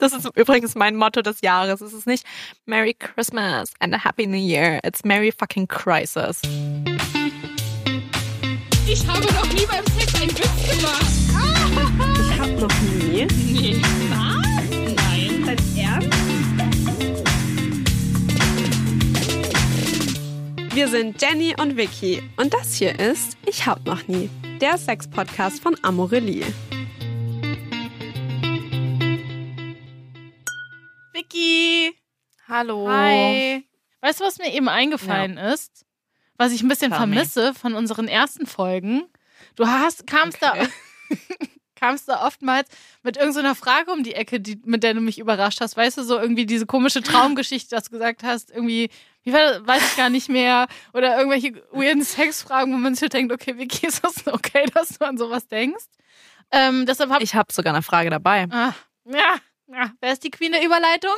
Das 0.00 0.14
ist 0.14 0.26
übrigens 0.34 0.74
mein 0.74 0.96
Motto 0.96 1.20
des 1.20 1.42
Jahres. 1.42 1.82
Es 1.82 1.92
ist 1.92 2.06
nicht 2.06 2.24
Merry 2.64 2.94
Christmas 2.94 3.70
and 3.80 3.94
a 3.94 4.02
Happy 4.02 4.26
New 4.26 4.38
Year. 4.38 4.80
It's 4.82 5.04
Merry 5.04 5.30
fucking 5.30 5.68
Crisis. 5.68 6.40
Ich 8.86 9.06
habe 9.06 9.20
noch 9.34 9.46
nie 9.52 9.66
beim 9.66 9.84
Sex 9.98 10.14
einen 10.14 10.30
Witz 10.30 10.78
gemacht. 10.78 11.04
Ich 12.18 12.40
hab 12.40 12.48
noch 12.58 12.80
nie. 12.80 13.26
Nee. 13.26 13.82
Was? 14.08 14.70
Nein. 14.96 15.44
Dein 15.44 15.58
Ernst? 15.76 16.08
Wir 20.74 20.88
sind 20.88 21.20
Jenny 21.20 21.54
und 21.60 21.76
Vicky 21.76 22.22
und 22.38 22.54
das 22.54 22.74
hier 22.74 22.98
ist 22.98 23.36
Ich 23.44 23.66
hab 23.66 23.84
noch 23.84 24.08
nie, 24.08 24.30
der 24.62 24.78
Sex-Podcast 24.78 25.60
von 25.62 25.76
Amorelie. 25.82 26.46
Vicky! 31.32 31.94
Hallo. 32.48 32.88
Hi! 32.88 33.64
Weißt 34.00 34.20
du, 34.20 34.24
was 34.24 34.38
mir 34.38 34.52
eben 34.52 34.68
eingefallen 34.68 35.36
ist? 35.36 35.84
Was 36.36 36.52
ich 36.52 36.62
ein 36.62 36.68
bisschen 36.68 36.90
Tell 36.90 37.06
me. 37.06 37.14
vermisse 37.14 37.54
von 37.54 37.74
unseren 37.74 38.08
ersten 38.08 38.46
Folgen? 38.46 39.04
Du 39.54 39.66
hast, 39.66 40.06
kamst 40.06 40.42
Okay. 40.42 40.66
da. 41.08 41.16
kamst 41.76 42.08
da 42.08 42.26
oftmals 42.26 42.68
mit 43.02 43.16
irgendeiner 43.16 43.54
Frage 43.54 43.92
um 43.92 44.02
die 44.02 44.14
Ecke, 44.14 44.40
die, 44.40 44.60
mit 44.64 44.82
der 44.82 44.94
du 44.94 45.00
mich 45.00 45.18
überrascht 45.18 45.60
hast. 45.60 45.76
Weißt 45.76 45.98
du, 45.98 46.02
so 46.02 46.18
irgendwie 46.18 46.46
diese 46.46 46.66
komische 46.66 47.00
Traumgeschichte, 47.02 47.74
dass 47.74 47.84
du 47.84 47.90
gesagt 47.92 48.22
hast, 48.22 48.50
irgendwie, 48.50 48.90
wie 49.22 49.32
war, 49.32 49.64
weiß 49.66 49.82
ich 49.92 49.96
gar 49.96 50.10
nicht 50.10 50.28
mehr. 50.28 50.66
Oder 50.92 51.16
irgendwelche 51.16 51.62
weirden 51.72 52.02
Sexfragen, 52.02 52.72
wo 52.74 52.78
man 52.78 52.94
sich 52.96 53.08
denkt, 53.08 53.32
okay, 53.32 53.56
Vicky, 53.56 53.86
ist 53.86 54.02
das 54.04 54.26
okay, 54.26 54.66
dass 54.74 54.98
du 54.98 55.04
an 55.06 55.16
sowas 55.16 55.46
denkst? 55.46 55.84
Ähm, 56.50 56.86
deshalb 56.86 57.10
hab 57.10 57.22
Ich 57.22 57.34
habe 57.34 57.52
sogar 57.52 57.72
eine 57.72 57.82
Frage 57.82 58.10
dabei. 58.10 58.46
Ah, 58.50 58.74
ja, 59.04 59.36
ja. 59.72 59.92
Wer 60.00 60.12
ist 60.12 60.24
die 60.24 60.30
Queen 60.30 60.52
der 60.52 60.64
Überleitung? 60.64 61.16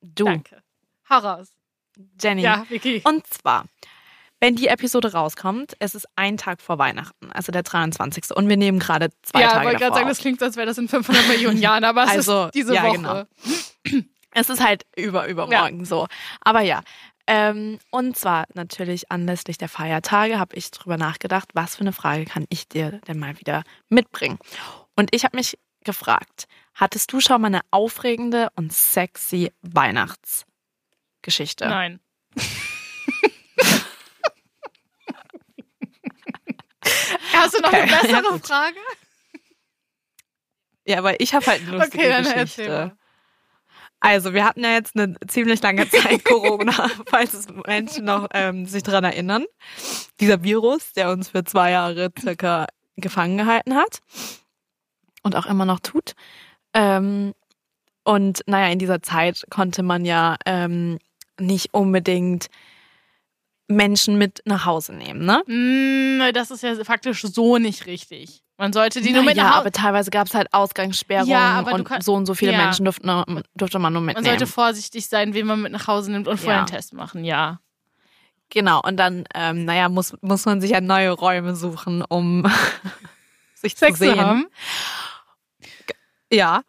Du, 0.00 0.24
Danke. 0.24 0.62
Hau 1.08 1.18
raus. 1.18 1.48
Jenny. 2.20 2.42
Ja, 2.42 2.66
Vicky. 2.68 3.02
Und 3.04 3.26
zwar, 3.26 3.66
wenn 4.40 4.56
die 4.56 4.68
Episode 4.68 5.12
rauskommt, 5.12 5.74
es 5.78 5.94
ist 5.94 6.06
ein 6.16 6.36
Tag 6.36 6.60
vor 6.60 6.78
Weihnachten, 6.78 7.32
also 7.32 7.52
der 7.52 7.62
23. 7.62 8.30
Und 8.36 8.48
wir 8.48 8.56
nehmen 8.56 8.78
gerade 8.78 9.10
zwei 9.22 9.40
ja, 9.40 9.50
Tage 9.50 9.66
wollte 9.66 9.78
gerade 9.78 9.94
sagen, 9.94 10.08
das 10.08 10.18
klingt, 10.18 10.42
als 10.42 10.56
wäre 10.56 10.66
das 10.66 10.78
in 10.78 10.88
500 10.88 11.28
Millionen 11.28 11.58
Jahren, 11.58 11.84
aber 11.84 12.04
es 12.04 12.10
Also, 12.10 12.44
ist 12.46 12.54
diese 12.54 12.74
ja, 12.74 12.84
Woche. 12.84 12.96
genau. 12.96 13.24
Es 14.32 14.50
ist 14.50 14.62
halt 14.62 14.84
über, 14.96 15.26
übermorgen 15.28 15.86
so. 15.86 16.06
Aber 16.42 16.60
ja. 16.60 16.82
Ähm, 17.26 17.78
und 17.90 18.16
zwar 18.16 18.44
natürlich 18.54 19.10
anlässlich 19.10 19.58
der 19.58 19.68
Feiertage 19.68 20.38
habe 20.38 20.54
ich 20.54 20.70
drüber 20.70 20.96
nachgedacht, 20.96 21.48
was 21.54 21.74
für 21.74 21.80
eine 21.80 21.92
Frage 21.92 22.24
kann 22.26 22.44
ich 22.50 22.68
dir 22.68 23.00
denn 23.08 23.18
mal 23.18 23.40
wieder 23.40 23.64
mitbringen. 23.88 24.38
Und 24.94 25.12
ich 25.14 25.24
habe 25.24 25.36
mich 25.36 25.58
gefragt, 25.86 26.46
hattest 26.74 27.12
du 27.14 27.20
schon 27.20 27.40
mal 27.40 27.46
eine 27.46 27.62
aufregende 27.70 28.50
und 28.56 28.70
sexy 28.72 29.52
Weihnachtsgeschichte? 29.62 31.66
Nein. 31.66 32.00
Hast 37.32 37.54
du 37.54 37.60
noch 37.60 37.68
Okay, 37.68 37.82
eine 37.82 37.90
bessere. 37.90 38.38
Frage? 38.40 38.76
Ja, 40.86 40.98
aber 40.98 41.20
ich 41.20 41.34
habe 41.34 41.44
halt 41.46 41.62
eine 41.62 41.78
lustige 41.78 41.98
Okay, 42.04 42.08
dann 42.10 42.22
Geschichte. 42.24 42.62
erzähl. 42.62 42.92
Also, 43.98 44.34
wir 44.34 44.44
hatten 44.44 44.62
ja 44.62 44.72
jetzt 44.72 44.94
eine 44.96 45.16
ziemlich 45.26 45.60
lange 45.62 45.88
Zeit 45.90 46.24
Corona, 46.24 46.90
falls 47.08 47.34
es 47.34 47.48
Menschen 47.66 48.04
noch 48.04 48.28
ähm, 48.32 48.66
sich 48.66 48.82
dran 48.82 49.04
erinnern. 49.04 49.44
Dieser 50.20 50.42
Virus, 50.44 50.92
der 50.92 51.10
uns 51.10 51.30
für 51.30 51.44
zwei 51.44 51.72
Jahre 51.72 52.10
circa 52.18 52.66
gefangen 52.96 53.38
gehalten 53.38 53.74
hat 53.74 54.00
und 55.26 55.36
auch 55.36 55.46
immer 55.46 55.64
noch 55.66 55.80
tut. 55.80 56.14
Ähm, 56.72 57.34
und 58.04 58.42
naja, 58.46 58.72
in 58.72 58.78
dieser 58.78 59.02
Zeit 59.02 59.44
konnte 59.50 59.82
man 59.82 60.04
ja 60.04 60.36
ähm, 60.46 60.98
nicht 61.38 61.74
unbedingt 61.74 62.46
Menschen 63.68 64.16
mit 64.16 64.42
nach 64.44 64.64
Hause 64.64 64.94
nehmen, 64.94 65.24
ne? 65.26 65.42
Mm, 65.48 66.32
das 66.32 66.50
ist 66.52 66.62
ja 66.62 66.74
faktisch 66.84 67.22
so 67.22 67.58
nicht 67.58 67.86
richtig. 67.86 68.42
Man 68.58 68.72
sollte 68.72 69.00
die 69.02 69.12
nur 69.12 69.24
mit 69.24 69.36
ja, 69.36 69.42
nach 69.44 69.50
aber 69.56 69.60
Hause. 69.64 69.72
teilweise 69.72 70.10
gab 70.10 70.28
es 70.28 70.34
halt 70.34 70.48
Ausgangssperrungen 70.54 71.28
Ja, 71.30 71.58
aber 71.58 71.72
und 71.74 71.84
kann- 71.84 72.00
so 72.00 72.14
und 72.14 72.26
so 72.26 72.34
viele 72.34 72.52
ja. 72.52 72.58
Menschen 72.58 72.84
durften, 72.84 73.42
durfte 73.56 73.78
man 73.80 73.92
nur 73.92 74.00
Man 74.00 74.06
mitnehmen. 74.14 74.26
sollte 74.26 74.46
vorsichtig 74.46 75.08
sein, 75.08 75.34
wen 75.34 75.46
man 75.46 75.60
mit 75.62 75.72
nach 75.72 75.88
Hause 75.88 76.12
nimmt 76.12 76.28
und 76.28 76.38
vorher 76.38 76.54
Ja. 76.54 76.58
einen 76.60 76.68
Test 76.70 76.92
machen, 76.94 77.24
ja. 77.24 77.60
Genau, 78.50 78.80
und 78.82 78.96
dann, 78.96 79.24
ähm, 79.34 79.64
naja, 79.64 79.88
muss, 79.88 80.14
muss 80.22 80.44
man 80.46 80.60
sich 80.60 80.70
ja 80.70 80.80
neue 80.80 81.10
Räume 81.10 81.56
suchen, 81.56 82.02
um 82.08 82.44
sich 83.54 83.74
Sex 83.74 83.98
zu 83.98 84.04
zu 84.04 84.10
sehen. 84.12 84.20
haben. 84.24 84.46
Ja. 86.32 86.62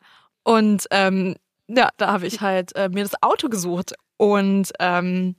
Und 0.43 0.87
ähm, 0.91 1.35
ja, 1.67 1.89
da 1.97 2.13
habe 2.13 2.27
ich 2.27 2.41
halt 2.41 2.75
äh, 2.75 2.89
mir 2.89 3.03
das 3.03 3.21
Auto 3.21 3.49
gesucht. 3.49 3.93
Und 4.17 4.71
ähm, 4.79 5.35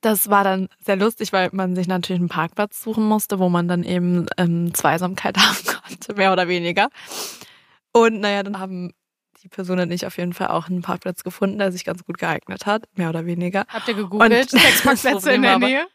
das 0.00 0.30
war 0.30 0.44
dann 0.44 0.68
sehr 0.84 0.96
lustig, 0.96 1.32
weil 1.32 1.50
man 1.52 1.74
sich 1.74 1.88
natürlich 1.88 2.20
einen 2.20 2.28
Parkplatz 2.28 2.80
suchen 2.82 3.04
musste, 3.04 3.38
wo 3.38 3.48
man 3.48 3.68
dann 3.68 3.82
eben 3.82 4.26
ähm, 4.36 4.72
Zweisamkeit 4.72 5.36
haben 5.38 5.58
konnte, 5.64 6.14
mehr 6.14 6.32
oder 6.32 6.48
weniger. 6.48 6.88
Und 7.92 8.20
naja, 8.20 8.42
dann 8.42 8.58
haben 8.58 8.94
die 9.42 9.48
Person 9.48 9.80
und 9.80 9.90
ich 9.90 10.06
auf 10.06 10.18
jeden 10.18 10.32
Fall 10.32 10.48
auch 10.48 10.68
einen 10.68 10.82
Parkplatz 10.82 11.24
gefunden, 11.24 11.58
der 11.58 11.72
sich 11.72 11.84
ganz 11.84 12.04
gut 12.04 12.18
geeignet 12.18 12.66
hat, 12.66 12.84
mehr 12.94 13.08
oder 13.08 13.26
weniger. 13.26 13.64
Habt 13.68 13.88
ihr 13.88 13.94
gegoogelt? 13.94 14.52
Das 14.52 15.02
Problem 15.02 15.34
in 15.34 15.42
der 15.42 15.58
Nähe? 15.58 15.86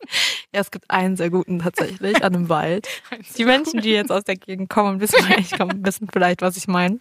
Ja, 0.54 0.60
es 0.62 0.70
gibt 0.70 0.90
einen 0.90 1.16
sehr 1.16 1.28
guten 1.28 1.58
tatsächlich 1.58 2.24
an 2.24 2.34
einem 2.34 2.48
Wald. 2.48 2.88
Die 3.36 3.44
Menschen, 3.44 3.82
die 3.82 3.90
jetzt 3.90 4.10
aus 4.10 4.24
der 4.24 4.36
Gegend 4.36 4.70
kommen 4.70 4.94
und 4.94 5.00
wissen, 5.00 5.18
woher 5.20 5.38
ich 5.38 5.50
komme, 5.50 5.74
wissen 5.84 6.08
vielleicht, 6.10 6.40
was 6.40 6.56
ich 6.56 6.66
meine. 6.68 7.00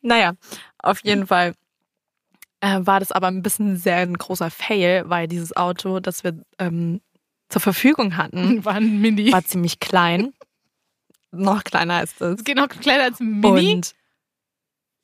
Naja, 0.00 0.32
auf 0.78 1.04
jeden 1.04 1.26
Fall 1.26 1.54
äh, 2.60 2.78
war 2.80 3.00
das 3.00 3.12
aber 3.12 3.26
ein 3.26 3.42
bisschen 3.42 3.76
sehr 3.76 3.98
ein 3.98 4.14
großer 4.16 4.50
Fail, 4.50 5.04
weil 5.06 5.28
dieses 5.28 5.54
Auto, 5.54 6.00
das 6.00 6.24
wir 6.24 6.42
ähm, 6.58 7.02
zur 7.50 7.60
Verfügung 7.60 8.16
hatten, 8.16 8.64
War 8.64 8.74
ein 8.76 9.00
Mini. 9.02 9.30
war 9.32 9.44
ziemlich 9.44 9.78
klein. 9.78 10.32
Noch 11.30 11.64
kleiner 11.64 11.94
als 11.96 12.14
das. 12.16 12.38
Es 12.38 12.44
geht 12.44 12.56
noch 12.56 12.68
kleiner 12.68 13.04
als 13.04 13.20
ein 13.20 13.40
Mini. 13.40 13.74
Und 13.74 13.94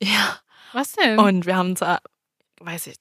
ja, 0.01 0.39
Was 0.73 0.93
denn? 0.93 1.19
und 1.19 1.45
wir 1.45 1.55
haben 1.55 1.75
zwar, 1.75 2.01
weiß 2.59 2.87
ich, 2.87 2.95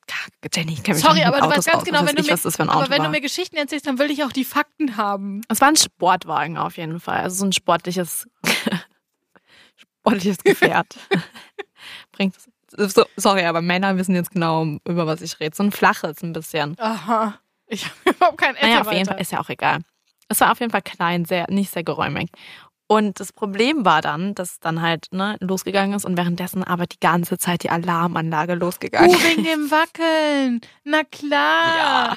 Jenny, 0.53 0.73
ich 0.73 0.83
kenn 0.83 0.95
mich 0.95 1.05
Sorry, 1.05 1.23
aber 1.25 1.39
du 1.39 1.45
Autos 1.45 1.59
weißt 1.59 1.67
ganz 1.67 1.79
aus. 1.79 1.85
genau, 1.85 2.01
wenn 2.01 2.17
du 2.17 2.23
ich, 2.23 2.59
mir, 2.59 2.71
aber 2.71 2.91
wenn 2.91 3.03
du 3.03 3.09
mir 3.09 3.21
Geschichten 3.21 3.57
erzählst, 3.57 3.87
dann 3.87 3.99
will 3.99 4.11
ich 4.11 4.25
auch 4.25 4.33
die 4.33 4.45
Fakten 4.45 4.97
haben. 4.97 5.43
Es 5.49 5.61
war 5.61 5.69
ein 5.69 5.77
Sportwagen 5.77 6.57
auf 6.59 6.77
jeden 6.77 7.01
Fall. 7.01 7.21
Also 7.21 7.37
so 7.37 7.47
ein 7.47 7.53
sportliches, 7.53 8.29
sportliches 9.77 10.39
Gefährt. 10.39 10.97
Bringt 12.13 12.35
so, 12.71 13.05
sorry, 13.17 13.45
aber 13.45 13.63
Männer 13.63 13.97
wissen 13.97 14.15
jetzt 14.15 14.31
genau, 14.31 14.65
über 14.85 15.07
was 15.07 15.23
ich 15.23 15.41
rede. 15.41 15.57
So 15.57 15.63
ein 15.63 15.73
flaches 15.73 16.23
ein 16.23 16.33
bisschen. 16.33 16.79
Aha. 16.79 17.39
Ich 17.67 17.85
habe 17.85 17.95
überhaupt 18.17 18.39
kein 18.39 18.57
Essen 18.57 18.69
Naja, 18.69 18.81
auf 18.83 18.93
jeden. 18.93 19.07
Fall 19.07 19.21
ist 19.21 19.33
ja 19.33 19.41
auch 19.41 19.49
egal. 19.49 19.81
Es 20.29 20.41
war 20.41 20.53
auf 20.53 20.61
jeden 20.61 20.71
Fall 20.71 20.83
klein, 20.83 21.25
sehr, 21.25 21.47
nicht 21.49 21.73
sehr 21.73 21.85
geräumig. 21.85 22.31
Und 22.91 23.21
das 23.21 23.35
Problem 23.35 23.85
war 23.85 24.01
dann, 24.01 24.35
dass 24.35 24.61
dann 24.61 24.81
halt 24.81 25.09
ne, 25.13 25.37
losgegangen 25.41 25.95
ist 25.95 26.07
und 26.07 26.17
währenddessen 26.17 26.65
aber 26.65 26.87
die 26.87 26.99
ganze 26.99 27.37
Zeit 27.37 27.63
die 27.63 27.69
Alarmanlage 27.69 28.55
losgegangen 28.55 29.11
Oh, 29.11 29.23
wegen 29.23 29.45
dem 29.45 29.71
Wackeln. 29.71 30.63
Na 30.85 31.05
klar. 31.05 31.77
Ja. 31.77 32.15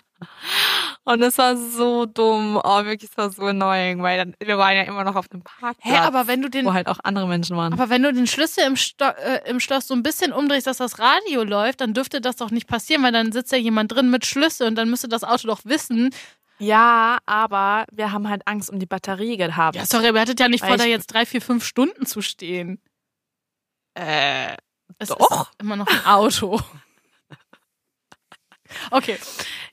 Und 1.03 1.21
es 1.23 1.37
war 1.37 1.57
so 1.57 2.05
dumm. 2.05 2.57
Oh, 2.63 2.85
wirklich, 2.85 3.09
es 3.11 3.17
war 3.17 3.31
so 3.31 3.41
annoying, 3.41 4.01
weil 4.01 4.17
dann, 4.17 4.35
wir 4.39 4.57
waren 4.57 4.75
ja 4.77 4.83
immer 4.83 5.03
noch 5.03 5.15
auf 5.15 5.27
dem 5.27 5.41
Parkplatz. 5.41 5.77
Hä, 5.81 5.97
aber 5.97 6.27
wenn 6.27 6.41
du 6.41 6.49
den, 6.49 6.65
wo 6.65 6.73
halt 6.73 6.87
auch 6.87 6.99
andere 7.03 7.27
Menschen 7.27 7.57
waren. 7.57 7.73
aber 7.73 7.89
wenn 7.89 8.03
du 8.03 8.13
den 8.13 8.27
Schlüssel 8.27 8.63
im, 8.65 8.77
Sto 8.77 9.05
äh, 9.05 9.49
im 9.49 9.59
Schloss 9.59 9.87
so 9.87 9.93
ein 9.93 10.03
bisschen 10.03 10.31
umdrehst, 10.31 10.67
dass 10.67 10.77
das 10.77 10.99
Radio 10.99 11.43
läuft, 11.43 11.81
dann 11.81 11.93
dürfte 11.93 12.21
das 12.21 12.37
doch 12.37 12.51
nicht 12.51 12.67
passieren, 12.67 13.03
weil 13.03 13.11
dann 13.11 13.33
sitzt 13.33 13.51
ja 13.51 13.57
jemand 13.57 13.91
drin 13.91 14.09
mit 14.09 14.25
Schlüssel 14.25 14.67
und 14.67 14.75
dann 14.75 14.89
müsste 14.89 15.09
das 15.09 15.25
Auto 15.25 15.47
doch 15.47 15.61
wissen. 15.65 16.11
Ja, 16.61 17.17
aber 17.25 17.85
wir 17.91 18.11
haben 18.11 18.29
halt 18.29 18.47
Angst 18.47 18.69
um 18.69 18.79
die 18.79 18.85
Batterie 18.85 19.37
gehabt. 19.37 19.75
Ja, 19.75 19.85
sorry, 19.85 20.07
aber 20.07 20.17
ihr 20.19 20.21
hattet 20.21 20.39
ja 20.39 20.47
nicht 20.47 20.61
Weil 20.61 20.69
vor, 20.69 20.77
da 20.77 20.85
jetzt 20.85 21.07
drei, 21.13 21.25
vier, 21.25 21.41
fünf 21.41 21.65
Stunden 21.65 22.05
zu 22.05 22.21
stehen. 22.21 22.79
Äh, 23.97 24.55
Es 24.99 25.09
Doch. 25.09 25.49
ist 25.51 25.61
immer 25.61 25.75
noch 25.75 25.87
ein 25.87 26.05
Auto. 26.05 26.59
Okay. 28.89 29.17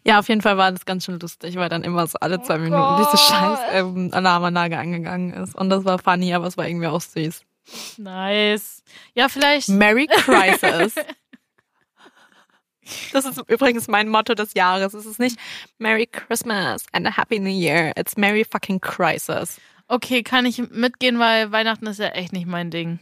ja, 0.04 0.18
auf 0.18 0.28
jeden 0.28 0.42
Fall 0.42 0.56
war 0.56 0.72
das 0.72 0.84
ganz 0.84 1.04
schön 1.04 1.20
lustig, 1.20 1.54
weil 1.54 1.68
dann 1.68 1.84
immer 1.84 2.04
so 2.08 2.18
alle 2.20 2.42
zwei 2.42 2.56
Oh 2.56 2.58
Minuten 2.58 2.96
diese 2.98 3.10
Gott. 3.12 3.20
scheiß 3.20 3.58
ähm, 3.70 4.10
Alarmanlage 4.12 4.76
angegangen 4.76 5.32
ist. 5.34 5.54
Und 5.54 5.70
das 5.70 5.84
war 5.84 6.00
funny, 6.00 6.34
aber 6.34 6.48
es 6.48 6.56
war 6.56 6.66
irgendwie 6.66 6.88
auch 6.88 7.00
süß. 7.00 7.42
Nice. 7.98 8.82
Ja, 9.14 9.28
vielleicht. 9.28 9.68
Merry 9.68 10.08
Crisis. 10.08 10.94
Das 13.12 13.24
ist 13.24 13.42
übrigens 13.48 13.88
mein 13.88 14.08
Motto 14.08 14.34
des 14.34 14.54
Jahres. 14.54 14.94
Es 14.94 15.06
ist 15.06 15.18
nicht 15.18 15.38
Merry 15.78 16.06
Christmas 16.06 16.84
and 16.92 17.06
a 17.06 17.16
Happy 17.16 17.38
New 17.38 17.48
Year. 17.50 17.92
It's 17.96 18.16
Merry 18.16 18.44
fucking 18.44 18.80
Crisis. 18.80 19.60
Okay, 19.88 20.22
kann 20.22 20.46
ich 20.46 20.58
mitgehen, 20.70 21.18
weil 21.18 21.50
Weihnachten 21.52 21.86
ist 21.86 21.98
ja 21.98 22.08
echt 22.08 22.32
nicht 22.32 22.46
mein 22.46 22.70
Ding. 22.70 22.98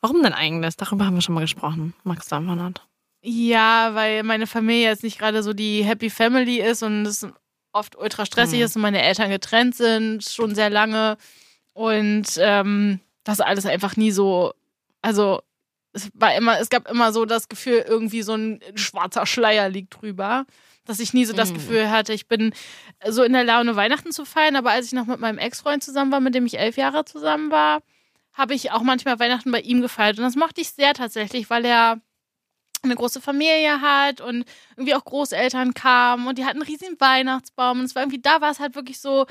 Warum 0.00 0.22
denn 0.22 0.32
eigentlich? 0.32 0.76
Darüber 0.76 1.06
haben 1.06 1.14
wir 1.16 1.22
schon 1.22 1.34
mal 1.34 1.40
gesprochen. 1.40 1.94
Magst 2.04 2.30
du 2.30 2.36
einfach 2.36 2.54
nicht? 2.54 2.86
Ja, 3.20 3.90
weil 3.94 4.22
meine 4.22 4.46
Familie 4.46 4.84
jetzt 4.88 5.02
nicht 5.02 5.18
gerade 5.18 5.42
so 5.42 5.52
die 5.52 5.84
Happy 5.84 6.08
Family 6.08 6.60
ist 6.60 6.82
und 6.84 7.04
es 7.04 7.26
oft 7.72 7.96
ultra 7.96 8.24
stressig 8.24 8.60
Mhm. 8.60 8.64
ist 8.64 8.76
und 8.76 8.82
meine 8.82 9.02
Eltern 9.02 9.30
getrennt 9.30 9.74
sind, 9.74 10.24
schon 10.24 10.54
sehr 10.54 10.70
lange. 10.70 11.16
Und 11.72 12.26
ähm, 12.38 13.00
das 13.24 13.40
alles 13.40 13.66
einfach 13.66 13.96
nie 13.96 14.12
so, 14.12 14.54
also 15.02 15.42
es 15.92 16.10
war 16.14 16.34
immer, 16.34 16.58
es 16.60 16.68
gab 16.70 16.88
immer 16.90 17.12
so 17.12 17.24
das 17.24 17.48
Gefühl, 17.48 17.84
irgendwie 17.86 18.22
so 18.22 18.34
ein 18.34 18.60
schwarzer 18.74 19.26
Schleier 19.26 19.68
liegt 19.68 20.00
drüber. 20.00 20.46
Dass 20.84 21.00
ich 21.00 21.12
nie 21.12 21.26
so 21.26 21.34
das 21.34 21.50
Mhm. 21.50 21.54
Gefühl 21.54 21.90
hatte, 21.90 22.14
ich 22.14 22.28
bin 22.28 22.54
so 23.06 23.22
in 23.22 23.34
der 23.34 23.44
Laune, 23.44 23.76
Weihnachten 23.76 24.10
zu 24.10 24.24
feiern. 24.24 24.56
Aber 24.56 24.70
als 24.70 24.86
ich 24.86 24.92
noch 24.92 25.04
mit 25.06 25.20
meinem 25.20 25.36
Ex-Freund 25.38 25.84
zusammen 25.84 26.10
war, 26.12 26.20
mit 26.20 26.34
dem 26.34 26.46
ich 26.46 26.58
elf 26.58 26.78
Jahre 26.78 27.04
zusammen 27.04 27.50
war, 27.50 27.82
habe 28.32 28.54
ich 28.54 28.70
auch 28.72 28.82
manchmal 28.82 29.18
Weihnachten 29.18 29.50
bei 29.50 29.60
ihm 29.60 29.82
gefeiert. 29.82 30.16
Und 30.18 30.24
das 30.24 30.36
mochte 30.36 30.60
ich 30.62 30.70
sehr 30.70 30.94
tatsächlich, 30.94 31.50
weil 31.50 31.64
er 31.66 32.00
eine 32.82 32.94
große 32.94 33.20
Familie 33.20 33.80
hat 33.80 34.20
und 34.20 34.44
irgendwie 34.76 34.94
auch 34.94 35.04
Großeltern 35.04 35.74
kamen 35.74 36.28
und 36.28 36.38
die 36.38 36.44
hatten 36.44 36.62
einen 36.62 36.70
riesigen 36.70 36.98
Weihnachtsbaum. 37.00 37.80
Und 37.80 37.84
es 37.86 37.94
war 37.94 38.02
irgendwie, 38.02 38.22
da 38.22 38.40
war 38.40 38.50
es 38.50 38.60
halt 38.60 38.74
wirklich 38.76 39.00
so 39.00 39.26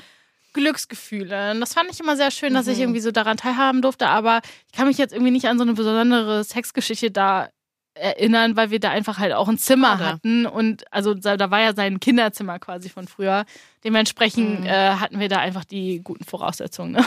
Glücksgefühle. 0.58 1.52
Und 1.52 1.60
das 1.60 1.74
fand 1.74 1.90
ich 1.90 2.00
immer 2.00 2.16
sehr 2.16 2.30
schön, 2.30 2.52
dass 2.54 2.66
ich 2.66 2.76
Mhm. 2.76 2.82
irgendwie 2.84 3.00
so 3.00 3.10
daran 3.10 3.36
teilhaben 3.36 3.80
durfte. 3.82 4.08
Aber 4.08 4.40
ich 4.66 4.72
kann 4.76 4.86
mich 4.88 4.98
jetzt 4.98 5.12
irgendwie 5.12 5.30
nicht 5.32 5.46
an 5.48 5.56
so 5.58 5.62
eine 5.64 5.74
besondere 5.74 6.44
Sexgeschichte 6.44 7.10
da 7.10 7.48
erinnern, 7.94 8.54
weil 8.56 8.70
wir 8.70 8.78
da 8.78 8.90
einfach 8.90 9.18
halt 9.18 9.32
auch 9.32 9.48
ein 9.48 9.58
Zimmer 9.58 9.96
Schade. 9.98 10.04
hatten 10.06 10.46
und 10.46 10.84
also 10.92 11.14
da, 11.14 11.36
da 11.36 11.50
war 11.50 11.60
ja 11.60 11.74
sein 11.74 11.98
Kinderzimmer 11.98 12.58
quasi 12.60 12.88
von 12.90 13.08
früher. 13.08 13.44
Dementsprechend 13.82 14.60
Mhm. 14.60 14.66
äh, 14.66 14.90
hatten 14.96 15.18
wir 15.18 15.28
da 15.28 15.38
einfach 15.38 15.64
die 15.64 16.00
guten 16.04 16.24
Voraussetzungen. 16.24 16.92
Ne? 16.92 17.04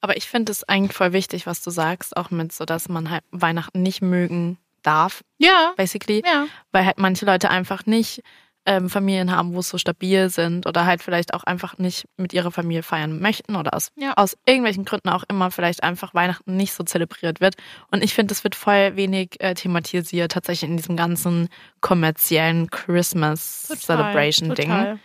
Aber 0.00 0.16
ich 0.16 0.26
finde 0.28 0.50
es 0.50 0.64
eigentlich 0.68 0.96
voll 0.96 1.12
wichtig, 1.12 1.46
was 1.46 1.62
du 1.62 1.70
sagst, 1.70 2.16
auch 2.16 2.30
mit 2.30 2.52
so, 2.52 2.64
dass 2.64 2.88
man 2.88 3.10
halt 3.10 3.22
Weihnachten 3.30 3.82
nicht 3.82 4.02
mögen 4.02 4.58
darf, 4.82 5.22
Ja, 5.38 5.74
basically. 5.76 6.22
ja. 6.26 6.46
Weil 6.72 6.86
halt 6.86 6.98
manche 6.98 7.24
Leute 7.24 7.50
einfach 7.50 7.86
nicht 7.86 8.22
ähm, 8.64 8.88
Familien 8.88 9.34
haben, 9.34 9.54
wo 9.54 9.58
es 9.60 9.68
so 9.68 9.76
stabil 9.78 10.28
sind 10.30 10.66
oder 10.66 10.86
halt 10.86 11.02
vielleicht 11.02 11.34
auch 11.34 11.42
einfach 11.44 11.78
nicht 11.78 12.06
mit 12.16 12.32
ihrer 12.32 12.52
Familie 12.52 12.82
feiern 12.84 13.20
möchten 13.20 13.56
oder 13.56 13.74
aus, 13.74 13.90
Ja. 13.96 14.12
aus 14.16 14.36
irgendwelchen 14.46 14.84
Gründen 14.84 15.08
auch 15.08 15.24
immer 15.28 15.50
vielleicht 15.50 15.82
einfach 15.82 16.14
Weihnachten 16.14 16.56
nicht 16.56 16.72
so 16.72 16.84
zelebriert 16.84 17.40
wird. 17.40 17.56
Und 17.90 18.04
ich 18.04 18.14
finde, 18.14 18.32
es 18.32 18.44
wird 18.44 18.54
voll 18.54 18.94
wenig 18.94 19.40
äh, 19.40 19.54
thematisiert, 19.54 20.32
tatsächlich 20.32 20.70
in 20.70 20.76
diesem 20.76 20.96
ganzen 20.96 21.48
kommerziellen 21.80 22.70
Christmas 22.70 23.68
Celebration 23.80 24.54
Ding. 24.54 24.98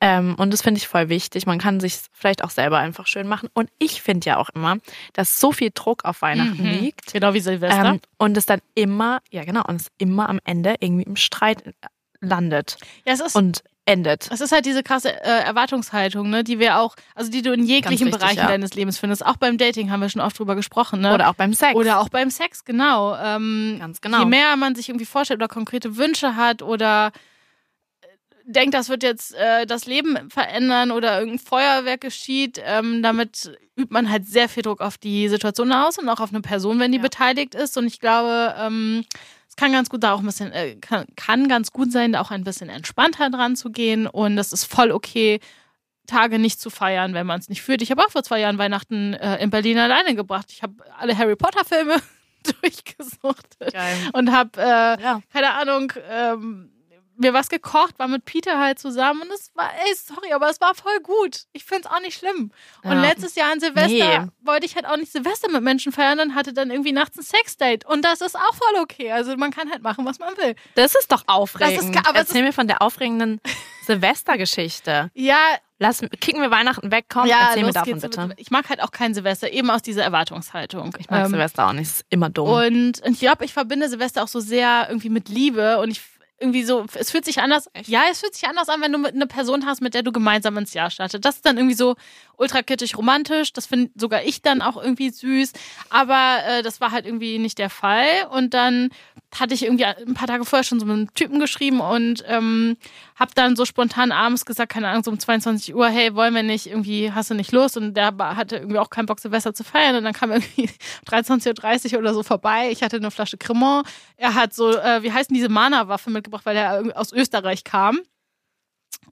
Ähm, 0.00 0.36
und 0.36 0.52
das 0.52 0.62
finde 0.62 0.78
ich 0.78 0.86
voll 0.86 1.08
wichtig. 1.08 1.46
Man 1.46 1.58
kann 1.58 1.80
sich 1.80 1.98
vielleicht 2.12 2.44
auch 2.44 2.50
selber 2.50 2.78
einfach 2.78 3.08
schön 3.08 3.26
machen. 3.26 3.48
Und 3.52 3.68
ich 3.80 4.00
finde 4.00 4.26
ja 4.26 4.36
auch 4.36 4.48
immer, 4.50 4.76
dass 5.12 5.40
so 5.40 5.50
viel 5.50 5.70
Druck 5.74 6.04
auf 6.04 6.22
Weihnachten 6.22 6.62
Mhm. 6.62 6.70
liegt. 6.70 7.12
Genau 7.12 7.34
wie 7.34 7.40
Silvester. 7.40 7.84
Ähm, 7.94 8.00
und 8.16 8.36
es 8.36 8.46
dann 8.46 8.60
immer, 8.76 9.20
ja 9.30 9.44
genau, 9.44 9.62
und 9.66 9.80
es 9.80 9.88
immer 9.98 10.28
am 10.28 10.38
Ende 10.44 10.76
irgendwie 10.78 11.02
im 11.02 11.16
Streit 11.16 11.64
landet 12.20 12.76
ja, 13.04 13.12
es 13.12 13.20
ist 13.20 13.36
und 13.36 13.62
endet. 13.88 14.28
Es 14.30 14.40
ist 14.40 14.52
halt 14.52 14.66
diese 14.66 14.82
krasse 14.82 15.10
äh, 15.10 15.44
Erwartungshaltung, 15.44 16.28
ne, 16.28 16.44
die 16.44 16.58
wir 16.58 16.78
auch, 16.78 16.94
also 17.14 17.30
die 17.30 17.40
du 17.40 17.52
in 17.52 17.64
jeglichen 17.64 18.08
richtig, 18.08 18.20
Bereichen 18.20 18.40
ja. 18.40 18.46
deines 18.46 18.74
Lebens 18.74 18.98
findest. 18.98 19.24
Auch 19.24 19.36
beim 19.36 19.56
Dating 19.56 19.90
haben 19.90 20.00
wir 20.00 20.10
schon 20.10 20.20
oft 20.20 20.38
drüber 20.38 20.54
gesprochen, 20.54 21.00
ne? 21.00 21.14
Oder 21.14 21.30
auch 21.30 21.34
beim 21.34 21.54
Sex. 21.54 21.74
Oder 21.74 21.98
auch 22.00 22.10
beim 22.10 22.30
Sex, 22.30 22.64
genau. 22.64 23.16
Ähm, 23.16 23.76
Ganz 23.78 24.00
genau. 24.00 24.20
Je 24.20 24.24
mehr 24.26 24.56
man 24.56 24.74
sich 24.74 24.90
irgendwie 24.90 25.06
vorstellt 25.06 25.40
oder 25.40 25.48
konkrete 25.48 25.96
Wünsche 25.96 26.36
hat 26.36 26.60
oder 26.60 27.12
äh, 28.02 28.06
denkt, 28.44 28.74
das 28.74 28.90
wird 28.90 29.02
jetzt 29.02 29.34
äh, 29.34 29.64
das 29.64 29.86
Leben 29.86 30.28
verändern 30.28 30.90
oder 30.90 31.18
irgendein 31.18 31.38
Feuerwerk 31.38 32.02
geschieht, 32.02 32.60
ähm, 32.62 33.02
damit 33.02 33.58
übt 33.74 33.92
man 33.92 34.10
halt 34.10 34.26
sehr 34.26 34.50
viel 34.50 34.64
Druck 34.64 34.82
auf 34.82 34.98
die 34.98 35.30
Situation 35.30 35.72
aus 35.72 35.98
und 35.98 36.10
auch 36.10 36.20
auf 36.20 36.30
eine 36.30 36.42
Person, 36.42 36.78
wenn 36.78 36.92
die 36.92 36.98
Ja. 36.98 37.02
beteiligt 37.04 37.54
ist. 37.54 37.78
Und 37.78 37.86
ich 37.86 38.00
glaube, 38.00 38.54
ähm, 38.58 39.04
kann 39.58 39.72
ganz 39.72 39.90
gut 39.90 40.04
da 40.04 40.12
auch 40.12 40.20
ein 40.20 40.26
bisschen, 40.26 40.52
äh, 40.52 40.76
kann, 40.76 41.04
kann 41.16 41.48
ganz 41.48 41.72
gut 41.72 41.90
sein, 41.90 42.12
da 42.12 42.20
auch 42.20 42.30
ein 42.30 42.44
bisschen 42.44 42.68
entspannter 42.70 43.28
dran 43.28 43.56
zu 43.56 43.70
gehen. 43.70 44.06
Und 44.06 44.36
das 44.36 44.52
ist 44.52 44.64
voll 44.64 44.92
okay, 44.92 45.40
Tage 46.06 46.38
nicht 46.38 46.60
zu 46.60 46.70
feiern, 46.70 47.12
wenn 47.12 47.26
man 47.26 47.40
es 47.40 47.48
nicht 47.48 47.60
fühlt. 47.60 47.82
Ich 47.82 47.90
habe 47.90 48.02
auch 48.02 48.10
vor 48.10 48.22
zwei 48.22 48.38
Jahren 48.40 48.56
Weihnachten 48.56 49.14
äh, 49.14 49.42
in 49.42 49.50
Berlin 49.50 49.76
alleine 49.78 50.14
gebracht. 50.14 50.46
Ich 50.50 50.62
habe 50.62 50.74
alle 50.96 51.18
Harry 51.18 51.34
Potter 51.36 51.64
Filme 51.64 51.96
durchgesucht 52.62 53.58
Geil. 53.72 53.96
und 54.12 54.30
habe, 54.32 54.50
äh, 54.60 55.02
Ja. 55.02 55.20
keine 55.32 55.52
Ahnung, 55.54 55.92
ähm, 56.08 56.70
mir 57.20 57.32
was 57.34 57.48
gekocht, 57.48 57.98
war 57.98 58.08
mit 58.08 58.24
Peter 58.24 58.58
halt 58.58 58.78
zusammen 58.78 59.22
und 59.22 59.30
es 59.32 59.50
war, 59.54 59.70
ey, 59.86 59.94
sorry, 59.94 60.32
aber 60.32 60.48
es 60.50 60.60
war 60.60 60.74
voll 60.74 60.98
gut. 61.02 61.42
Ich 61.52 61.64
finde 61.64 61.82
es 61.88 61.90
auch 61.94 62.00
nicht 62.00 62.18
schlimm. 62.18 62.50
Und 62.84 62.92
Ja. 62.92 63.00
letztes 63.00 63.34
Jahr 63.34 63.52
an 63.52 63.60
Silvester 63.60 63.88
Nee. 64.24 64.26
wollte 64.40 64.66
ich 64.66 64.74
halt 64.76 64.86
auch 64.86 64.96
nicht 64.96 65.10
Silvester 65.12 65.50
mit 65.50 65.62
Menschen 65.62 65.92
feiern 65.92 66.20
und 66.20 66.34
hatte 66.34 66.52
dann 66.52 66.70
irgendwie 66.70 66.92
nachts 66.92 67.18
ein 67.18 67.22
Sexdate. 67.24 67.86
Und 67.86 68.04
das 68.04 68.20
ist 68.20 68.36
auch 68.36 68.54
voll 68.54 68.80
okay. 68.82 69.10
Also 69.12 69.36
man 69.36 69.50
kann 69.50 69.70
halt 69.70 69.82
machen, 69.82 70.04
was 70.06 70.18
man 70.18 70.36
will. 70.36 70.54
Das 70.74 70.94
ist 70.94 71.10
doch 71.12 71.24
aufregend. 71.26 71.76
Das 71.96 72.02
ist 72.06 72.16
Erzähl 72.16 72.42
mir 72.42 72.52
von 72.52 72.68
der 72.68 72.82
aufregenden 72.82 73.40
Silvestergeschichte. 73.86 75.10
Ja, 75.14 75.36
Lass, 75.80 76.00
kicken 76.20 76.42
wir 76.42 76.50
Weihnachten 76.50 76.90
weg, 76.90 77.04
komm, 77.08 77.26
ja, 77.26 77.50
erzähl 77.50 77.62
mir 77.64 77.70
davon 77.72 77.92
geht's. 78.00 78.02
bitte. 78.02 78.34
Ich 78.36 78.50
mag 78.50 78.68
halt 78.68 78.82
auch 78.82 78.90
kein 78.90 79.14
Silvester, 79.14 79.52
eben 79.52 79.70
aus 79.70 79.80
dieser 79.80 80.02
Erwartungshaltung. 80.02 80.92
Ich 80.98 81.08
mag 81.08 81.20
Ähm, 81.26 81.30
Silvester 81.30 81.68
auch 81.68 81.72
nicht, 81.72 81.82
ist 81.88 82.04
immer 82.10 82.30
dumm. 82.30 82.48
Und, 82.48 83.00
und 83.02 83.12
ich 83.12 83.20
glaube, 83.20 83.44
ich 83.44 83.52
verbinde 83.52 83.88
Silvester 83.88 84.24
auch 84.24 84.28
so 84.28 84.40
sehr 84.40 84.86
irgendwie 84.88 85.08
mit 85.08 85.28
Liebe 85.28 85.78
und 85.78 85.90
ich 85.92 86.00
irgendwie 86.40 86.62
so, 86.62 86.86
es 86.94 87.10
fühlt 87.10 87.24
sich 87.24 87.40
anders, 87.40 87.68
ja, 87.86 88.02
es 88.10 88.20
fühlt 88.20 88.34
sich 88.34 88.48
anders 88.48 88.68
an, 88.68 88.80
wenn 88.80 88.92
du 88.92 88.98
mit 88.98 89.14
eine 89.14 89.26
Person 89.26 89.66
hast, 89.66 89.80
mit 89.80 89.94
der 89.94 90.02
du 90.02 90.12
gemeinsam 90.12 90.56
ins 90.56 90.72
Jahr 90.72 90.90
startet. 90.90 91.24
Das 91.24 91.36
ist 91.36 91.46
dann 91.46 91.56
irgendwie 91.56 91.74
so 91.74 91.96
ultra 92.36 92.62
kitschig 92.62 92.96
romantisch, 92.96 93.52
das 93.52 93.66
finde 93.66 93.90
sogar 93.96 94.22
ich 94.22 94.42
dann 94.42 94.62
auch 94.62 94.76
irgendwie 94.76 95.10
süß, 95.10 95.52
aber 95.90 96.38
äh, 96.46 96.62
das 96.62 96.80
war 96.80 96.92
halt 96.92 97.06
irgendwie 97.06 97.38
nicht 97.38 97.58
der 97.58 97.70
Fall 97.70 98.28
und 98.30 98.54
dann 98.54 98.90
hatte 99.34 99.52
ich 99.52 99.62
irgendwie 99.62 99.84
ein 99.84 100.14
paar 100.14 100.26
Tage 100.26 100.44
vorher 100.44 100.64
schon 100.64 100.80
so 100.80 100.86
mit 100.86 100.94
einem 100.94 101.14
Typen 101.14 101.38
geschrieben 101.38 101.80
und 101.80 102.24
ähm, 102.26 102.76
hab 103.14 103.34
dann 103.34 103.56
so 103.56 103.66
spontan 103.66 104.10
abends 104.10 104.46
gesagt, 104.46 104.72
keine 104.72 104.88
Ahnung, 104.88 105.04
so 105.04 105.10
um 105.10 105.18
22 105.18 105.74
Uhr, 105.74 105.88
hey, 105.88 106.14
wollen 106.14 106.34
wir 106.34 106.42
nicht, 106.42 106.66
irgendwie 106.66 107.12
hast 107.12 107.30
du 107.30 107.34
nicht 107.34 107.52
Lust 107.52 107.76
und 107.76 107.94
der 107.94 108.16
hatte 108.16 108.56
irgendwie 108.56 108.78
auch 108.78 108.88
keinen 108.88 109.06
Bock, 109.06 109.20
Silvester 109.20 109.52
zu 109.52 109.64
feiern 109.64 109.96
und 109.96 110.04
dann 110.04 110.14
kam 110.14 110.30
irgendwie 110.30 110.70
23.30 111.10 111.92
Uhr 111.92 111.98
oder 111.98 112.14
so 112.14 112.22
vorbei. 112.22 112.70
Ich 112.70 112.82
hatte 112.82 112.96
eine 112.96 113.10
Flasche 113.10 113.36
Cremant. 113.36 113.86
Er 114.16 114.34
hat 114.34 114.54
so, 114.54 114.70
äh, 114.70 115.02
wie 115.02 115.12
heißen 115.12 115.34
diese 115.34 115.50
Mana-Waffe 115.50 116.10
mitgebracht, 116.10 116.46
weil 116.46 116.56
er 116.56 116.96
aus 116.96 117.12
Österreich 117.12 117.64
kam. 117.64 118.00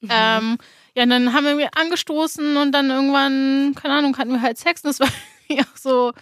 Ähm, 0.09 0.59
ja, 0.95 1.03
und 1.03 1.11
dann 1.11 1.33
haben 1.33 1.45
wir 1.45 1.53
irgendwie 1.53 1.69
angestoßen 1.75 2.57
und 2.57 2.73
dann 2.73 2.91
irgendwann, 2.91 3.75
keine 3.75 3.95
Ahnung, 3.95 4.17
hatten 4.19 4.33
wir 4.33 4.43
halt 4.43 4.59
Sex 4.59 4.83
und 4.83 4.89
das 4.89 5.01
war 5.01 5.09
auch 5.61 5.77
so 5.77 6.13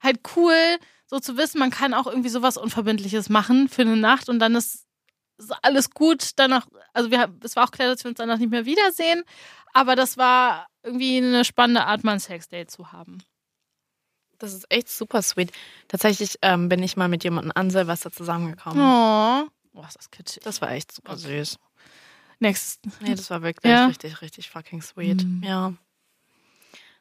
halt 0.00 0.20
cool, 0.36 0.54
so 1.08 1.18
zu 1.18 1.36
wissen, 1.36 1.58
man 1.58 1.70
kann 1.70 1.94
auch 1.94 2.06
irgendwie 2.06 2.28
sowas 2.28 2.56
Unverbindliches 2.56 3.28
machen 3.28 3.68
für 3.68 3.82
eine 3.82 3.96
Nacht 3.96 4.28
und 4.28 4.38
dann 4.38 4.54
ist, 4.54 4.86
ist 5.38 5.52
alles 5.62 5.90
gut. 5.90 6.30
Danach, 6.36 6.66
also 6.92 7.10
wir, 7.10 7.34
es 7.42 7.56
war 7.56 7.64
auch 7.64 7.70
klar, 7.70 7.88
dass 7.88 8.04
wir 8.04 8.10
uns 8.10 8.18
danach 8.18 8.38
nicht 8.38 8.50
mehr 8.50 8.66
wiedersehen, 8.66 9.22
aber 9.72 9.96
das 9.96 10.16
war 10.16 10.66
irgendwie 10.82 11.16
eine 11.18 11.44
spannende 11.44 11.84
Art, 11.86 12.04
mal 12.04 12.12
ein 12.12 12.20
Sexdate 12.20 12.70
zu 12.70 12.92
haben. 12.92 13.18
Das 14.38 14.52
ist 14.52 14.66
echt 14.70 14.88
super 14.88 15.20
sweet. 15.22 15.50
Tatsächlich 15.88 16.38
ähm, 16.42 16.68
bin 16.68 16.82
ich 16.82 16.96
mal 16.96 17.08
mit 17.08 17.24
jemandem 17.24 17.52
an 17.56 17.70
Silvester 17.70 18.12
zusammengekommen. 18.12 18.78
Oh, 18.80 19.48
oh 19.74 19.82
ist 19.84 19.96
das 19.96 20.10
kitschig. 20.10 20.42
Das 20.44 20.60
war 20.60 20.70
echt 20.70 20.92
super 20.92 21.16
süß. 21.16 21.58
Nächstes. 22.38 22.78
Nee, 23.00 23.16
das 23.16 23.30
war 23.30 23.42
wirklich 23.42 23.72
Ja. 23.72 23.86
richtig, 23.86 24.20
richtig 24.22 24.48
fucking 24.50 24.80
sweet. 24.80 25.24
Mhm. 25.24 25.42
Ja. 25.42 25.72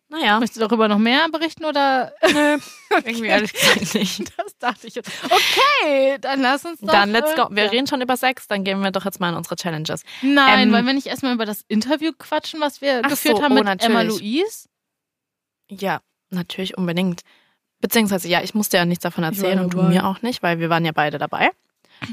Naja, 0.10 0.40
Möchtest 0.40 0.62
du 0.62 0.68
darüber 0.68 0.88
noch 0.88 1.00
mehr 1.00 1.28
berichten 1.30 1.66
oder? 1.66 2.14
nö, 2.24 2.58
irgendwie 3.04 3.26
ehrlich 3.26 3.52
gesagt 3.52 3.94
nicht. 3.94 4.34
Das 4.38 4.58
dachte 4.58 4.88
ich. 4.88 4.98
Okay, 4.98 6.18
dann 6.22 6.42
lass 6.42 6.64
uns 6.64 6.80
doch. 6.80 6.94
Dann 6.94 7.12
let's 7.12 7.36
go. 7.36 7.48
Wir 7.50 7.66
ja. 7.66 7.70
reden 7.72 7.88
schon 7.88 8.02
über 8.02 8.16
Sex, 8.16 8.48
dann 8.48 8.64
gehen 8.64 8.80
wir 8.82 8.92
doch 8.92 9.04
jetzt 9.04 9.20
mal 9.20 9.30
in 9.30 9.36
unsere 9.36 9.58
Challenges. 9.58 10.04
Nein, 10.22 10.70
Ähm, 10.70 10.74
wollen 10.74 10.86
wir 10.86 10.94
nicht 10.94 11.08
erstmal 11.08 11.34
über 11.34 11.46
das 11.46 11.66
Interview 11.68 12.12
quatschen, 12.18 12.62
was 12.62 12.80
wir 12.80 13.02
geführt 13.02 13.38
so, 13.38 13.44
haben 13.44 13.52
oh, 13.52 13.56
mit 13.56 13.66
natürlich. 13.66 13.90
Emma 13.90 14.02
Louise? 14.04 14.70
Ja, 15.70 16.00
natürlich 16.30 16.78
unbedingt. 16.78 17.22
Beziehungsweise, 17.80 18.30
ja, 18.30 18.42
ich 18.42 18.56
musste 18.56 18.78
ja 18.78 18.86
nichts 18.86 19.04
davon 19.04 19.24
erzählen 19.26 19.60
und 19.60 19.74
du 19.74 19.84
mir 19.84 20.06
auch 20.06 20.22
nicht, 20.22 20.42
weil 20.42 20.60
wir 20.60 20.70
waren 20.70 20.86
ja 20.86 20.94
beide 20.94 21.18
dabei. 21.18 21.52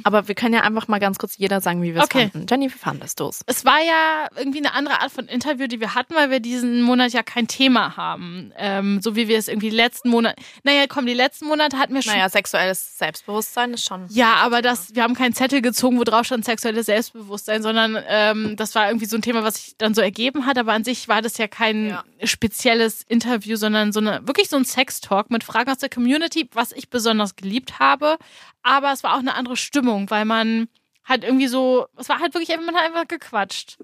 Aber 0.04 0.28
wir 0.28 0.34
können 0.34 0.54
ja 0.54 0.60
einfach 0.62 0.88
mal 0.88 0.98
ganz 1.00 1.18
kurz 1.18 1.36
jeder 1.36 1.60
sagen, 1.60 1.82
wie 1.82 1.94
wir 1.94 2.00
es 2.02 2.04
Okay. 2.04 2.30
fanden. 2.32 2.46
Jenny, 2.48 2.66
wie 2.66 2.78
fandest 2.78 3.20
du 3.20 3.28
es? 3.28 3.42
Es 3.46 3.64
war 3.64 3.80
ja 3.82 4.28
irgendwie 4.36 4.58
eine 4.58 4.72
andere 4.74 5.00
Art 5.00 5.12
von 5.12 5.26
Interview, 5.26 5.66
die 5.66 5.80
wir 5.80 5.94
hatten, 5.94 6.14
weil 6.14 6.30
wir 6.30 6.40
diesen 6.40 6.82
Monat 6.82 7.12
ja 7.12 7.22
kein 7.22 7.48
Thema 7.48 7.96
haben. 7.96 8.52
Ähm, 8.56 9.00
so 9.02 9.16
wie 9.16 9.28
wir 9.28 9.38
es 9.38 9.48
irgendwie 9.48 9.70
die 9.70 9.76
letzten 9.76 10.08
Monate. 10.08 10.36
Naja, 10.62 10.84
komm, 10.88 11.06
die 11.06 11.14
letzten 11.14 11.46
Monate 11.46 11.78
hatten 11.78 11.94
wir 11.94 12.02
schon. 12.02 12.12
Naja, 12.14 12.28
sexuelles 12.28 12.98
Selbstbewusstsein 12.98 13.74
ist 13.74 13.84
schon. 13.84 14.06
Ja, 14.10 14.34
aber 14.36 14.62
das, 14.62 14.94
wir 14.94 15.02
haben 15.02 15.14
keinen 15.14 15.34
Zettel 15.34 15.62
gezogen, 15.62 15.98
wo 15.98 16.04
drauf 16.04 16.26
stand 16.26 16.44
sexuelles 16.44 16.86
Selbstbewusstsein, 16.86 17.62
sondern 17.62 17.98
ähm, 18.08 18.56
das 18.56 18.74
war 18.74 18.88
irgendwie 18.88 19.06
so 19.06 19.16
ein 19.16 19.22
Thema, 19.22 19.42
was 19.44 19.56
sich 19.56 19.74
dann 19.78 19.94
so 19.94 20.00
ergeben 20.00 20.46
hat. 20.46 20.58
Aber 20.58 20.72
an 20.72 20.84
sich 20.84 21.08
war 21.08 21.22
das 21.22 21.38
ja 21.38 21.46
kein 21.48 21.88
Ja. 21.88 22.04
spezielles 22.22 23.02
Interview, 23.08 23.56
sondern 23.56 23.92
so 23.92 24.00
eine 24.00 24.26
wirklich 24.26 24.48
so 24.48 24.56
ein 24.56 24.64
Sex-Talk 24.64 25.30
mit 25.30 25.44
Fragen 25.44 25.70
aus 25.70 25.78
der 25.78 25.88
Community, 25.88 26.48
was 26.52 26.72
ich 26.72 26.90
besonders 26.90 27.36
geliebt 27.36 27.78
habe. 27.78 28.16
Aber 28.62 28.92
es 28.92 29.02
war 29.02 29.14
auch 29.14 29.18
eine 29.18 29.34
andere 29.34 29.56
Stimmung, 29.74 30.08
weil 30.10 30.24
man 30.24 30.68
halt 31.04 31.24
irgendwie 31.24 31.48
so, 31.48 31.86
es 31.96 32.08
war 32.08 32.20
halt 32.20 32.32
wirklich, 32.34 32.56
man 32.56 32.74
hat 32.74 32.84
einfach 32.84 33.08
gequatscht. 33.08 33.78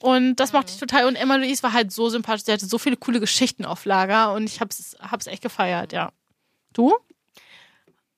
Und 0.00 0.36
das 0.36 0.52
mochte 0.52 0.72
ich 0.72 0.78
total. 0.78 1.06
Und 1.06 1.16
Emma 1.16 1.36
Louise 1.36 1.62
war 1.62 1.72
halt 1.72 1.92
so 1.92 2.08
sympathisch. 2.08 2.44
Sie 2.44 2.52
hatte 2.52 2.66
so 2.66 2.78
viele 2.78 2.96
coole 2.96 3.20
Geschichten 3.20 3.64
auf 3.64 3.84
Lager 3.84 4.32
und 4.32 4.44
ich 4.44 4.60
hab's, 4.60 4.96
hab's 4.98 5.26
echt 5.26 5.42
gefeiert, 5.42 5.92
ja. 5.92 6.10
Du? 6.72 6.94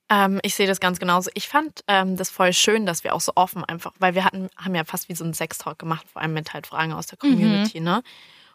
Ähm, 0.09 0.41
ich 0.43 0.55
sehe 0.55 0.67
das 0.67 0.81
ganz 0.81 0.99
genauso. 0.99 1.31
Ich 1.35 1.49
fand 1.49 1.85
ähm, 1.89 2.17
das 2.17 2.31
voll 2.31 2.53
schön, 2.53 2.87
dass 2.87 3.05
wir 3.05 3.15
auch 3.15 3.21
so 3.21 3.33
offen 3.35 3.65
einfach, 3.65 3.93
weil 3.99 4.15
wir 4.15 4.25
hatten, 4.25 4.49
haben 4.57 4.75
ja 4.75 4.85
fast 4.85 5.09
wie 5.09 5.15
so 5.15 5.25
einen 5.25 5.35
Sextalk 5.35 5.79
gemacht, 5.79 6.07
vor 6.13 6.23
allem 6.23 6.35
mit 6.35 6.55
halt 6.55 6.67
Fragen 6.67 6.93
aus 6.93 7.07
der 7.07 7.19
Community, 7.19 7.81
ne? 7.81 8.03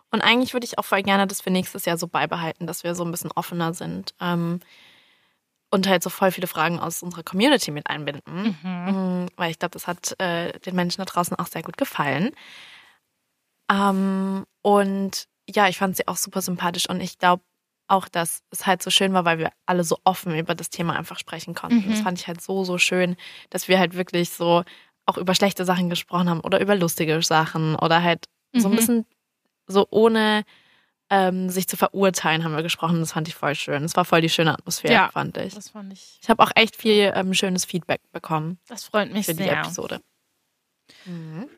Und 0.10 0.22
eigentlich 0.22 0.54
würde 0.54 0.66
ich 0.66 0.78
auch 0.78 0.86
voll 0.86 1.04
gerne 1.04 1.28
das 1.28 1.42
für 1.42 1.50
nächstes 1.50 1.86
Jahr 1.86 1.98
so 1.98 2.08
beibehalten, 2.08 2.68
dass 2.68 2.84
wir 2.84 2.96
so 2.96 3.04
ein 3.04 3.12
bisschen 3.12 3.32
offener 3.32 3.74
sind 3.74 4.14
ähm, 4.22 4.60
und 5.74 5.88
halt 5.88 6.04
so 6.04 6.12
voll 6.12 6.30
viele 6.32 6.46
Fragen 6.46 6.80
aus 6.80 7.02
unserer 7.02 7.24
Community 7.24 7.72
mit 7.72 7.88
einbinden. 7.88 8.56
Mhm. 8.64 9.28
Weil 9.36 9.50
ich 9.50 9.58
glaube, 9.58 9.72
das 9.74 9.88
hat 9.88 10.20
äh, 10.20 10.58
den 10.60 10.76
Menschen 10.76 11.00
da 11.00 11.06
draußen 11.06 11.38
auch 11.38 11.48
sehr 11.48 11.64
gut 11.64 11.78
gefallen. 11.78 12.30
Ähm, 13.72 14.46
und 14.62 15.26
ja, 15.50 15.68
ich 15.68 15.78
fand 15.78 15.98
sie 15.98 16.08
auch 16.08 16.16
super 16.18 16.42
sympathisch 16.42 16.88
und 16.88 17.02
ich 17.02 17.18
glaube 17.18 17.44
auch, 17.88 18.08
dass 18.08 18.44
es 18.52 18.66
halt 18.66 18.82
so 18.82 18.90
schön 18.92 19.14
war, 19.14 19.26
weil 19.26 19.40
wir 19.40 19.52
alle 19.66 19.84
so 19.84 19.98
offen 20.04 20.38
über 20.38 20.56
das 20.56 20.70
Thema 20.70 20.96
einfach 20.96 21.20
sprechen 21.20 21.54
konnten. 21.54 21.86
Mhm. 21.86 21.92
Das 21.92 22.02
fand 22.02 22.20
ich 22.20 22.28
halt 22.28 22.42
so, 22.42 22.64
so 22.64 22.78
schön, 22.78 23.16
dass 23.50 23.68
wir 23.68 23.80
halt 23.80 23.96
wirklich 23.96 24.30
so 24.30 24.64
auch 25.06 25.18
über 25.18 25.36
schlechte 25.36 25.66
Sachen 25.66 25.90
gesprochen 25.90 26.30
haben 26.30 26.40
oder 26.40 26.62
über 26.62 26.76
lustige 26.76 27.22
Sachen 27.22 27.76
oder 27.76 28.02
halt 28.02 28.26
so 28.56 28.68
ein 28.68 28.72
Mhm. 28.72 28.76
bisschen 28.76 29.06
so 29.68 29.88
ohne 29.90 30.44
ähm, 31.16 31.50
sich 31.50 31.68
zu 31.68 31.78
verurteilen 31.78 32.44
haben 32.44 32.56
wir 32.56 32.64
gesprochen. 32.64 33.00
Das 33.02 33.12
fand 33.12 33.28
ich 33.28 33.36
voll 33.36 33.54
schön. 33.54 33.84
Es 33.84 33.96
war 33.96 34.04
voll 34.06 34.22
die 34.22 34.30
schöne 34.30 34.52
Atmosphäre, 34.54 34.94
Ja. 34.94 35.10
fand 35.12 35.38
ich. 35.38 35.54
Das 35.54 35.70
fand 35.70 35.94
ich, 35.94 36.18
Ich 36.24 36.30
habe 36.30 36.42
auch 36.42 36.52
echt 36.56 36.76
viel 36.76 37.12
ähm, 37.14 37.34
schönes 37.36 37.66
Feedback 37.66 38.02
bekommen 38.12 38.58
das 38.68 38.86
freut 38.86 39.12
mich 39.14 39.26
für 39.28 39.34
die 39.36 39.44
sehr. 39.44 39.60
Episode. 39.60 40.02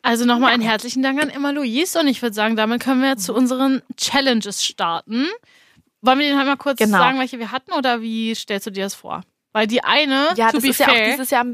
Also 0.02 0.24
nochmal 0.24 0.52
einen 0.52 0.62
herzlichen 0.62 1.02
Dank 1.02 1.22
an 1.22 1.30
Emma 1.30 1.50
Louise 1.50 1.98
und 1.98 2.08
ich 2.08 2.20
würde 2.22 2.34
sagen, 2.34 2.56
damit 2.56 2.82
können 2.82 3.00
wir 3.02 3.16
zu 3.16 3.32
unseren 3.34 3.82
Challenges 3.96 4.64
starten. 4.64 5.26
Wollen 6.00 6.18
wir 6.18 6.26
den 6.26 6.36
halt 6.36 6.46
mal 6.48 6.56
kurz 6.56 6.78
Genau. 6.78 6.98
sagen, 6.98 7.18
welche 7.18 7.38
wir 7.38 7.50
hatten 7.52 7.72
oder 7.72 8.00
wie 8.02 8.34
stellst 8.34 8.66
du 8.66 8.70
dir 8.70 8.84
das 8.84 8.94
vor? 8.94 9.22
Weil 9.52 9.66
die 9.66 9.82
eine, 9.84 10.28
Ja, 10.36 10.48
to 10.48 10.56
das 10.56 10.62
be 10.62 10.68
ist 10.70 10.80
ja 10.80 10.86
auch 10.88 10.92
fair, 10.92 11.10
dieses 11.12 11.30
Jahr. 11.30 11.44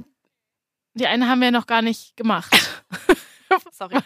die 0.95 1.07
eine 1.07 1.29
haben 1.29 1.41
wir 1.41 1.51
noch 1.51 1.67
gar 1.67 1.83
nicht 1.83 2.17
gemacht. 2.17 2.53
Sorry. 3.73 3.99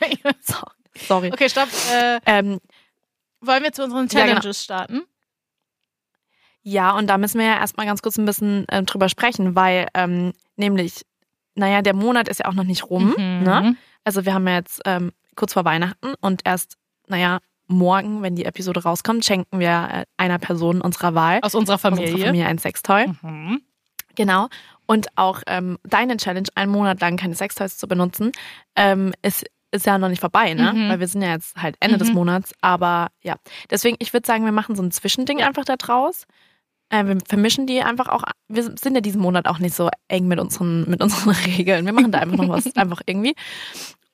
Sorry. 0.96 1.30
okay, 1.32 1.48
stopp. 1.48 1.68
Äh, 1.92 2.20
Ähm, 2.26 2.58
wollen 3.40 3.62
wir 3.62 3.72
zu 3.72 3.84
unseren 3.84 4.06
Ja, 4.08 4.20
genau. 4.20 4.34
Challenges 4.40 4.64
starten? 4.64 5.02
Ja, 6.62 6.96
und 6.96 7.06
da 7.06 7.16
müssen 7.16 7.38
wir 7.38 7.46
ja 7.46 7.58
erstmal 7.58 7.86
ganz 7.86 8.02
kurz 8.02 8.18
ein 8.18 8.24
bisschen 8.24 8.66
ähm, 8.70 8.86
drüber 8.86 9.08
sprechen, 9.08 9.54
weil 9.54 9.86
ähm, 9.94 10.32
nämlich, 10.56 11.02
naja, 11.54 11.80
der 11.80 11.94
Monat 11.94 12.28
ist 12.28 12.40
ja 12.40 12.46
auch 12.46 12.54
noch 12.54 12.64
nicht 12.64 12.90
rum. 12.90 13.14
Mhm. 13.16 13.42
Ne? 13.44 13.76
Also 14.02 14.24
wir 14.24 14.34
haben 14.34 14.46
ja 14.48 14.54
jetzt 14.56 14.80
ähm, 14.84 15.12
kurz 15.36 15.52
vor 15.52 15.64
Weihnachten 15.64 16.14
und 16.20 16.42
erst, 16.44 16.76
naja, 17.06 17.38
morgen, 17.68 18.22
wenn 18.22 18.34
die 18.34 18.44
Episode 18.44 18.82
rauskommt, 18.82 19.24
schenken 19.24 19.60
wir 19.60 19.88
äh, 19.92 20.04
einer 20.16 20.38
Person 20.38 20.80
unserer 20.80 21.14
Wahl, 21.14 21.38
Aus 21.42 21.54
unserer 21.54 21.76
aus 21.76 21.84
unserer 21.84 21.96
Familie. 21.96 22.26
Familie 22.26 22.46
ein 22.46 22.58
Sextoy. 22.58 23.06
Mhm. 23.22 23.62
Genau. 24.16 24.48
Und 24.86 25.08
auch 25.16 25.42
ähm, 25.46 25.78
deine 25.84 26.16
Challenge, 26.16 26.48
einen 26.54 26.72
Monat 26.72 27.00
lang 27.00 27.16
keine 27.16 27.34
Sextoys 27.34 27.76
zu 27.76 27.86
benutzen, 27.86 28.32
ähm, 28.76 29.12
ist, 29.22 29.44
ist 29.72 29.86
ja 29.86 29.98
noch 29.98 30.08
nicht 30.08 30.20
vorbei, 30.20 30.54
ne? 30.54 30.72
Mhm. 30.72 30.88
Weil 30.88 31.00
wir 31.00 31.08
sind 31.08 31.22
ja 31.22 31.30
jetzt 31.32 31.56
halt 31.56 31.76
Ende 31.80 31.98
des 31.98 32.08
Mhm. 32.08 32.14
Monats. 32.14 32.52
Aber 32.60 33.08
ja, 33.22 33.36
deswegen, 33.70 33.96
ich 33.98 34.12
würde 34.12 34.26
sagen, 34.26 34.44
wir 34.44 34.52
machen 34.52 34.76
so 34.76 34.82
ein 34.82 34.90
Zwischending 34.90 35.42
einfach 35.42 35.64
da 35.64 35.76
draus. 35.76 36.24
Äh, 36.88 37.04
wir 37.06 37.18
vermischen 37.26 37.66
die 37.66 37.82
einfach 37.82 38.08
auch. 38.08 38.22
Wir 38.48 38.62
sind 38.62 38.94
ja 38.94 39.00
diesen 39.00 39.20
Monat 39.20 39.46
auch 39.48 39.58
nicht 39.58 39.74
so 39.74 39.90
eng 40.08 40.28
mit 40.28 40.38
unseren, 40.38 40.88
mit 40.88 41.02
unseren 41.02 41.30
Regeln. 41.46 41.84
Wir 41.84 41.92
machen 41.92 42.12
da 42.12 42.20
einfach 42.20 42.36
noch 42.36 42.48
was, 42.48 42.64
einfach 42.76 43.00
irgendwie. 43.06 43.34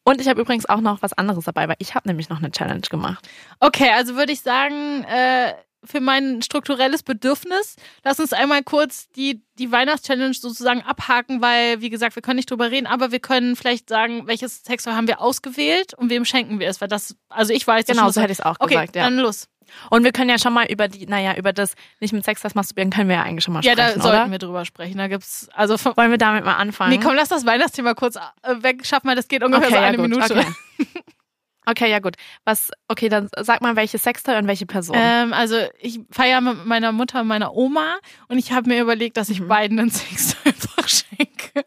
Und 0.05 0.21
ich 0.21 0.29
habe 0.29 0.41
übrigens 0.41 0.69
auch 0.69 0.81
noch 0.81 1.01
was 1.03 1.13
anderes 1.13 1.45
dabei, 1.45 1.69
weil 1.69 1.77
ich 1.79 1.95
habe 1.95 2.09
nämlich 2.09 2.29
noch 2.29 2.39
eine 2.39 2.51
Challenge 2.51 2.81
gemacht. 2.81 3.29
Okay, 3.61 3.91
also 3.95 4.17
würde 4.17 4.33
ich 4.33 4.41
sagen, 4.41 5.05
äh, 5.05 5.53
für 5.85 6.01
mein 6.01 6.43
strukturelles 6.43 7.03
Bedürfnis, 7.03 7.77
lass 8.05 8.21
uns 8.21 8.33
einmal 8.33 8.63
kurz 8.63 9.09
die, 9.11 9.43
die 9.59 9.73
Weihnachtschallenge 9.73 10.35
sozusagen 10.35 10.83
abhaken, 10.83 11.41
weil, 11.43 11.81
wie 11.81 11.91
gesagt, 11.91 12.15
wir 12.15 12.23
können 12.23 12.37
nicht 12.37 12.51
drüber 12.51 12.71
reden, 12.71 12.87
aber 12.87 13.11
wir 13.13 13.21
können 13.21 13.57
vielleicht 13.57 13.89
sagen, 13.89 14.27
welches 14.27 14.63
Sextoy 14.63 14.93
haben 14.93 15.09
wir 15.09 15.21
ausgewählt 15.21 15.95
und 15.95 16.11
wem 16.11 16.25
schenken 16.25 16.61
wir 16.61 16.69
es, 16.69 16.81
weil 16.81 16.89
das, 16.89 17.17
also 17.29 17.53
ich 17.53 17.67
weiß 17.67 17.87
Genau, 17.87 18.11
so 18.11 18.21
hätte 18.21 18.33
ich 18.33 18.39
es 18.39 18.45
auch 18.45 18.57
Okay, 18.61 18.75
gesagt, 18.75 18.97
ja. 18.97 19.05
dann 19.05 19.19
los. 19.19 19.49
Und 19.91 20.05
wir 20.05 20.13
können 20.13 20.29
ja 20.29 20.39
schon 20.39 20.53
mal 20.53 20.67
über 20.67 20.89
die, 20.89 21.07
naja, 21.07 21.35
über 21.37 21.53
das 21.53 21.75
nicht 22.01 22.13
mit 22.13 22.25
Sex 22.25 22.43
das 22.43 22.55
masturbieren 22.55 22.91
können 22.91 23.09
wir 23.09 23.17
ja 23.17 23.23
eigentlich 23.23 23.45
schon 23.45 23.55
mal 23.55 23.65
Ja, 23.65 23.75
da 23.75 23.85
sprechen, 23.89 24.03
sollten 24.03 24.23
oder? 24.23 24.31
wir 24.31 24.39
drüber 24.39 24.65
sprechen. 24.65 24.99
Da 24.99 25.09
gibt's, 25.09 25.49
also, 25.55 25.79
von, 25.79 25.97
Wollen 25.97 26.11
wir 26.11 26.19
damit 26.19 26.45
mal 26.45 26.57
anfangen? 26.57 26.91
nee, 26.91 27.01
komm, 27.03 27.15
lass 27.15 27.29
das 27.29 27.47
Weihnachtsthema 27.47 27.95
kurz 27.95 28.17
äh, 28.17 28.21
weg, 28.63 28.85
schaff 28.85 29.05
mal, 29.05 29.17
das 29.17 29.29
geht 29.29 29.43
ungefähr 29.43 29.69
so 29.69 29.75
ja, 29.77 29.83
eine 29.83 29.97
gut, 29.97 30.09
Minute. 30.11 30.35
Okay. 30.35 30.47
okay, 31.67 31.91
ja 31.91 31.99
gut. 31.99 32.17
Was, 32.45 32.71
okay, 32.89 33.09
dann 33.09 33.29
sag 33.41 33.61
mal, 33.63 33.77
welche 33.77 33.99
Sextoy 33.99 34.37
und 34.37 34.47
welche 34.47 34.67
Person. 34.67 34.97
Ähm, 34.99 35.33
also 35.33 35.57
ich 35.79 36.01
feiere 36.11 36.41
mit 36.41 36.67
meiner 36.67 36.93
Mutter 36.93 37.21
und 37.21 37.27
meiner 37.27 37.55
Oma 37.55 37.99
und 38.29 38.39
ich 38.39 38.53
habe 38.53 38.69
mir 38.69 38.81
überlegt, 38.81 39.17
dass 39.17 39.29
ich 39.29 39.41
Mhm. 39.41 39.49
beiden 39.49 39.79
einen 39.79 39.91
Sextoy 39.91 40.39
einfach 40.53 40.89
schenke. 40.89 41.65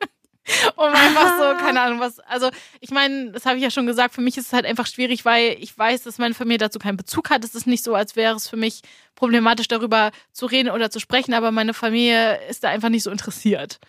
Um 0.75 0.85
einfach 0.93 1.37
so, 1.39 1.57
keine 1.65 1.81
Ahnung, 1.81 1.99
was. 1.99 2.19
Also, 2.19 2.51
ich 2.79 2.91
meine, 2.91 3.31
das 3.31 3.47
habe 3.47 3.57
ich 3.57 3.63
ja 3.63 3.71
schon 3.71 3.87
gesagt, 3.87 4.13
für 4.13 4.21
mich 4.21 4.37
ist 4.37 4.45
es 4.45 4.53
halt 4.53 4.63
einfach 4.67 4.85
schwierig, 4.85 5.25
weil 5.25 5.57
ich 5.59 5.75
weiß, 5.75 6.03
dass 6.03 6.19
meine 6.19 6.35
Familie 6.35 6.59
dazu 6.59 6.77
keinen 6.77 6.97
Bezug 6.97 7.31
hat. 7.31 7.43
Es 7.43 7.55
ist 7.55 7.65
nicht 7.65 7.83
so, 7.83 7.95
als 7.95 8.15
wäre 8.15 8.35
es 8.35 8.47
für 8.47 8.55
mich 8.55 8.81
problematisch, 9.15 9.67
darüber 9.67 10.11
zu 10.33 10.45
reden 10.45 10.69
oder 10.69 10.91
zu 10.91 10.99
sprechen, 10.99 11.33
aber 11.33 11.51
meine 11.51 11.73
Familie 11.73 12.39
ist 12.47 12.63
da 12.63 12.69
einfach 12.69 12.89
nicht 12.89 13.01
so 13.01 13.09
interessiert. 13.09 13.79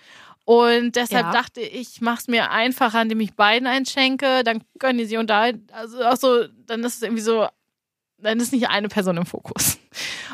Und 0.47 0.95
deshalb 0.95 1.27
Ja. 1.27 1.33
dachte 1.33 1.61
ich, 1.61 1.97
ich 1.97 2.01
mache 2.01 2.21
es 2.21 2.29
mir 2.29 2.53
einfacher, 2.53 3.03
indem 3.03 3.19
ich 3.19 3.35
beiden 3.35 3.67
einschenke, 3.67 4.45
dann 4.45 4.63
können 4.79 4.97
die 4.99 5.05
sich 5.05 5.19
unterhalten. 5.19 5.67
Also 5.73 6.05
auch 6.05 6.17
so, 6.17 6.45
dann 6.67 6.85
ist 6.85 6.95
es 6.95 7.03
irgendwie 7.03 7.21
so, 7.23 7.49
dann 8.19 8.39
ist 8.39 8.53
nicht 8.53 8.69
eine 8.69 8.87
Person 8.89 9.17
im 9.17 9.27
Fokus. 9.27 9.77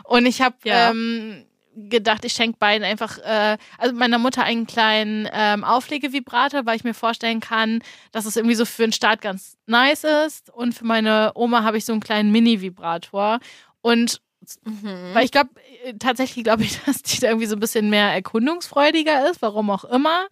Und 0.04 0.26
ich 0.26 0.42
habe 0.42 0.54
Ja. 0.64 0.90
ähm, 0.90 1.46
gedacht, 1.74 2.26
ich 2.26 2.34
schenke 2.34 2.58
beiden 2.58 2.84
einfach, 2.86 3.16
äh, 3.20 3.56
also 3.78 3.94
meiner 3.94 4.18
Mutter 4.18 4.44
einen 4.44 4.66
kleinen 4.66 5.26
ähm, 5.32 5.64
Auflegevibrator, 5.64 6.66
weil 6.66 6.76
ich 6.76 6.84
mir 6.84 6.92
vorstellen 6.92 7.40
kann, 7.40 7.80
dass 8.12 8.26
es 8.26 8.36
irgendwie 8.36 8.54
so 8.56 8.66
für 8.66 8.82
den 8.82 8.92
Start 8.92 9.22
ganz 9.22 9.56
nice 9.66 10.04
ist. 10.04 10.50
Und 10.50 10.74
für 10.74 10.84
meine 10.84 11.32
Oma 11.34 11.62
habe 11.62 11.78
ich 11.78 11.86
so 11.86 11.92
einen 11.92 12.02
kleinen 12.02 12.30
Mini-Vibrator. 12.32 13.40
Und 13.80 14.20
Mhm. 14.64 15.10
weil 15.14 15.24
ich 15.24 15.30
glaube, 15.32 15.50
tatsächlich 15.98 16.44
glaube 16.44 16.62
ich, 16.64 16.78
dass 16.86 17.02
die 17.02 17.20
da 17.20 17.28
irgendwie 17.28 17.46
so 17.46 17.56
ein 17.56 17.60
bisschen 17.60 17.90
mehr 17.90 18.12
erkundungsfreudiger 18.12 19.30
ist, 19.30 19.42
warum 19.42 19.70
auch 19.70 19.84
immer. 19.84 20.26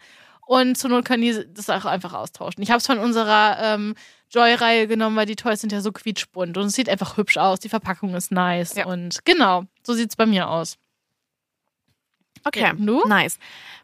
Und 0.46 0.76
zur 0.76 0.90
Not 0.90 1.04
können 1.04 1.22
die 1.22 1.44
das 1.54 1.70
auch 1.70 1.84
einfach 1.84 2.12
austauschen. 2.12 2.62
Ich 2.62 2.70
habe 2.70 2.78
es 2.78 2.86
von 2.86 2.98
unserer 2.98 3.56
ähm, 3.60 3.94
Joy-Reihe 4.32 4.88
genommen, 4.88 5.14
weil 5.16 5.26
die 5.26 5.36
Toys 5.36 5.60
sind 5.60 5.70
ja 5.72 5.80
so 5.80 5.92
quietschbunt 5.92 6.56
und 6.56 6.66
es 6.66 6.72
sieht 6.74 6.88
einfach 6.88 7.16
hübsch 7.16 7.36
aus. 7.36 7.60
Die 7.60 7.68
Verpackung 7.68 8.14
ist 8.14 8.32
nice. 8.32 8.74
Ja. 8.74 8.86
Und 8.86 9.24
genau, 9.24 9.64
so 9.84 9.92
sieht's 9.94 10.16
bei 10.16 10.26
mir 10.26 10.48
aus. 10.48 10.76
Okay, 12.44 12.72
Du? 12.78 13.06
nice. 13.06 13.38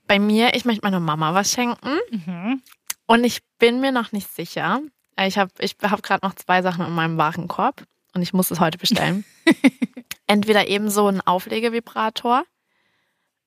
Bei 0.06 0.18
mir, 0.18 0.54
ich 0.54 0.64
möchte 0.64 0.82
meiner 0.84 1.00
Mama 1.00 1.34
was 1.34 1.52
schenken 1.52 1.98
Mhm. 2.10 2.62
und 3.06 3.24
ich 3.24 3.40
bin 3.58 3.80
mir 3.80 3.92
noch 3.92 4.12
nicht 4.12 4.28
sicher. 4.34 4.80
Äh, 5.16 5.28
Ich 5.28 5.38
habe 5.38 5.50
ich 5.58 5.76
hab 5.82 6.02
gerade 6.02 6.26
noch 6.26 6.34
zwei 6.34 6.62
Sachen 6.62 6.86
in 6.86 6.92
meinem 6.94 7.18
Warenkorb 7.18 7.84
und 8.16 8.22
ich 8.22 8.32
muss 8.32 8.50
es 8.50 8.58
heute 8.60 8.78
bestellen. 8.78 9.24
Entweder 10.26 10.66
eben 10.66 10.90
so 10.90 11.06
ein 11.06 11.20
Auflegevibrator, 11.20 12.44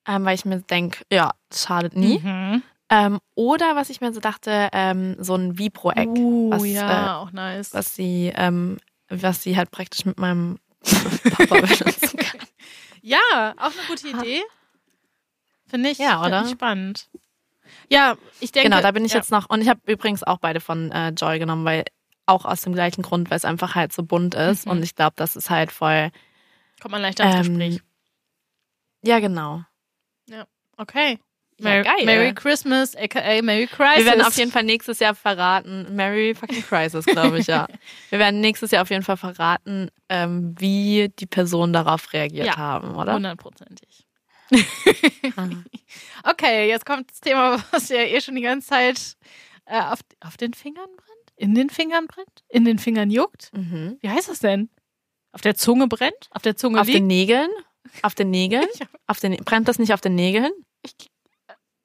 ähm, 0.08 0.24
weil 0.26 0.36
ich 0.36 0.46
mir 0.46 0.62
denke, 0.62 1.04
ja, 1.12 1.32
das 1.50 1.64
schadet 1.64 1.96
nie. 1.96 2.20
Mhm. 2.20 2.64
Ähm, 2.92 3.20
oder 3.36 3.76
was 3.76 3.90
ich 3.90 4.00
mir 4.00 4.14
so 4.14 4.20
dachte, 4.20 4.70
ähm, 4.72 5.16
so 5.20 5.36
ein 5.36 5.58
Vibro-Eck, 5.58 6.08
Uh, 6.08 6.52
was, 6.52 6.66
ja, 6.66 7.08
äh, 7.08 7.16
auch 7.18 7.32
nice. 7.32 7.74
was 7.74 7.96
sie, 7.96 8.32
ähm, 8.36 8.78
was 9.10 9.44
sie 9.44 9.58
halt 9.58 9.72
praktisch 9.72 10.06
mit 10.06 10.20
meinem 10.20 10.60
Papa 11.32 11.56
benutzen 11.62 12.18
kann. 12.18 12.40
Ja, 13.02 13.54
auch 13.58 13.72
eine 13.72 13.88
gute 13.88 14.08
Idee. 14.08 14.42
Finde 15.68 15.90
ich, 15.90 15.98
Ja, 15.98 16.26
oder? 16.26 16.44
ich 16.46 16.52
spannend. 16.52 17.10
Ja, 17.90 18.18
ich 18.40 18.52
denke. 18.52 18.70
Genau, 18.70 18.82
da 18.82 18.92
bin 18.92 19.06
ich 19.06 19.14
ja. 19.14 19.18
jetzt 19.20 19.32
noch. 19.32 19.50
Und 19.50 19.62
ich 19.62 19.70
habe 19.70 19.80
übrigens 19.86 20.24
auch 20.24 20.38
beide 20.40 20.60
von 20.60 20.92
äh, 20.92 21.10
Joy 21.10 21.38
genommen, 21.40 21.66
weil 21.66 21.86
auch 22.30 22.46
aus 22.46 22.62
dem 22.62 22.74
gleichen 22.74 23.02
Grund, 23.02 23.30
weil 23.30 23.38
es 23.38 23.46
einfach 23.46 23.76
halt 23.76 23.92
so 23.94 24.04
bunt 24.04 24.36
ist. 24.36 24.66
Mhm. 24.66 24.72
Und 24.72 24.84
ich 24.84 24.96
glaube, 24.96 25.14
das 25.16 25.36
ist 25.36 25.50
halt 25.50 25.72
voll. 25.72 26.12
Kommt 26.82 26.94
man 26.94 27.02
leichter 27.02 27.26
ins 27.26 27.48
Ähm, 27.48 27.58
Gespräch. 27.60 27.82
Ja, 29.04 29.20
genau. 29.20 29.64
Okay. 30.78 31.20
Ja, 31.58 31.64
Merry, 31.72 31.84
geil. 31.84 32.06
Merry 32.06 32.34
Christmas, 32.34 32.96
aka 32.96 33.42
Merry 33.42 33.68
Crisis. 33.68 33.98
Wir 33.98 34.06
werden 34.06 34.22
auf 34.22 34.38
jeden 34.38 34.50
Fall 34.52 34.64
nächstes 34.64 35.00
Jahr 35.00 35.14
verraten, 35.14 35.94
Merry 35.94 36.34
fucking 36.34 36.64
Crisis, 36.64 37.06
glaube 37.06 37.40
ich, 37.40 37.48
ja. 37.48 37.68
Wir 38.10 38.18
werden 38.20 38.40
nächstes 38.40 38.72
Jahr 38.72 38.84
auf 38.84 38.90
jeden 38.90 39.04
Fall 39.04 39.18
verraten, 39.18 39.90
ähm, 40.08 40.56
wie 40.58 41.12
die 41.20 41.26
Personen 41.26 41.74
darauf 41.74 42.14
reagiert 42.14 42.48
Ja. 42.48 42.56
haben, 42.56 42.96
oder? 42.96 43.14
Hundertprozentig. 43.16 44.08
Okay, 46.24 46.68
jetzt 46.70 46.86
kommt 46.86 47.12
das 47.12 47.20
Thema, 47.20 47.62
was 47.72 47.90
ja 47.90 47.98
eh 48.04 48.22
schon 48.22 48.36
die 48.36 48.42
ganze 48.42 48.70
Zeit 48.70 49.18
äh, 49.66 49.82
auf, 49.82 50.00
auf 50.22 50.38
den 50.38 50.54
Fingern 50.54 50.90
brennt? 50.96 51.19
In 51.40 51.56
den 51.56 51.70
Fingern 51.70 52.06
brennt? 52.08 52.44
In 52.50 52.66
den 52.66 52.80
Fingern 52.80 53.10
juckt? 53.10 53.50
Mhm. 53.56 53.98
Wie 54.02 54.10
heißt 54.10 54.28
das 54.28 54.40
denn? 54.40 54.70
Auf 55.32 55.40
der 55.40 55.56
Zunge 55.56 55.88
brennt? 55.88 56.28
Auf 56.32 56.42
der 56.42 56.58
Zunge 56.58 56.82
Auf 56.82 56.88
liegt? 56.88 56.98
den 57.00 57.08
Nägeln? 57.08 57.50
Auf 58.02 58.14
den 58.14 58.30
Nägeln? 58.30 58.66
Ich, 58.74 58.82
Auf 59.08 59.20
den, 59.22 59.38
brennt 59.46 59.70
das 59.70 59.80
nicht 59.80 59.94
auf 59.94 60.02
den 60.02 60.16
Nägeln? 60.16 60.52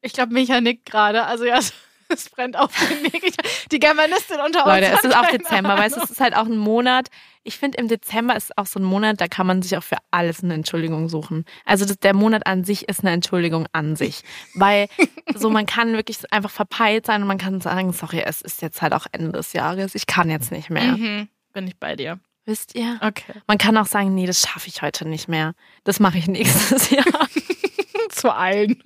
ich 0.01 0.13
glaube, 0.13 0.33
Micha 0.33 0.61
nickt 0.61 0.87
gerade. 0.87 1.25
Also 1.25 1.45
ja, 1.45 1.61
es 2.09 2.31
brennt 2.31 2.57
auf 2.57 2.73
den 2.89 3.03
Nägeln. 3.03 3.33
Die 3.71 3.79
Germanistin 3.79 4.39
unter 4.45 4.65
Leute, 4.67 4.91
uns. 4.91 4.99
es 4.99 5.05
ist 5.05 5.17
auch 5.17 5.29
Dezember, 5.29 5.77
weißt 5.77 5.97
du, 5.97 6.01
es 6.03 6.11
ist 6.11 6.21
halt 6.21 6.37
auch 6.37 6.47
ein 6.47 6.57
Monat. 6.57 7.09
Ich 7.43 7.59
finde, 7.59 7.79
im 7.79 7.89
Dezember 7.89 8.37
ist 8.37 8.57
auch 8.57 8.67
so 8.67 8.81
ein 8.81 8.85
Monat, 8.85 9.21
da 9.21 9.29
kann 9.29 9.47
man 9.47 9.63
sich 9.63 9.77
auch 9.77 9.83
für 9.83 9.99
alles 10.11 10.43
eine 10.43 10.55
Entschuldigung 10.55 11.09
suchen. 11.09 11.45
Also 11.65 11.85
das, 11.85 11.99
der 11.99 12.15
Monat 12.15 12.47
an 12.47 12.65
sich 12.65 12.89
ist 12.89 13.01
eine 13.01 13.11
Entschuldigung 13.11 13.67
an 13.73 13.97
sich. 13.97 14.23
Weil 14.55 14.89
so 15.35 15.51
man 15.51 15.67
kann 15.67 15.93
wirklich 15.93 16.19
einfach 16.33 16.51
verpeilt 16.51 17.07
sein 17.07 17.23
und 17.23 17.29
man 17.29 17.39
kann 17.39 17.61
sagen, 17.61 17.93
sorry, 17.93 18.23
es 18.25 18.41
ist 18.41 18.63
jetzt 18.63 18.81
halt 18.83 18.93
auch 18.95 19.07
Ende 19.13 19.33
des 19.33 19.53
Jahres, 19.53 19.95
ich 19.95 20.07
kann 20.07 20.31
jetzt 20.31 20.53
nicht 20.53 20.71
mehr. 20.71 20.97
Mhm, 20.97 21.29
bin 21.53 21.67
ich 21.67 21.77
bei 21.77 21.97
dir. 21.97 22.19
Wisst 22.47 22.75
ihr? 22.75 22.99
Okay. 23.01 23.41
Man 23.47 23.57
kann 23.57 23.77
auch 23.79 23.87
sagen, 23.87 24.15
nee, 24.15 24.27
das 24.27 24.41
schaffe 24.41 24.69
ich 24.69 24.83
heute 24.83 25.09
nicht 25.09 25.29
mehr. 25.29 25.55
Das 25.85 25.99
mache 25.99 26.19
ich 26.19 26.27
nächstes 26.27 26.91
Jahr. 26.91 27.05
Zu 28.11 28.35
allen. 28.35 28.83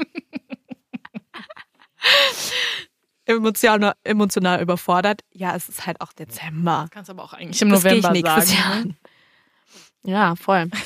Emotional, 3.28 3.94
emotional 4.04 4.60
überfordert. 4.60 5.22
Ja, 5.32 5.54
es 5.54 5.68
ist 5.68 5.86
halt 5.86 6.00
auch 6.00 6.12
Dezember. 6.12 6.88
Kannst 6.90 7.10
aber 7.10 7.22
auch 7.22 7.34
eigentlich 7.34 7.60
im 7.62 7.68
Das 7.68 7.84
ich 7.84 7.84
November 7.84 8.10
nächstes 8.12 8.50
sagen. 8.50 8.58
Jahr. 8.58 8.84
ne? 8.84 8.94
Ja, 10.02 10.36
voll. 10.36 10.70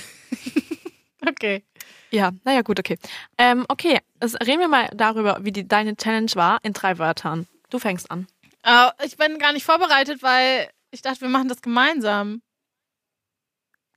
Okay. 1.24 1.64
Ja, 2.10 2.32
naja, 2.42 2.62
gut, 2.62 2.80
okay. 2.80 2.98
Ähm, 3.38 3.64
okay, 3.68 4.00
also 4.18 4.36
reden 4.38 4.58
wir 4.58 4.66
mal 4.66 4.90
darüber, 4.92 5.38
wie 5.42 5.52
die, 5.52 5.68
deine 5.68 5.94
Challenge 5.96 6.32
war 6.34 6.58
in 6.64 6.72
drei 6.72 6.98
Wörtern. 6.98 7.46
Du 7.70 7.78
fängst 7.78 8.10
an. 8.10 8.26
Äh, 8.64 8.90
ich 9.04 9.16
bin 9.16 9.38
gar 9.38 9.52
nicht 9.52 9.64
vorbereitet, 9.64 10.20
weil 10.22 10.68
ich 10.90 11.00
dachte, 11.00 11.20
wir 11.20 11.28
machen 11.28 11.46
das 11.46 11.62
gemeinsam. 11.62 12.42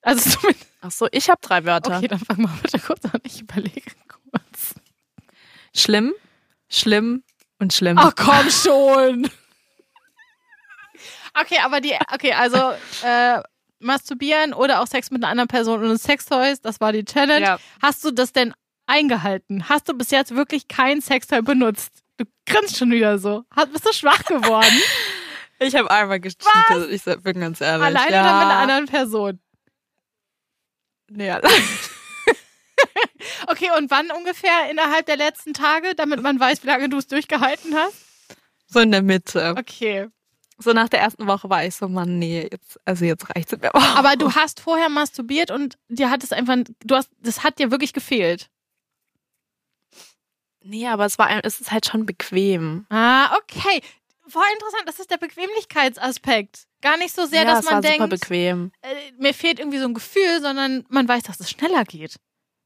Also 0.04 0.30
zumindest. 0.40 0.68
Ach 0.82 0.92
so, 0.92 1.08
ich 1.12 1.32
habe 1.32 1.42
drei 1.42 1.66
Wörter. 1.66 1.98
Okay, 1.98 2.08
dann 2.08 2.20
fang 2.20 2.40
mal 2.44 2.52
bitte 2.62 2.78
kurz 2.78 3.04
an. 3.06 3.20
Ich 3.24 3.42
überlege 3.42 3.92
kurz. 4.08 4.75
Schlimm, 5.74 6.14
schlimm 6.70 7.24
und 7.60 7.74
schlimm. 7.74 7.98
Ach 7.98 8.14
komm 8.16 8.50
schon. 8.50 9.30
Okay, 11.38 11.58
aber 11.62 11.82
die, 11.82 11.94
okay, 12.14 12.32
also 12.32 12.58
äh, 13.04 13.42
masturbieren 13.80 14.54
oder 14.54 14.82
auch 14.82 14.88
Sex 14.88 15.12
mit 15.12 15.22
einer 15.22 15.32
anderen 15.32 15.50
Person 15.50 15.84
und 15.84 15.98
Sextoys, 16.00 16.62
das 16.62 16.80
war 16.80 16.94
die 16.94 17.04
Challenge. 17.04 17.46
Ja. 17.46 17.60
Hast 17.82 18.06
du 18.06 18.12
das 18.12 18.32
denn 18.32 18.54
eingehalten? 18.88 19.68
Hast 19.68 19.90
du 19.90 19.94
bis 19.94 20.12
jetzt 20.12 20.34
wirklich 20.34 20.70
kein 20.70 21.02
Sextoy 21.02 21.42
benutzt? 21.42 21.92
Du 22.18 22.26
grinst 22.46 22.78
schon 22.78 22.92
wieder 22.92 23.18
so. 23.20 23.44
Hast, 23.54 23.74
bist 23.74 23.86
du 23.86 23.94
schwach 23.94 24.24
geworden? 24.24 24.72
Ich 25.58 25.74
habe 25.74 25.90
einmal 25.90 26.20
gecheatet, 26.20 26.92
ich 26.92 27.04
bin 27.24 27.40
ganz 27.40 27.62
ehrlich. 27.62 27.86
Alleine 27.86 28.12
ja. 28.12 28.22
oder 28.24 28.40
mit 28.40 28.44
einer 28.44 28.60
anderen 28.60 28.86
Person? 28.88 29.40
Nee, 31.10 31.30
allein. 31.30 31.64
Okay, 33.48 33.70
und 33.78 33.92
wann 33.92 34.10
ungefähr 34.12 34.70
innerhalb 34.70 35.06
der 35.06 35.18
letzten 35.18 35.54
Tage, 35.54 35.94
damit 35.96 36.22
man 36.22 36.40
weiß, 36.40 36.64
wie 36.64 36.68
lange 36.68 36.90
du 36.90 36.98
es 36.98 37.08
durchgehalten 37.08 37.75
hast? 37.75 37.96
So 38.68 38.80
in 38.80 38.92
der 38.92 39.02
Mitte. 39.02 39.56
Okay. 39.58 40.08
So 40.58 40.72
nach 40.74 40.88
der 40.90 41.02
ersten 41.02 41.28
Woche 41.28 41.50
war 41.50 41.66
ich 41.66 41.75
so, 41.75 41.88
Mann, 41.90 42.18
nee, 42.18 42.48
jetzt, 42.52 42.80
also 42.86 43.04
jetzt 43.06 43.30
reicht's 43.36 43.52
mir. 43.52 43.74
Aber 43.75 44.16
du 44.16 44.34
hast 44.34 44.62
vorher 44.62 44.90
masturbiert 44.90 45.52
und 45.52 45.78
dir 45.90 46.10
hat 46.10 46.24
es 46.24 46.32
einfach, 46.32 46.58
du 46.84 46.96
hast, 46.96 47.10
das 47.20 47.44
hat 47.44 47.60
dir 47.60 47.72
wirklich 47.72 47.92
gefehlt. 47.94 48.50
Nee, 50.64 50.88
aber 50.88 51.06
es 51.06 51.20
war, 51.20 51.44
es 51.44 51.62
ist 51.62 51.72
halt 51.72 51.86
schon 51.86 52.06
bequem. 52.06 52.86
Ah, 52.90 53.36
okay. 53.38 53.82
Voll 54.28 54.44
interessant, 54.54 54.84
das 54.88 55.00
ist 55.00 55.12
der 55.12 55.18
Bequemlichkeitsaspekt. 55.18 56.64
Gar 56.82 56.98
nicht 56.98 57.14
so 57.14 57.25
sehr, 57.25 57.44
ja, 57.44 57.52
dass 57.52 57.60
es 57.60 57.66
man 57.66 57.84
war 57.84 57.92
super 57.92 58.08
denkt, 58.08 58.22
bequem. 58.22 58.72
äh, 58.82 59.12
mir 59.20 59.34
fehlt 59.36 59.60
irgendwie 59.60 59.78
so 59.78 59.86
ein 59.86 59.94
Gefühl, 59.94 60.42
sondern 60.42 60.84
man 60.90 61.08
weiß, 61.08 61.24
dass 61.24 61.40
es 61.40 61.52
schneller 61.52 61.84
geht. 61.84 62.16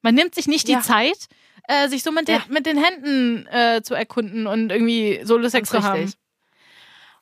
Man 0.01 0.15
nimmt 0.15 0.35
sich 0.35 0.47
nicht 0.47 0.67
die 0.67 0.73
Ja. 0.73 0.81
Zeit, 0.81 1.27
äh, 1.67 1.87
sich 1.89 2.03
so 2.03 2.11
mit, 2.11 2.27
Ja. 2.29 2.39
den, 2.39 2.53
mit 2.53 2.65
den 2.65 2.77
Händen 2.83 3.45
äh, 3.47 3.81
zu 3.83 3.93
erkunden 3.93 4.47
und 4.47 4.71
irgendwie 4.71 5.21
Solo-Sex 5.23 5.69
zu 5.69 5.83
haben. 5.83 6.11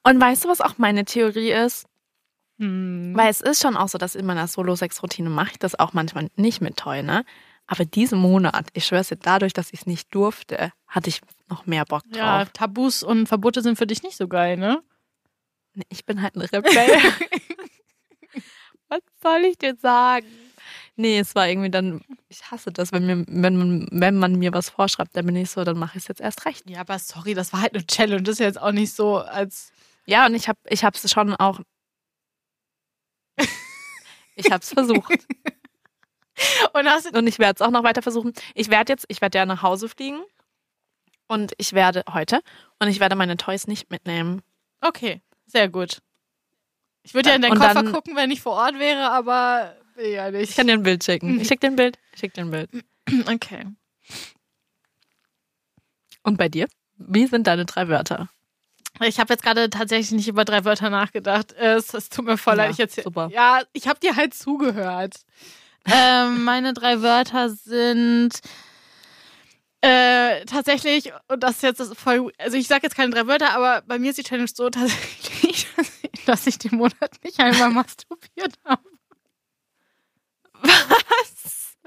Und 0.03 0.21
weißt 0.21 0.45
du, 0.45 0.49
was 0.49 0.61
auch 0.61 0.77
meine 0.77 1.03
Theorie 1.05 1.51
ist? 1.51 1.85
Hm. 2.59 3.13
Weil 3.15 3.29
es 3.29 3.41
ist 3.41 3.61
schon 3.61 3.75
auch 3.77 3.87
so, 3.89 3.97
dass 3.97 4.15
in 4.15 4.25
meiner 4.25 4.47
Solo-Sex-Routine 4.47 5.29
mache 5.29 5.51
ich 5.51 5.59
das 5.59 5.77
auch 5.77 5.93
manchmal 5.93 6.29
nicht 6.35 6.61
mit 6.61 6.77
Toy, 6.77 7.03
ne? 7.03 7.23
Aber 7.67 7.83
diesen 7.83 8.17
Monat, 8.19 8.67
ich 8.73 8.85
schwör's 8.85 9.09
dir, 9.09 9.17
dadurch, 9.17 9.51
dass 9.51 9.73
ich 9.73 9.81
es 9.81 9.85
nicht 9.85 10.15
durfte, 10.15 10.71
hatte 10.87 11.09
ich 11.09 11.19
noch 11.49 11.65
mehr 11.65 11.83
Bock 11.83 12.03
drauf. 12.05 12.15
Ja, 12.17 12.45
Tabus 12.45 13.03
und 13.03 13.27
Verbote 13.27 13.61
sind 13.61 13.77
für 13.77 13.85
dich 13.85 14.03
nicht 14.03 14.15
so 14.15 14.27
geil, 14.29 14.55
ne? 14.55 14.81
Nee, 15.73 15.83
Ich 15.89 16.05
bin 16.05 16.21
halt 16.21 16.35
ein 16.35 16.41
Rebell. 16.41 16.63
was 18.89 19.01
soll 19.21 19.43
ich 19.45 19.57
dir 19.57 19.75
sagen? 19.75 20.25
Nee, 20.99 21.19
es 21.19 21.35
war 21.35 21.47
irgendwie 21.47 21.69
dann, 21.69 22.01
ich 22.27 22.49
hasse 22.49 22.71
das, 22.71 22.91
wenn, 22.91 23.05
mir, 23.05 23.23
wenn, 23.27 23.55
man, 23.55 23.87
wenn 23.91 24.17
man 24.17 24.35
mir 24.35 24.51
was 24.51 24.69
vorschreibt, 24.69 25.15
dann 25.15 25.27
bin 25.27 25.35
ich 25.35 25.51
so, 25.51 25.63
dann 25.63 25.77
mache 25.77 25.97
ich 25.97 26.03
es 26.03 26.07
jetzt 26.07 26.21
erst 26.21 26.45
recht. 26.45 26.67
Ja, 26.69 26.79
aber 26.81 26.97
sorry, 26.97 27.35
das 27.35 27.53
war 27.53 27.61
halt 27.61 27.75
eine 27.75 27.85
Challenge. 27.85 28.23
Das 28.23 28.33
ist 28.33 28.39
jetzt 28.39 28.59
auch 28.59 28.71
nicht 28.71 28.93
so, 28.93 29.17
als. 29.19 29.71
Ja, 30.07 30.25
und 30.25 30.33
ich 30.33 30.47
habe 30.49 30.57
ich 30.67 30.81
es 30.83 31.11
schon 31.11 31.35
auch. 31.35 31.59
Ich 34.35 34.51
habe 34.51 34.61
es 34.61 34.69
versucht. 34.69 35.11
Und 36.73 36.87
hast. 36.87 37.15
Und 37.17 37.25
ich 37.25 37.39
werde 37.39 37.55
es 37.55 37.61
auch 37.61 37.71
noch 37.71 37.83
weiter 37.83 38.03
versuchen. 38.03 38.33
Ich 38.53 38.69
werde 38.69 38.93
jetzt, 38.93 39.05
ich 39.07 39.21
werde 39.21 39.39
ja 39.39 39.45
nach 39.47 39.63
Hause 39.63 39.89
fliegen. 39.89 40.21
Und 41.27 41.53
ich 41.57 41.73
werde 41.73 42.03
heute. 42.13 42.41
Und 42.79 42.87
ich 42.89 42.99
werde 42.99 43.15
meine 43.15 43.37
Toys 43.37 43.65
nicht 43.65 43.89
mitnehmen. 43.89 44.43
Okay, 44.81 45.21
sehr 45.47 45.67
gut. 45.69 45.99
Ich 47.01 47.13
würde 47.15 47.29
ja 47.29 47.35
in 47.35 47.43
Und 47.45 47.57
Koffer 47.57 47.73
dann- 47.73 47.91
gucken, 47.91 48.15
wenn 48.15 48.29
ich 48.29 48.41
vor 48.41 48.53
Ort 48.53 48.77
wäre, 48.77 49.09
aber 49.11 49.75
will 49.97 50.07
ja 50.07 50.31
nicht. 50.31 50.51
Ich 50.51 50.55
kann 50.55 50.67
dir 50.67 50.73
ein 50.73 50.83
Bild 50.83 51.03
schicken. 51.03 51.39
Ich 51.39 51.47
schicke 51.47 51.61
dir 51.61 51.67
ein 51.67 51.75
Bild. 51.75 51.97
Ich 52.13 52.19
schicke 52.19 52.33
dir 52.35 52.41
ein 52.41 52.51
Bild. 52.51 52.69
Okay. 53.27 53.65
Und 56.23 56.37
bei 56.37 56.49
dir? 56.49 56.67
Wie 56.97 57.25
sind 57.25 57.47
deine 57.47 57.63
drei 57.65 57.87
Wörter? 57.87 58.29
Ich 59.01 59.17
habe 59.19 59.33
jetzt 59.33 59.43
gerade 59.43 59.69
tatsächlich 59.69 60.11
nicht 60.11 60.27
über 60.27 60.43
drei 60.43 60.65
Wörter 60.65 60.89
nachgedacht. 60.89 61.53
Es, 61.53 61.93
es 61.93 62.09
tut 62.09 62.25
mir 62.25 62.37
voll 62.37 62.57
Ja, 62.57 62.63
leid. 62.63 62.71
Ich 62.71 62.77
jetzt 62.79 63.01
super. 63.01 63.29
Ja, 63.31 63.61
ich 63.73 63.87
habe 63.87 63.99
dir 63.99 64.15
halt 64.17 64.33
zugehört. 64.33 65.15
ähm, 65.85 66.43
meine 66.45 66.73
drei 66.73 67.01
Wörter 67.01 67.49
sind 67.49 68.31
äh, 69.81 70.43
tatsächlich, 70.45 71.13
und 71.29 71.43
das 71.43 71.57
ist 71.57 71.63
jetzt 71.63 71.97
voll, 71.97 72.33
also 72.39 72.57
ich 72.57 72.67
sage 72.67 72.81
jetzt 72.83 72.95
keine 72.95 73.11
drei 73.13 73.27
Wörter, 73.27 73.51
aber 73.51 73.83
bei 73.87 73.99
mir 73.99 74.09
ist 74.09 74.17
die 74.17 74.23
Challenge 74.23 74.49
so 74.53 74.69
tatsächlich, 74.69 75.67
dass 75.77 75.87
ich, 76.01 76.25
dass 76.25 76.47
ich 76.47 76.57
den 76.57 76.75
Monat 76.77 77.11
nicht 77.23 77.39
einmal 77.39 77.69
masturbiert 77.69 78.55
habe. 78.65 78.83
Was? 80.61 81.77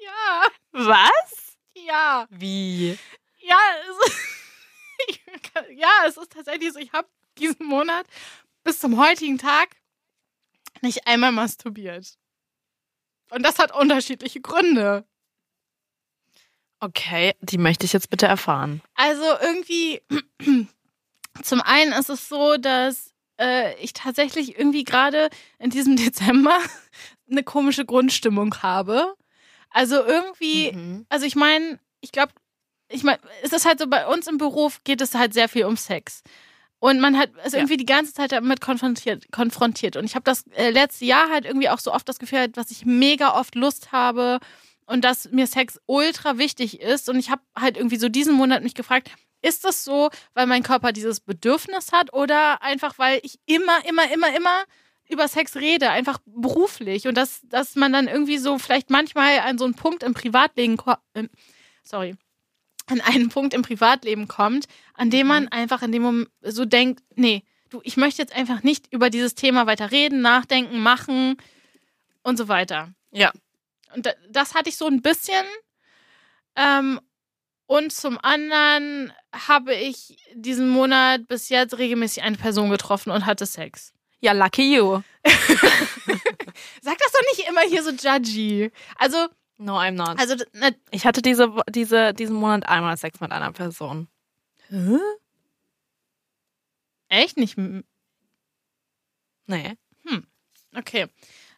Ja, 0.00 0.46
Was? 0.72 1.56
ja, 1.74 2.26
Wie? 2.30 2.98
ja, 3.40 3.58
es, 3.88 4.14
ich, 5.08 5.22
kann- 5.52 5.76
ja, 5.76 5.88
es 6.06 6.16
ist 6.16 6.32
tatsächlich 6.32 6.72
so, 6.72 6.78
ich 6.78 6.92
habe 6.92 7.08
diesen 7.38 7.66
Monat 7.66 8.06
bis 8.64 8.78
zum 8.80 8.98
heutigen 8.98 9.38
Tag 9.38 9.68
nicht 10.82 11.06
einmal 11.06 11.32
masturbiert. 11.32 12.16
Und 13.30 13.42
das 13.42 13.58
hat 13.58 13.74
unterschiedliche 13.74 14.40
Gründe. 14.40 15.06
Okay, 16.80 17.34
die 17.40 17.58
möchte 17.58 17.84
ich 17.84 17.92
jetzt 17.92 18.08
bitte 18.10 18.26
erfahren. 18.26 18.80
Also 18.94 19.24
irgendwie, 19.40 20.00
zum 21.42 21.60
einen 21.60 21.92
ist 21.92 22.08
es 22.08 22.28
so, 22.28 22.56
dass 22.56 23.12
äh, 23.40 23.74
ich 23.82 23.92
tatsächlich 23.92 24.56
irgendwie 24.56 24.84
gerade 24.84 25.28
in 25.58 25.70
diesem 25.70 25.96
Dezember 25.96 26.58
eine 27.30 27.42
komische 27.42 27.84
Grundstimmung 27.84 28.54
habe. 28.62 29.14
Also 29.70 29.96
irgendwie, 30.04 30.72
Mhm. 30.72 31.06
also 31.08 31.26
ich 31.26 31.36
meine, 31.36 31.78
ich 32.00 32.12
glaube, 32.12 32.32
ich 32.90 33.02
meine, 33.02 33.18
es 33.42 33.52
ist 33.52 33.66
halt 33.66 33.78
so, 33.78 33.86
bei 33.86 34.06
uns 34.06 34.26
im 34.26 34.38
Beruf 34.38 34.82
geht 34.84 35.00
es 35.00 35.14
halt 35.14 35.34
sehr 35.34 35.48
viel 35.48 35.64
um 35.64 35.76
Sex. 35.76 36.22
Und 36.80 37.00
man 37.00 37.18
hat 37.18 37.30
es 37.44 37.52
Ja. 37.52 37.58
irgendwie 37.58 37.76
die 37.76 37.84
ganze 37.86 38.14
Zeit 38.14 38.32
damit 38.32 38.60
konfrontiert. 38.60 39.30
konfrontiert. 39.32 39.96
Und 39.96 40.04
ich 40.04 40.14
habe 40.14 40.22
das 40.24 40.44
äh, 40.54 40.70
letzte 40.70 41.04
Jahr 41.04 41.28
halt 41.28 41.44
irgendwie 41.44 41.68
auch 41.68 41.80
so 41.80 41.92
oft 41.92 42.08
das 42.08 42.18
Gefühl, 42.18 42.48
dass 42.48 42.70
ich 42.70 42.86
mega 42.86 43.34
oft 43.38 43.56
Lust 43.56 43.90
habe 43.92 44.38
und 44.86 45.04
dass 45.04 45.30
mir 45.32 45.46
Sex 45.48 45.78
ultra 45.86 46.38
wichtig 46.38 46.80
ist. 46.80 47.08
Und 47.08 47.18
ich 47.18 47.30
habe 47.30 47.42
halt 47.58 47.76
irgendwie 47.76 47.96
so 47.98 48.08
diesen 48.08 48.34
Monat 48.34 48.62
mich 48.62 48.74
gefragt, 48.74 49.10
ist 49.42 49.64
das 49.64 49.84
so, 49.84 50.08
weil 50.34 50.46
mein 50.46 50.62
Körper 50.62 50.92
dieses 50.92 51.20
Bedürfnis 51.20 51.92
hat 51.92 52.12
oder 52.12 52.62
einfach, 52.62 52.96
weil 52.98 53.20
ich 53.22 53.38
immer, 53.46 53.84
immer, 53.86 54.10
immer, 54.12 54.34
immer 54.36 54.64
über 55.08 55.26
Sex 55.28 55.56
rede, 55.56 55.90
einfach 55.90 56.18
beruflich 56.26 57.06
und 57.06 57.16
dass, 57.16 57.40
dass 57.44 57.76
man 57.76 57.92
dann 57.92 58.08
irgendwie 58.08 58.38
so 58.38 58.58
vielleicht 58.58 58.90
manchmal 58.90 59.38
an 59.40 59.58
so 59.58 59.64
einen 59.64 59.74
Punkt 59.74 60.02
im 60.02 60.14
Privatleben, 60.14 60.76
ähm, 61.14 61.30
sorry, 61.82 62.14
an 62.86 63.00
einen 63.00 63.28
Punkt 63.28 63.54
im 63.54 63.62
Privatleben 63.62 64.28
kommt, 64.28 64.66
an 64.94 65.10
dem 65.10 65.26
man 65.26 65.48
einfach 65.48 65.82
in 65.82 65.92
dem 65.92 66.02
Moment 66.02 66.28
so 66.42 66.64
denkt, 66.64 67.02
nee, 67.14 67.42
du, 67.70 67.80
ich 67.84 67.96
möchte 67.96 68.22
jetzt 68.22 68.34
einfach 68.34 68.62
nicht 68.62 68.92
über 68.92 69.10
dieses 69.10 69.34
Thema 69.34 69.66
weiter 69.66 69.90
reden, 69.90 70.20
nachdenken, 70.20 70.80
machen 70.80 71.36
und 72.22 72.36
so 72.36 72.48
weiter. 72.48 72.92
Ja. 73.10 73.32
Und 73.94 74.06
da, 74.06 74.12
das 74.30 74.54
hatte 74.54 74.68
ich 74.68 74.76
so 74.76 74.86
ein 74.86 75.02
bisschen. 75.02 75.44
Ähm, 76.56 77.00
und 77.66 77.92
zum 77.92 78.18
anderen 78.22 79.12
habe 79.32 79.74
ich 79.74 80.18
diesen 80.34 80.68
Monat 80.70 81.28
bis 81.28 81.48
jetzt 81.48 81.76
regelmäßig 81.78 82.22
eine 82.22 82.36
Person 82.36 82.70
getroffen 82.70 83.10
und 83.10 83.26
hatte 83.26 83.46
Sex. 83.46 83.92
Ja, 84.20 84.32
lucky 84.32 84.74
you. 84.76 85.00
Sag 86.82 86.98
das 86.98 87.12
doch 87.12 87.22
nicht 87.36 87.48
immer 87.48 87.60
hier 87.62 87.82
so 87.82 87.90
judgy. 87.90 88.70
Also, 88.96 89.28
No, 89.58 89.76
I'm 89.76 89.92
not. 89.92 90.18
also, 90.18 90.36
na, 90.52 90.70
Ich 90.90 91.04
hatte 91.06 91.20
diese, 91.22 91.52
diese, 91.68 92.14
diesen 92.14 92.36
Monat 92.36 92.68
einmal 92.68 92.96
Sex 92.96 93.20
mit 93.20 93.32
einer 93.32 93.52
Person. 93.52 94.08
echt 97.08 97.36
nicht. 97.36 97.56
Nee. 99.46 99.76
Okay. 100.76 101.06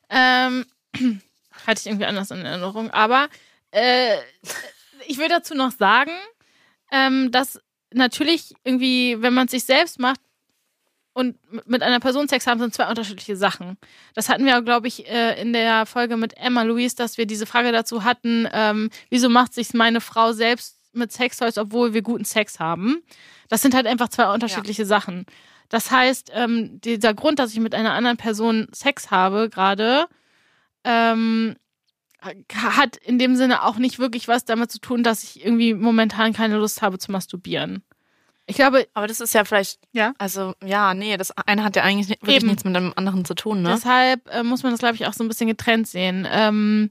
Ähm, 0.09 0.65
hatte 1.67 1.81
ich 1.81 1.87
irgendwie 1.87 2.07
anders 2.07 2.31
in 2.31 2.45
Erinnerung. 2.45 2.91
Aber 2.91 3.29
äh, 3.73 4.17
ich 5.07 5.19
will 5.19 5.29
dazu 5.29 5.55
noch 5.55 5.73
sagen, 5.73 6.13
ähm, 6.93 7.31
dass 7.33 7.61
natürlich 7.93 8.55
irgendwie, 8.65 9.21
wenn 9.21 9.35
man 9.35 9.47
es 9.47 9.51
sich 9.53 9.65
selbst 9.65 9.99
macht, 9.99 10.21
und 11.13 11.37
mit 11.67 11.83
einer 11.83 12.01
Person 12.01 12.29
Sex 12.29 12.47
haben 12.47 12.61
sind 12.61 12.73
zwei 12.73 12.89
unterschiedliche 12.89 13.37
Sachen. 13.37 13.77
Das 14.15 14.29
hatten 14.29 14.45
wir, 14.45 14.63
glaube 14.63 14.87
ich, 14.89 15.09
äh, 15.09 15.41
in 15.41 15.53
der 15.53 15.87
Folge 15.87 16.17
mit 16.17 16.37
Emma 16.37 16.63
Louise, 16.63 16.95
dass 16.95 17.19
wir 17.19 17.27
diese 17.27 17.47
Frage 17.47 17.73
dazu 17.73 18.05
hatten, 18.05 18.49
ähm, 18.53 18.91
wieso 19.09 19.29
macht 19.29 19.53
sich 19.53 19.75
meine 19.75 20.01
Frau 20.01 20.33
selbst 20.33 20.79
mit 20.93 21.13
Sextoys, 21.13 21.59
obwohl 21.59 21.95
wir 21.95 22.03
guten 22.03 22.25
Sex 22.25 22.61
haben. 22.61 23.03
Das 23.49 23.63
sind 23.63 23.75
halt 23.75 23.87
einfach 23.87 24.09
zwei 24.09 24.33
unterschiedliche 24.33 24.87
Sachen. 24.87 25.27
Das 25.69 25.91
heißt, 25.91 26.33
ähm, 26.35 26.81
dieser 26.81 27.15
Grund, 27.15 27.39
dass 27.39 27.53
ich 27.53 27.61
mit 27.61 27.75
einer 27.75 27.93
anderen 27.93 28.17
Person 28.17 28.69
Sex 28.73 29.11
habe 29.11 29.49
gerade, 29.51 30.09
ähm, 30.85 31.57
hat 32.55 32.97
in 32.97 33.19
dem 33.19 33.37
Sinne 33.37 33.63
auch 33.63 33.77
nicht 33.77 33.99
wirklich 33.99 34.29
was 34.29 34.45
damit 34.45 34.71
zu 34.71 34.79
tun, 34.79 35.03
dass 35.03 35.23
ich 35.23 35.45
irgendwie 35.45 35.75
momentan 35.75 36.33
keine 36.33 36.59
Lust 36.59 36.83
habe 36.83 36.99
zu 36.99 37.11
masturbieren. 37.13 37.83
Ich 38.51 38.57
glaube, 38.57 38.87
Aber 38.95 39.07
das 39.07 39.21
ist 39.21 39.33
ja 39.35 39.45
vielleicht, 39.45 39.79
Ja. 39.93 40.13
also 40.19 40.55
ja, 40.65 40.93
nee, 40.95 41.17
das 41.17 41.31
eine 41.47 41.65
hat 41.65 41.77
ja 41.77 41.83
eigentlich 41.83 42.09
wirklich 42.09 42.37
Eben. 42.37 42.49
nichts 42.49 42.65
mit 42.65 42.75
dem 42.77 42.93
anderen 42.97 43.25
zu 43.25 43.35
tun, 43.35 43.63
ne? 43.63 43.71
Deshalb 43.71 44.29
äh, 44.29 44.43
muss 44.43 44.63
man 44.63 44.73
das, 44.73 44.81
glaube 44.81 44.97
ich, 44.97 45.07
auch 45.07 45.13
so 45.13 45.25
ein 45.25 45.29
bisschen 45.29 45.47
getrennt 45.47 45.87
sehen. 45.89 46.27
Ähm, 46.31 46.91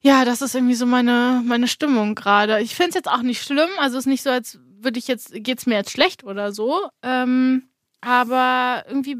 ja, 0.00 0.24
das 0.24 0.40
ist 0.42 0.54
irgendwie 0.54 0.74
so 0.74 0.86
meine, 0.86 1.42
meine 1.44 1.66
Stimmung 1.68 2.14
gerade. 2.14 2.60
Ich 2.60 2.74
finde 2.74 2.90
es 2.90 2.94
jetzt 2.94 3.08
auch 3.10 3.22
nicht 3.22 3.42
schlimm. 3.42 3.68
Also 3.78 3.98
es 3.98 4.02
ist 4.04 4.08
nicht 4.08 4.22
so, 4.22 4.30
als 4.30 4.58
würde 4.80 4.98
ich 4.98 5.08
jetzt, 5.08 5.32
geht's 5.34 5.66
mir 5.66 5.74
jetzt 5.74 5.90
schlecht 5.90 6.22
oder 6.24 6.52
so. 6.52 6.88
Ähm, 7.02 7.64
aber 8.00 8.84
irgendwie 8.86 9.16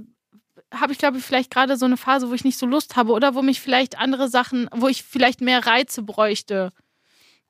habe 0.72 0.92
ich, 0.92 0.98
glaube 0.98 1.18
ich, 1.18 1.24
vielleicht 1.24 1.50
gerade 1.50 1.76
so 1.76 1.86
eine 1.86 1.96
Phase, 1.96 2.28
wo 2.30 2.34
ich 2.34 2.44
nicht 2.44 2.58
so 2.58 2.66
Lust 2.66 2.94
habe 2.96 3.12
oder 3.12 3.34
wo 3.34 3.42
mich 3.42 3.60
vielleicht 3.60 3.98
andere 3.98 4.28
Sachen, 4.28 4.68
wo 4.72 4.86
ich 4.88 5.02
vielleicht 5.02 5.40
mehr 5.40 5.66
Reize 5.66 6.02
bräuchte, 6.02 6.70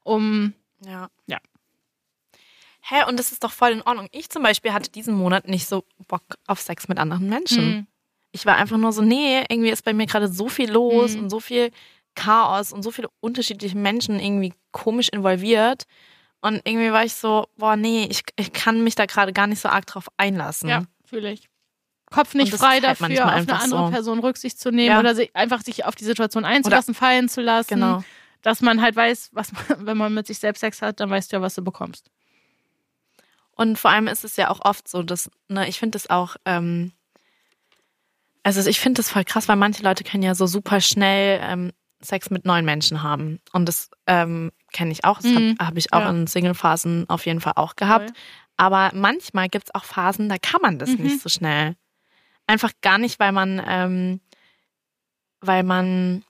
um. 0.02 0.54
Ja. 0.84 1.08
Ja. 1.26 1.38
Hä, 2.88 3.04
und 3.08 3.18
das 3.18 3.32
ist 3.32 3.42
doch 3.42 3.50
voll 3.52 3.70
in 3.72 3.82
Ordnung. 3.82 4.08
Ich 4.12 4.30
zum 4.30 4.42
Beispiel 4.42 4.72
hatte 4.72 4.90
diesen 4.90 5.14
Monat 5.14 5.48
nicht 5.48 5.66
so 5.66 5.84
Bock 6.06 6.22
auf 6.46 6.60
Sex 6.60 6.86
mit 6.88 6.98
anderen 6.98 7.28
Menschen. 7.28 7.62
Hm. 7.62 7.86
Ich 8.32 8.46
war 8.46 8.56
einfach 8.56 8.76
nur 8.76 8.92
so, 8.92 9.02
nee, 9.02 9.42
irgendwie 9.48 9.70
ist 9.70 9.84
bei 9.84 9.92
mir 9.92 10.06
gerade 10.06 10.28
so 10.28 10.48
viel 10.48 10.70
los 10.70 11.14
Mhm. 11.14 11.24
und 11.24 11.30
so 11.30 11.40
viel 11.40 11.70
Chaos 12.14 12.72
und 12.72 12.82
so 12.82 12.90
viele 12.90 13.08
unterschiedliche 13.20 13.76
Menschen 13.76 14.20
irgendwie 14.20 14.52
komisch 14.72 15.08
involviert. 15.08 15.84
Und 16.42 16.60
irgendwie 16.64 16.92
war 16.92 17.04
ich 17.04 17.14
so, 17.14 17.46
boah, 17.56 17.76
nee, 17.76 18.06
ich, 18.10 18.22
ich 18.36 18.52
kann 18.52 18.84
mich 18.84 18.94
da 18.94 19.06
gerade 19.06 19.32
gar 19.32 19.46
nicht 19.46 19.60
so 19.60 19.68
arg 19.68 19.86
drauf 19.86 20.08
einlassen. 20.16 20.68
Ja, 20.68 20.84
fühle 21.04 21.32
ich. 21.32 21.48
Kopf 22.12 22.34
nicht 22.34 22.54
frei 22.54 22.78
dafür, 22.78 23.06
auf 23.26 23.32
eine 23.32 23.58
andere 23.60 23.86
so. 23.86 23.90
Person 23.90 24.18
Rücksicht 24.20 24.60
zu 24.60 24.70
nehmen 24.70 24.90
Ja. 24.90 25.00
oder 25.00 25.14
sich, 25.16 25.34
einfach 25.34 25.62
sich 25.62 25.84
auf 25.86 25.96
die 25.96 26.04
Situation 26.04 26.44
einzulassen, 26.44 26.94
fallen 26.94 27.28
zu 27.28 27.40
lassen. 27.40 27.74
Genau. 27.74 28.04
Dass 28.42 28.60
man 28.60 28.80
halt 28.80 28.94
weiß, 28.94 29.30
was 29.32 29.50
man, 29.52 29.64
wenn 29.86 29.96
man 29.96 30.14
mit 30.14 30.26
sich 30.28 30.38
selbst 30.38 30.60
Sex 30.60 30.82
hat, 30.82 31.00
dann 31.00 31.10
weißt 31.10 31.32
du 31.32 31.36
ja, 31.36 31.42
was 31.42 31.54
du 31.56 31.64
bekommst. 31.64 32.10
Und 33.56 33.78
vor 33.78 33.90
allem 33.90 34.06
ist 34.06 34.24
es 34.24 34.36
ja 34.36 34.50
auch 34.50 34.60
oft 34.64 34.86
so, 34.86 35.02
dass, 35.02 35.30
ne, 35.48 35.66
ich 35.68 35.78
finde 35.78 35.96
es 35.96 36.08
auch, 36.10 36.36
ähm, 36.44 36.92
also 38.42 38.68
ich 38.70 38.78
finde 38.78 38.98
das 39.00 39.10
voll 39.10 39.24
krass, 39.24 39.48
weil 39.48 39.56
manche 39.56 39.82
Leute 39.82 40.04
können 40.04 40.22
ja 40.22 40.34
so 40.34 40.46
super 40.46 40.80
schnell 40.80 41.40
ähm, 41.42 41.72
Sex 42.00 42.30
mit 42.30 42.44
neuen 42.44 42.64
Menschen 42.64 43.02
haben. 43.02 43.40
Und 43.52 43.66
das 43.66 43.90
ähm, 44.06 44.52
kenne 44.72 44.92
ich 44.92 45.04
auch. 45.04 45.16
Das 45.16 45.24
Mhm. 45.32 45.56
habe 45.58 45.66
hab 45.68 45.76
ich 45.76 45.92
auch 45.92 46.00
Ja. 46.00 46.10
in 46.10 46.26
Single-Phasen 46.26 47.08
auf 47.08 47.26
jeden 47.26 47.40
Fall 47.40 47.54
auch 47.56 47.74
gehabt. 47.74 48.10
Voll. 48.10 48.16
Aber 48.58 48.90
manchmal 48.94 49.48
gibt 49.48 49.66
es 49.68 49.74
auch 49.74 49.84
Phasen, 49.84 50.28
da 50.28 50.36
kann 50.38 50.60
man 50.62 50.78
das 50.78 50.90
Mhm. 50.90 51.02
nicht 51.04 51.20
so 51.20 51.28
schnell. 51.28 51.76
Einfach 52.46 52.72
gar 52.82 52.98
nicht, 52.98 53.18
weil 53.18 53.32
man, 53.32 53.60
ähm, 53.66 54.20
weil 55.40 55.62
man 55.62 56.24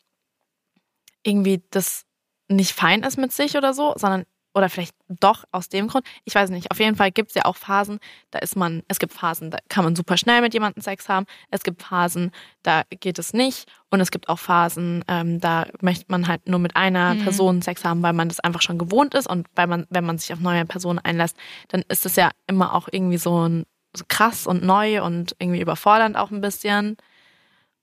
irgendwie 1.22 1.62
das 1.70 2.04
nicht 2.48 2.72
fein 2.72 3.02
ist 3.02 3.18
mit 3.18 3.32
sich 3.32 3.56
oder 3.56 3.74
so, 3.74 3.92
sondern 3.96 4.24
oder 4.56 4.70
vielleicht 4.70 4.94
doch 5.08 5.44
aus 5.52 5.68
dem 5.68 5.86
Grund. 5.86 6.06
Ich 6.24 6.34
weiß 6.34 6.48
nicht. 6.48 6.70
Auf 6.70 6.80
jeden 6.80 6.96
Fall 6.96 7.12
gibt 7.12 7.28
es 7.28 7.34
ja 7.34 7.44
auch 7.44 7.56
Phasen, 7.56 7.98
da 8.30 8.38
ist 8.38 8.56
man, 8.56 8.82
es 8.88 8.98
gibt 8.98 9.12
Phasen, 9.12 9.50
da 9.50 9.58
kann 9.68 9.84
man 9.84 9.94
super 9.94 10.16
schnell 10.16 10.40
mit 10.40 10.54
jemandem 10.54 10.82
Sex 10.82 11.10
haben. 11.10 11.26
Es 11.50 11.62
gibt 11.62 11.82
Phasen, 11.82 12.30
da 12.62 12.82
geht 12.88 13.18
es 13.18 13.34
nicht. 13.34 13.68
Und 13.90 14.00
es 14.00 14.10
gibt 14.10 14.30
auch 14.30 14.38
Phasen, 14.38 15.04
ähm, 15.08 15.40
da 15.40 15.66
möchte 15.82 16.06
man 16.08 16.26
halt 16.26 16.48
nur 16.48 16.58
mit 16.58 16.74
einer 16.74 17.14
Mhm. 17.14 17.22
Person 17.22 17.62
Sex 17.62 17.84
haben, 17.84 18.02
weil 18.02 18.14
man 18.14 18.30
das 18.30 18.40
einfach 18.40 18.62
schon 18.62 18.78
gewohnt 18.78 19.14
ist. 19.14 19.28
Und 19.28 19.46
weil 19.54 19.66
man, 19.66 19.86
wenn 19.90 20.06
man 20.06 20.16
sich 20.16 20.32
auf 20.32 20.40
neue 20.40 20.64
Personen 20.64 20.98
einlässt, 21.00 21.36
dann 21.68 21.84
ist 21.88 22.06
es 22.06 22.16
ja 22.16 22.30
immer 22.46 22.74
auch 22.74 22.88
irgendwie 22.90 23.18
so, 23.18 23.46
ein, 23.46 23.64
so 23.94 24.04
krass 24.08 24.46
und 24.46 24.64
neu 24.64 25.02
und 25.04 25.36
irgendwie 25.38 25.60
überfordernd 25.60 26.16
auch 26.16 26.30
ein 26.30 26.40
bisschen. 26.40 26.96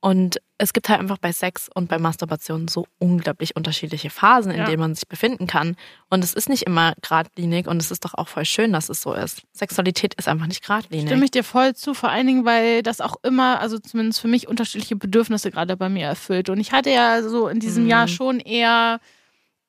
Und 0.03 0.41
es 0.57 0.73
gibt 0.73 0.89
halt 0.89 0.99
einfach 0.99 1.17
bei 1.17 1.31
Sex 1.31 1.69
und 1.73 1.87
bei 1.87 1.97
Masturbation 1.97 2.67
so 2.67 2.85
unglaublich 2.99 3.55
unterschiedliche 3.55 4.09
Phasen, 4.09 4.51
in 4.51 4.57
Ja. 4.57 4.65
denen 4.65 4.81
man 4.81 4.95
sich 4.95 5.07
befinden 5.07 5.47
kann. 5.47 5.77
Und 6.09 6.25
es 6.25 6.33
ist 6.33 6.49
nicht 6.49 6.63
immer 6.63 6.93
geradlinig 7.01 7.67
und 7.67 7.77
es 7.81 7.89
ist 7.89 8.03
doch 8.03 8.13
auch 8.13 8.27
voll 8.27 8.43
schön, 8.43 8.73
dass 8.73 8.89
es 8.89 9.01
so 9.01 9.13
ist. 9.13 9.43
Sexualität 9.53 10.13
ist 10.15 10.27
einfach 10.27 10.47
nicht 10.47 10.61
geradlinig. 10.61 11.07
Stimme 11.07 11.23
ich 11.23 11.31
dir 11.31 11.45
voll 11.45 11.73
zu, 11.73 11.93
vor 11.93 12.09
allen 12.09 12.27
Dingen, 12.27 12.43
weil 12.43 12.83
das 12.83 12.99
auch 12.99 13.15
immer, 13.23 13.61
also 13.61 13.79
zumindest 13.79 14.19
für 14.19 14.27
mich, 14.27 14.49
unterschiedliche 14.49 14.97
Bedürfnisse 14.97 15.51
gerade 15.51 15.77
bei 15.77 15.87
mir 15.87 16.05
erfüllt. 16.07 16.49
Und 16.49 16.59
ich 16.59 16.73
hatte 16.73 16.89
ja 16.89 17.21
so 17.23 17.47
in 17.47 17.61
diesem 17.61 17.83
Mhm. 17.83 17.89
Jahr 17.89 18.07
schon 18.09 18.41
eher 18.41 18.99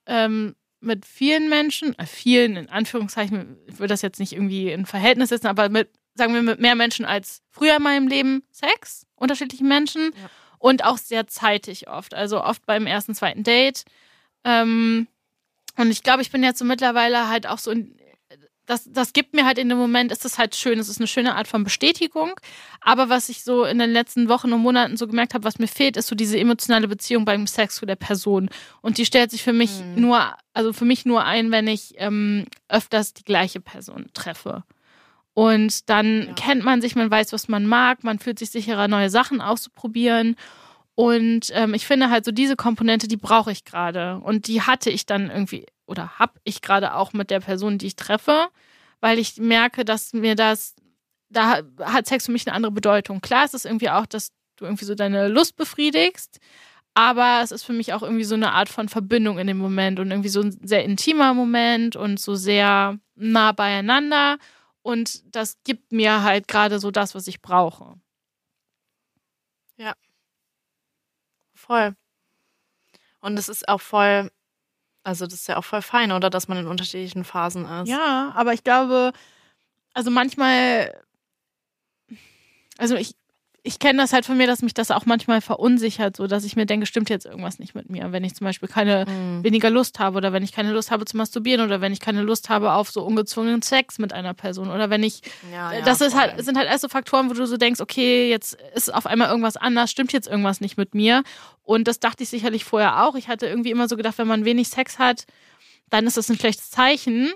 ähm, 0.07 0.57
mit 0.81 1.07
vielen 1.07 1.49
Menschen, 1.49 1.97
äh, 1.97 2.07
vielen 2.07 2.57
in 2.57 2.69
Anführungszeichen, 2.69 3.57
ich 3.69 3.79
will 3.79 3.87
das 3.89 4.03
jetzt 4.03 4.19
nicht 4.19 4.33
irgendwie 4.33 4.73
in 4.73 4.85
Verhältnis 4.85 5.29
setzen, 5.29 5.47
aber 5.47 5.69
mit, 5.69 5.91
sagen 6.15 6.35
wir, 6.35 6.43
mit 6.43 6.61
mehr 6.61 6.75
Menschen 6.75 7.05
als 7.05 7.41
früher 7.51 7.77
in 7.77 7.83
meinem 7.85 8.09
Leben 8.09 8.43
Sex, 8.51 9.07
unterschiedliche 9.25 9.65
Menschen 9.65 10.13
Ja. 10.15 10.31
und 10.59 10.85
auch 10.85 10.99
sehr 10.99 11.27
zeitig 11.27 11.89
oft, 11.89 12.15
also 12.15 12.43
oft 12.43 12.65
beim 12.67 12.87
ersten, 12.87 13.15
zweiten 13.15 13.43
Date. 13.43 13.85
Ähm, 14.45 15.09
und 15.77 15.91
ich 15.91 16.03
glaube, 16.03 16.23
ich 16.23 16.31
bin 16.31 16.43
jetzt 16.45 16.59
so 16.59 16.65
mittlerweile 16.65 17.29
halt 17.29 17.47
auch 17.49 17.59
so 17.59 17.71
in, 17.73 17.97
das, 18.67 18.85
das 18.91 19.13
gibt 19.13 19.35
mir 19.35 19.45
halt 19.45 19.59
in 19.59 19.69
dem 19.69 19.77
Moment, 19.77 20.11
ist 20.11 20.25
es 20.25 20.39
halt 20.39 20.57
schön, 20.57 20.79
es 20.79 20.89
ist 20.89 20.97
eine 20.99 21.07
schöne 21.07 21.35
Art 21.35 21.47
von 21.49 21.65
Bestätigung. 21.65 22.33
Aber 22.81 23.11
was 23.11 23.29
ich 23.29 23.45
so 23.45 23.65
in 23.65 23.79
den 23.79 23.91
letzten 23.91 24.29
Wochen 24.31 24.53
und 24.55 24.63
Monaten 24.63 24.97
so 24.97 25.07
gemerkt 25.07 25.35
habe, 25.35 25.45
was 25.45 25.59
mir 25.59 25.67
fehlt, 25.69 25.99
ist 25.99 26.07
so 26.07 26.15
diese 26.15 26.39
emotionale 26.39 26.89
Beziehung 26.89 27.27
beim 27.27 27.47
Sex 27.47 27.77
zu 27.77 27.85
der 27.85 27.97
Person. 27.97 28.49
Und 28.81 28.97
die 28.97 29.05
stellt 29.05 29.31
sich 29.33 29.43
für 29.43 29.53
mich 29.53 29.71
Mhm. 29.81 30.01
nur, 30.01 30.35
also 30.55 30.73
für 30.73 30.87
mich 30.87 31.05
nur 31.05 31.25
ein, 31.25 31.51
wenn 31.51 31.67
ich 31.67 31.95
ähm, 31.99 32.47
öfters 32.69 33.13
die 33.13 33.25
gleiche 33.25 33.61
Person 33.61 34.07
treffe. 34.15 34.65
Und 35.35 35.91
dann 35.91 36.29
Ja. 36.29 36.33
kennt 36.35 36.65
man 36.65 36.81
sich, 36.81 36.95
man 36.95 37.11
weiß, 37.11 37.33
was 37.33 37.49
man 37.49 37.67
mag, 37.67 38.05
man 38.05 38.19
fühlt 38.21 38.39
sich 38.39 38.51
sicherer, 38.51 38.89
neue 38.89 39.11
Sachen 39.11 39.41
auszuprobieren. 39.41 40.37
Und 40.95 41.51
ähm, 41.53 41.75
ich 41.75 41.87
finde 41.87 42.09
halt 42.09 42.25
so 42.25 42.31
diese 42.31 42.55
Komponente, 42.55 43.09
die 43.09 43.17
brauche 43.17 43.51
ich 43.51 43.65
gerade. 43.65 44.19
Und 44.19 44.47
die 44.47 44.63
hatte 44.63 44.91
ich 44.91 45.07
dann 45.07 45.29
irgendwie 45.31 45.67
oder 45.87 46.19
habe 46.19 46.35
ich 46.45 46.63
gerade 46.63 46.95
auch 46.95 47.13
mit 47.13 47.31
der 47.31 47.41
Person, 47.41 47.79
die 47.79 47.89
ich 47.89 47.97
treffe, 47.97 48.47
weil 49.01 49.19
ich 49.19 49.37
merke, 49.39 49.85
dass 49.85 50.13
mir 50.13 50.35
das, 50.37 50.75
da 51.31 51.61
hat 51.83 52.07
Sex 52.07 52.27
für 52.27 52.33
mich 52.33 52.47
eine 52.47 52.55
andere 52.55 52.73
Bedeutung. 52.73 53.21
Klar, 53.21 53.45
es 53.45 53.55
ist 53.55 53.67
irgendwie 53.67 53.91
auch, 53.91 54.07
dass 54.07 54.29
du 54.57 54.65
irgendwie 54.65 54.85
so 54.85 54.95
deine 54.95 55.29
Lust 55.29 55.57
befriedigst, 55.57 56.39
aber 56.95 57.41
es 57.43 57.51
ist 57.51 57.65
für 57.65 57.73
mich 57.73 57.93
auch 57.93 58.03
irgendwie 58.03 58.25
so 58.25 58.37
eine 58.37 58.53
Art 58.53 58.69
von 58.69 58.89
Verbindung 58.89 59.39
in 59.39 59.49
dem 59.49 59.59
Moment 59.59 59.99
und 59.99 60.11
irgendwie 60.13 60.29
so 60.29 60.41
ein 60.41 60.57
sehr 60.63 60.85
intimer 60.85 61.35
Moment 61.35 61.97
und 61.97 62.21
so 62.21 62.37
sehr 62.37 62.99
nah 63.17 63.53
beieinander. 63.53 64.39
Und 64.85 65.35
das 65.35 65.57
gibt 65.65 65.93
mir 65.93 66.23
halt 66.23 66.47
gerade 66.47 66.79
so 66.79 66.91
das, 66.91 67.15
was 67.15 67.27
ich 67.27 67.41
brauche. 67.41 67.95
Voll. 71.55 71.97
Und 73.21 73.39
es 73.39 73.49
ist 73.49 73.67
auch 73.67 73.81
voll, 73.81 74.31
also 75.03 75.25
das 75.25 75.35
ist 75.37 75.49
ja 75.49 75.57
auch 75.57 75.65
voll 75.65 75.81
fein, 75.81 76.13
oder? 76.13 76.29
Dass 76.29 76.49
man 76.49 76.59
in 76.59 76.67
unterschiedlichen 76.67 77.25
Phasen 77.25 77.65
ist. 77.65 77.89
Ja, 77.89 78.33
aber 78.35 78.53
ich 78.53 78.63
glaube, 78.63 79.13
also 79.95 80.11
manchmal, 80.11 81.03
also 82.77 82.95
ich, 82.97 83.15
ich 83.67 83.79
kenne 83.79 83.99
das 84.03 84.13
halt 84.13 84.27
von 84.27 84.37
mir, 84.37 84.47
dass 84.47 84.61
mich 84.61 84.75
das 84.75 84.91
auch 84.91 85.07
manchmal 85.07 85.41
verunsichert, 85.41 86.17
so 86.19 86.27
dass 86.27 86.45
ich 86.45 86.55
mir 86.55 86.67
denke, 86.67 86.85
stimmt 86.85 87.09
jetzt 87.09 87.25
irgendwas 87.25 87.59
nicht 87.59 87.75
mit 87.75 87.89
mir, 87.89 88.13
wenn 88.13 88.23
ich 88.23 88.35
zum 88.35 88.45
Beispiel 88.45 88.69
keine 88.69 89.07
Mhm. 89.09 89.43
weniger 89.43 89.71
Lust 89.71 89.99
habe 89.99 90.19
oder 90.19 90.35
wenn 90.35 90.43
ich 90.43 90.53
keine 90.53 90.71
Lust 90.71 90.91
habe 90.91 91.07
zu 91.07 91.17
masturbieren 91.17 91.65
oder 91.65 91.81
wenn 91.81 91.91
ich 91.91 91.99
keine 91.99 92.21
Lust 92.23 92.51
habe 92.51 92.75
auf 92.75 92.91
so 92.91 93.03
ungezwungenen 93.03 93.63
Sex 93.63 93.99
mit 93.99 94.13
einer 94.13 94.35
Person 94.35 94.71
oder 94.71 94.91
wenn 94.91 95.03
ich 95.03 95.23
Ja, 95.51 95.73
ja, 95.73 95.81
das 95.81 96.03
ist 96.03 96.15
halt, 96.15 96.45
sind 96.45 96.59
halt 96.59 96.69
erst 96.69 96.83
so 96.83 96.89
Faktoren, 96.89 97.31
wo 97.31 97.33
du 97.35 97.47
so 97.47 97.57
denkst, 97.57 97.81
okay, 97.81 98.29
jetzt 98.29 98.59
ist 98.75 98.93
auf 98.93 99.07
einmal 99.07 99.31
irgendwas 99.31 99.57
anders, 99.57 99.91
stimmt 99.91 100.13
jetzt 100.13 100.29
irgendwas 100.29 100.61
nicht 100.61 100.77
mit 100.77 100.95
mir. 100.95 101.23
Und 101.63 101.89
das 101.89 101.99
dachte 102.01 102.23
ich 102.23 102.29
sicherlich 102.29 102.67
vorher 102.67 103.03
auch. 103.07 103.15
Ich 103.15 103.29
hatte 103.29 103.47
irgendwie 103.47 103.71
immer 103.71 103.89
so 103.89 103.97
gedacht, 103.97 104.19
wenn 104.19 104.29
man 104.29 104.45
wenig 104.45 104.69
Sex 104.69 104.99
hat, 104.99 105.25
dann 105.89 106.07
ist 106.07 106.19
das 106.19 106.29
ein 106.29 106.37
schlechtes 106.39 106.71
Zeichen. 106.71 107.33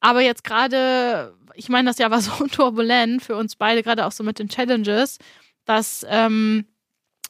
Aber 0.00 0.22
jetzt 0.22 0.44
gerade, 0.44 1.34
ich 1.54 1.68
meine, 1.68 1.90
das 1.90 1.98
Jahr 1.98 2.10
war 2.10 2.22
so 2.22 2.30
turbulent 2.50 3.22
für 3.22 3.36
uns 3.36 3.54
beide, 3.56 3.82
gerade 3.82 4.06
auch 4.06 4.12
so 4.12 4.24
mit 4.24 4.38
den 4.38 4.48
Challenges, 4.48 5.18
dass 5.68 6.04
ähm, 6.08 6.64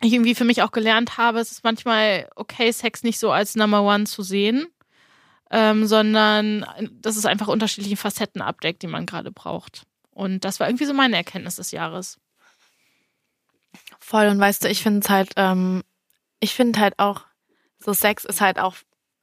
ich 0.01 0.12
irgendwie 0.12 0.37
für 0.37 0.44
mich 0.44 0.62
auch 0.62 0.70
gelernt 0.70 1.18
habe, 1.18 1.40
es 1.40 1.51
ist 1.51 1.64
manchmal 1.64 2.29
okay, 2.37 2.70
Sex 2.70 3.03
nicht 3.03 3.18
so 3.18 3.33
als 3.33 3.57
Number 3.57 3.83
One 3.83 4.05
zu 4.05 4.22
sehen, 4.22 4.68
ähm, 5.51 5.87
sondern 5.87 6.64
dass 6.92 7.16
es 7.16 7.27
einfach 7.27 7.48
unterschiedliche 7.48 7.96
Facetten 7.96 8.40
abdeckt, 8.40 8.83
die 8.83 8.87
man 8.87 9.07
gerade 9.07 9.33
braucht. 9.33 9.83
Und 10.11 10.44
das 10.44 10.61
war 10.61 10.68
irgendwie 10.68 10.85
so 10.85 10.94
meine 10.94 11.16
Erkenntnis 11.16 11.57
des 11.57 11.72
Jahres. 11.72 12.18
Voll. 13.98 14.29
Und 14.29 14.38
weißt 14.38 14.64
du, 14.64 14.68
ich 14.68 14.83
finde 14.83 15.01
es 15.01 15.11
halt, 15.11 15.33
ähm, 15.37 15.83
ich 16.40 16.55
finde 16.55 16.79
halt 16.79 16.98
auch, 16.98 17.22
so 17.79 17.92
Sex 17.92 18.24
ist 18.24 18.40
halt 18.40 18.59
auch 18.59 18.77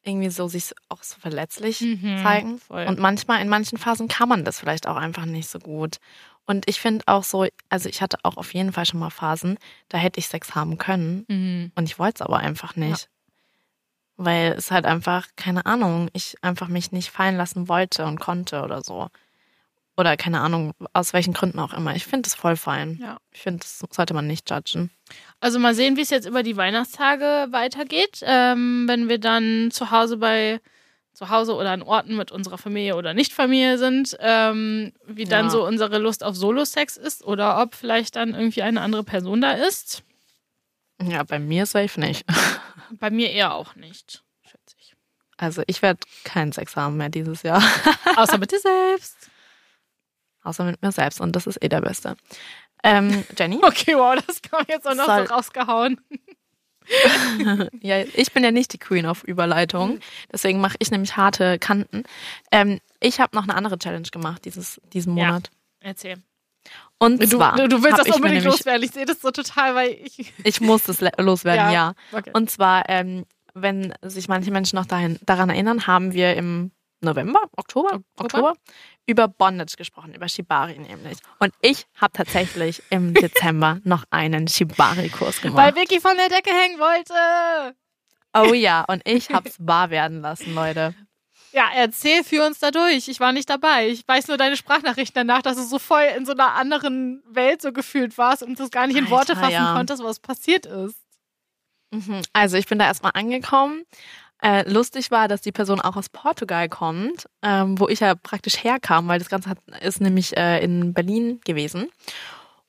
irgendwie 0.04 0.30
so, 0.30 0.48
sich 0.48 0.74
auch 0.90 1.04
so 1.04 1.16
verletzlich 1.20 1.82
Mhm, 1.82 2.20
zeigen. 2.22 2.60
voll. 2.60 2.86
Und 2.86 3.00
manchmal, 3.00 3.42
in 3.42 3.50
manchen 3.50 3.78
Phasen 3.78 4.08
kann 4.08 4.30
man 4.30 4.44
das 4.44 4.60
vielleicht 4.60 4.88
auch 4.88 4.98
einfach 4.98 5.26
nicht 5.26 5.50
so 5.50 5.60
gut. 5.60 5.98
Und 6.48 6.68
ich 6.70 6.80
finde 6.80 7.04
auch 7.08 7.24
so, 7.24 7.48
also 7.70 7.90
ich 7.90 8.02
hatte 8.02 8.18
auch 8.24 8.38
auf 8.38 8.54
jeden 8.54 8.72
Fall 8.72 8.86
schon 8.86 9.00
mal 9.00 9.10
Phasen, 9.10 9.58
da 9.90 9.98
hätte 9.98 10.20
ich 10.20 10.28
Sex 10.28 10.54
haben 10.56 10.78
können 10.78 11.26
Mhm. 11.28 11.72
und 11.76 11.86
ich 11.86 11.98
wollte 11.98 12.16
es 12.18 12.22
aber 12.22 12.38
einfach 12.38 12.76
nicht. 12.76 13.10
Weil 14.18 14.54
es 14.54 14.72
halt 14.72 14.86
einfach, 14.86 15.28
keine 15.36 15.66
Ahnung, 15.66 16.10
ich 16.14 16.36
einfach 16.42 16.68
mich 16.70 16.92
nicht 16.94 17.10
fallen 17.12 17.36
lassen 17.36 17.68
wollte 17.68 18.06
und 18.06 18.20
konnte 18.20 18.62
oder 18.64 18.82
so. 18.82 19.10
Oder 19.98 20.16
keine 20.18 20.42
Ahnung, 20.42 20.74
aus 20.94 21.14
welchen 21.14 21.34
Gründen 21.34 21.60
auch 21.60 21.74
immer. 21.74 21.96
Ich 21.96 22.06
finde 22.06 22.28
es 22.28 22.36
voll 22.36 22.56
fein. 22.58 22.98
Ja. 23.02 23.18
Ich 23.32 23.42
finde, 23.42 23.60
das 23.60 23.84
sollte 23.92 24.14
man 24.14 24.28
nicht 24.28 24.50
judgen. 24.50 24.90
Also 25.40 25.58
mal 25.60 25.74
sehen, 25.76 25.96
wie 25.98 26.02
es 26.02 26.10
jetzt 26.10 26.28
über 26.28 26.44
die 26.44 26.58
Weihnachtstage 26.58 27.48
weitergeht. 27.52 28.20
Ähm, 28.24 28.86
wenn 28.88 29.10
wir 29.10 29.20
dann 29.20 29.70
zu 29.72 29.92
Hause 29.92 30.18
bei 30.18 30.60
zu 31.16 31.30
Hause 31.30 31.56
oder 31.56 31.72
an 31.72 31.82
Orten 31.82 32.16
mit 32.18 32.32
unserer 32.32 32.58
Familie 32.58 32.96
oder 32.96 33.14
Nicht-Familie 33.14 33.78
sind, 33.78 34.16
ähm, 34.20 34.94
wie 35.08 35.26
dann 35.26 35.46
Ja. 35.46 35.52
so 35.52 35.66
unsere 35.66 35.98
Lust 35.98 36.24
auf 36.24 36.36
Solo-Sex 36.36 36.98
ist 36.98 37.24
oder 37.24 37.60
ob 37.62 37.74
vielleicht 37.74 38.16
dann 38.18 38.36
irgendwie 38.36 38.62
eine 38.62 38.82
andere 38.82 39.04
Person 39.04 39.42
da 39.42 39.54
ist. 39.54 40.04
Ja, 41.02 41.24
bei 41.24 41.40
mir 41.40 41.66
safe 41.66 42.00
nicht. 42.00 42.26
Bei 43.00 43.10
mir 43.10 43.32
eher 43.32 43.54
auch 43.56 43.76
nicht, 43.76 44.24
schätze 44.44 44.76
ich. 44.80 44.94
Also 45.38 45.64
ich 45.68 45.82
werde 45.82 46.00
keinen 46.24 46.52
Sex 46.52 46.76
haben 46.78 46.98
mehr 46.98 47.10
dieses 47.10 47.42
Jahr. 47.44 47.62
Außer 48.16 48.38
mit 48.38 48.52
dir 48.52 48.60
selbst. 48.60 49.18
Außer 50.44 50.64
mit 50.64 50.82
mir 50.82 50.92
selbst. 50.92 51.20
Und 51.20 51.36
das 51.36 51.48
ist 51.48 51.62
eh 51.64 51.68
der 51.68 51.82
Beste. 51.82 52.16
Ähm, 52.84 53.26
Jenny? 53.38 53.60
Okay, 53.64 53.96
wow, 53.96 54.16
das 54.28 54.42
kam 54.42 54.64
jetzt 54.70 54.88
auch 54.88 54.94
noch 54.94 55.08
Soll- 55.08 55.28
so 55.28 55.34
rausgehauen. 55.34 56.00
Ja, 57.82 58.02
ich 58.02 58.32
bin 58.32 58.44
ja 58.44 58.52
nicht 58.52 58.74
die 58.74 58.78
Queen 58.78 59.06
auf 59.06 59.24
Überleitung. 59.24 60.00
Deswegen 60.32 60.60
mache 60.62 60.76
ich 60.80 60.92
nämlich 60.92 61.18
harte 61.18 61.60
Kanten. 61.60 62.04
Ähm, 62.52 62.80
ich 63.00 63.20
habe 63.20 63.36
noch 63.36 63.44
eine 63.44 63.56
andere 63.56 63.78
Challenge 63.78 64.08
gemacht 64.12 64.46
dieses, 64.46 64.80
diesen 64.94 65.16
Ja. 65.18 65.28
Monat. 65.28 65.52
Erzähl. 65.82 66.16
Und 66.98 67.22
Du, 67.22 67.28
zwar. 67.28 67.56
du, 67.58 67.68
du 67.68 67.84
willst 67.84 68.00
das 68.00 68.08
unbedingt 68.08 68.42
nämlich, 68.42 68.46
loswerden. 68.46 68.84
Ich 68.84 68.92
sehe 68.92 69.06
das 69.06 69.22
so 69.22 69.32
total, 69.32 69.76
weil 69.76 69.90
ich. 70.04 70.34
Ich 70.44 70.62
muss 70.62 70.84
das 70.84 71.02
loswerden, 71.18 71.72
ja. 71.72 71.94
Okay. 72.12 72.32
Und 72.34 72.50
zwar, 72.50 72.90
ähm, 72.90 73.26
wenn 73.54 73.94
sich 74.02 74.28
manche 74.28 74.52
Menschen 74.52 74.78
noch 74.78 74.86
dahin, 74.86 75.20
daran 75.26 75.50
erinnern, 75.50 75.88
haben 75.88 76.14
wir 76.14 76.36
im 76.36 76.72
November, 77.06 77.40
Oktober, 77.56 78.02
Oktober? 78.18 78.54
Über 79.06 79.28
Bondage 79.28 79.76
gesprochen, 79.78 80.14
über 80.14 80.28
Shibari 80.28 80.78
nämlich. 80.78 81.20
Und 81.40 81.54
ich 81.62 81.86
habe 81.96 82.14
tatsächlich 82.14 82.84
im 82.90 83.14
Dezember 83.16 83.80
noch 83.84 84.04
einen 84.10 84.48
Shibari-Kurs 84.48 85.42
gemacht. 85.42 85.58
weil 85.58 85.76
Vicky 85.76 86.02
von 86.02 86.18
der 86.18 86.30
Decke 86.30 86.52
hängen 86.52 86.80
wollte. 86.80 87.76
oh 88.34 88.54
ja, 88.54 88.84
und 88.86 89.02
ich 89.08 89.30
habe 89.30 89.48
es 89.48 89.56
wahr 89.60 89.90
werden 89.90 90.22
lassen, 90.22 90.54
Leute. 90.54 90.94
Ja, 91.56 91.70
erzähl 91.74 92.26
für 92.26 92.46
uns 92.46 92.60
da 92.60 92.70
durch. 92.70 93.08
Ich 93.08 93.22
war 93.22 93.32
nicht 93.32 93.50
dabei. 93.50 93.88
Ich 93.88 94.06
weiß 94.06 94.28
nur 94.28 94.36
deine 94.36 94.58
Sprachnachrichten 94.58 95.26
danach, 95.26 95.42
dass 95.42 95.56
du 95.56 95.64
so 95.64 95.80
voll 95.80 96.04
in 96.18 96.26
so 96.26 96.34
einer 96.34 96.54
anderen 96.56 97.24
Welt 97.30 97.62
so 97.62 97.72
gefühlt 97.72 98.18
warst 98.18 98.44
und 98.44 98.60
das 98.60 98.72
gar 98.72 98.88
nicht 98.88 98.98
in 98.98 99.10
Worte 99.10 99.38
Alter, 99.38 99.42
fassen 99.42 99.54
ja. 99.54 99.74
konntest, 99.74 100.04
was 100.04 100.20
passiert 100.20 100.66
ist. 100.66 100.98
Mhm. 101.92 102.22
Also 102.34 102.58
ich 102.58 102.68
bin 102.68 102.78
da 102.78 102.86
erstmal 102.86 103.14
angekommen. 103.16 103.86
Äh, 104.46 104.70
lustig 104.72 105.10
war, 105.10 105.28
dass 105.28 105.42
die 105.42 105.52
Person 105.52 105.82
auch 105.82 105.96
aus 105.96 106.08
Portugal 106.10 106.70
kommt, 106.70 107.26
ähm, 107.42 107.80
wo 107.80 107.88
ich 107.88 108.02
ja 108.02 108.14
praktisch 108.14 108.64
herkam, 108.64 109.08
weil 109.08 109.18
das 109.18 109.30
Ganze 109.30 109.50
hat, 109.50 109.58
ist 109.82 110.02
nämlich 110.02 110.38
äh, 110.38 110.64
in 110.64 110.94
Berlin 110.94 111.40
gewesen. 111.46 111.88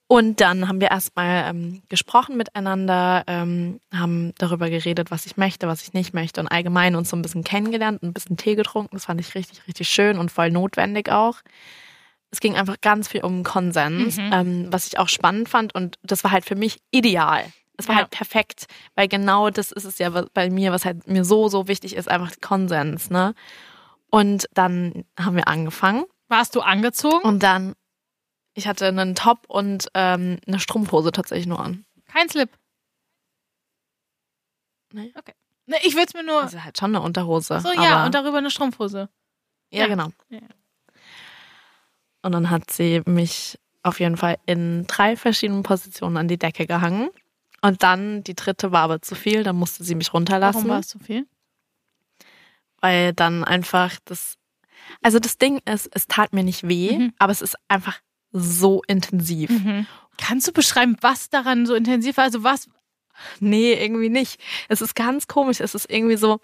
Und 0.08 0.40
dann 0.40 0.68
haben 0.68 0.80
wir 0.80 0.90
erstmal 0.90 1.50
ähm, 1.50 1.82
gesprochen 1.90 2.36
miteinander, 2.38 3.24
ähm, 3.26 3.80
haben 3.92 4.32
darüber 4.38 4.70
geredet, 4.70 5.10
was 5.10 5.26
ich 5.26 5.36
möchte, 5.36 5.66
was 5.68 5.82
ich 5.82 5.92
nicht 5.92 6.14
möchte 6.14 6.40
und 6.40 6.46
allgemein 6.46 6.94
uns 6.94 7.10
so 7.10 7.16
ein 7.16 7.22
bisschen 7.22 7.44
kennengelernt, 7.44 8.02
ein 8.02 8.14
bisschen 8.14 8.36
Tee 8.38 8.54
getrunken. 8.54 8.96
Das 8.96 9.04
fand 9.06 9.20
ich 9.20 9.34
richtig, 9.34 9.66
richtig 9.66 9.88
schön 9.88 10.16
und 10.18 10.30
voll 10.30 10.50
notwendig 10.50 11.10
auch. 11.10 11.38
Es 12.30 12.40
ging 12.40 12.54
einfach 12.56 12.80
ganz 12.80 13.08
viel 13.08 13.22
um 13.22 13.42
Konsens, 13.42 14.16
Mhm. 14.16 14.30
ähm, 14.32 14.66
was 14.70 14.86
ich 14.86 14.98
auch 14.98 15.08
spannend 15.08 15.48
fand 15.48 15.74
und 15.74 15.98
das 16.02 16.24
war 16.24 16.30
halt 16.30 16.44
für 16.46 16.56
mich 16.56 16.78
ideal. 16.90 17.44
Es 17.78 17.88
war 17.88 17.94
Ja. 17.96 18.00
halt 18.02 18.10
perfekt, 18.10 18.66
weil 18.94 19.08
genau 19.08 19.50
das 19.50 19.70
ist 19.72 19.84
es 19.84 19.98
ja 19.98 20.08
bei 20.10 20.50
mir, 20.50 20.72
was 20.72 20.84
halt 20.84 21.06
mir 21.06 21.24
so, 21.24 21.48
so 21.48 21.68
wichtig 21.68 21.94
ist, 21.96 22.08
einfach 22.08 22.32
Konsens, 22.40 23.10
ne? 23.10 23.34
Und 24.10 24.46
dann 24.54 25.04
haben 25.18 25.36
wir 25.36 25.46
angefangen 25.48 26.04
Warst 26.28 26.54
du 26.54 26.60
angezogen? 26.60 27.22
und 27.26 27.42
dann, 27.42 27.74
ich 28.54 28.66
hatte 28.66 28.86
einen 28.86 29.14
Top 29.14 29.40
und 29.48 29.88
ähm, 29.94 30.38
eine 30.46 30.58
Strumpfhose 30.60 31.12
tatsächlich 31.12 31.46
nur 31.46 31.60
an. 31.60 31.84
Kein 32.06 32.28
Slip. 32.28 32.50
Nee. 34.92 35.12
Okay. 35.16 35.32
Nee, 35.66 35.76
ich 35.82 35.96
will 35.96 36.04
es 36.06 36.14
mir 36.14 36.22
nur. 36.22 36.42
Also 36.42 36.62
halt 36.62 36.78
schon 36.78 36.94
eine 36.94 37.04
Unterhose. 37.04 37.60
so, 37.60 37.72
ja, 37.72 38.06
und 38.06 38.14
darüber 38.14 38.38
eine 38.38 38.50
Strumpfhose. 38.50 39.08
ja, 39.70 39.80
ja. 39.80 39.86
genau. 39.88 40.08
Ja. 40.28 40.40
Und 42.22 42.32
dann 42.32 42.50
hat 42.50 42.70
sie 42.70 43.02
mich 43.04 43.58
auf 43.82 44.00
jeden 44.00 44.16
Fall 44.16 44.38
in 44.46 44.86
drei 44.86 45.16
verschiedenen 45.16 45.62
Positionen 45.62 46.16
an 46.16 46.28
die 46.28 46.38
Decke 46.38 46.66
gehangen. 46.66 47.10
Und 47.66 47.82
dann, 47.82 48.22
die 48.22 48.34
dritte 48.34 48.70
war 48.72 48.82
aber 48.82 49.02
zu 49.02 49.14
viel, 49.14 49.42
dann 49.42 49.56
musste 49.56 49.82
sie 49.84 49.94
mich 49.94 50.12
runterlassen. 50.14 50.58
Warum 50.62 50.70
war 50.70 50.80
es 50.80 50.90
so 50.90 50.98
viel? 50.98 51.26
weil 52.80 53.12
dann 53.14 53.42
einfach 53.42 53.96
das. 54.04 54.36
Also 55.02 55.18
das 55.18 55.38
Ding 55.38 55.60
ist, 55.64 55.88
es 55.92 56.06
tat 56.06 56.32
mir 56.32 56.44
nicht 56.44 56.68
weh, 56.68 56.92
Mhm. 56.98 57.12
aber 57.18 57.32
es 57.32 57.42
ist 57.42 57.56
einfach 57.68 57.98
so 58.32 58.82
intensiv. 58.86 59.50
Kannst 60.18 60.46
du 60.46 60.52
beschreiben, 60.52 60.96
was 61.00 61.28
daran 61.30 61.66
so 61.66 61.74
intensiv 61.74 62.16
war? 62.18 62.24
Also 62.24 62.44
was? 62.44 62.68
Nee, 63.40 63.72
irgendwie 63.72 64.10
nicht. 64.10 64.40
Es 64.68 64.82
ist 64.82 64.94
ganz 64.94 65.26
komisch. 65.26 65.60
Es 65.60 65.74
ist 65.74 65.90
irgendwie 65.90 66.16
so. 66.16 66.38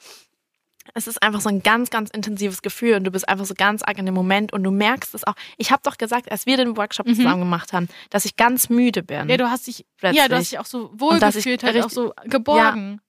Es 0.94 1.06
ist 1.06 1.22
einfach 1.22 1.40
so 1.40 1.48
ein 1.48 1.62
ganz, 1.62 1.90
ganz 1.90 2.10
intensives 2.10 2.62
Gefühl 2.62 2.94
und 2.96 3.04
du 3.04 3.10
bist 3.10 3.28
einfach 3.28 3.44
so 3.44 3.54
ganz 3.54 3.82
arg 3.82 3.98
in 3.98 4.06
dem 4.06 4.14
Moment 4.14 4.52
und 4.52 4.62
du 4.64 4.70
merkst 4.70 5.14
es 5.14 5.24
auch. 5.26 5.34
Ich 5.56 5.70
habe 5.70 5.80
doch 5.84 5.96
gesagt, 5.98 6.30
als 6.30 6.46
wir 6.46 6.56
den 6.56 6.76
Workshop 6.76 7.06
Mhm. 7.06 7.14
zusammen 7.14 7.40
gemacht 7.40 7.72
haben, 7.72 7.88
dass 8.10 8.24
ich 8.24 8.36
ganz 8.36 8.68
müde 8.68 9.02
bin. 9.02 9.28
Ja, 9.28 9.36
du 9.36 9.50
hast 9.50 9.66
dich, 9.66 9.84
Plötzlich. 9.96 10.20
ja, 10.22 10.28
du 10.28 10.36
hast 10.36 10.50
dich 10.52 10.58
auch 10.58 10.66
so 10.66 10.90
wohl 10.94 11.14
Und 11.14 11.20
gefühlt, 11.20 11.62
halt 11.62 11.82
auch 11.82 11.90
so 11.90 12.12
geborgen. 12.24 13.00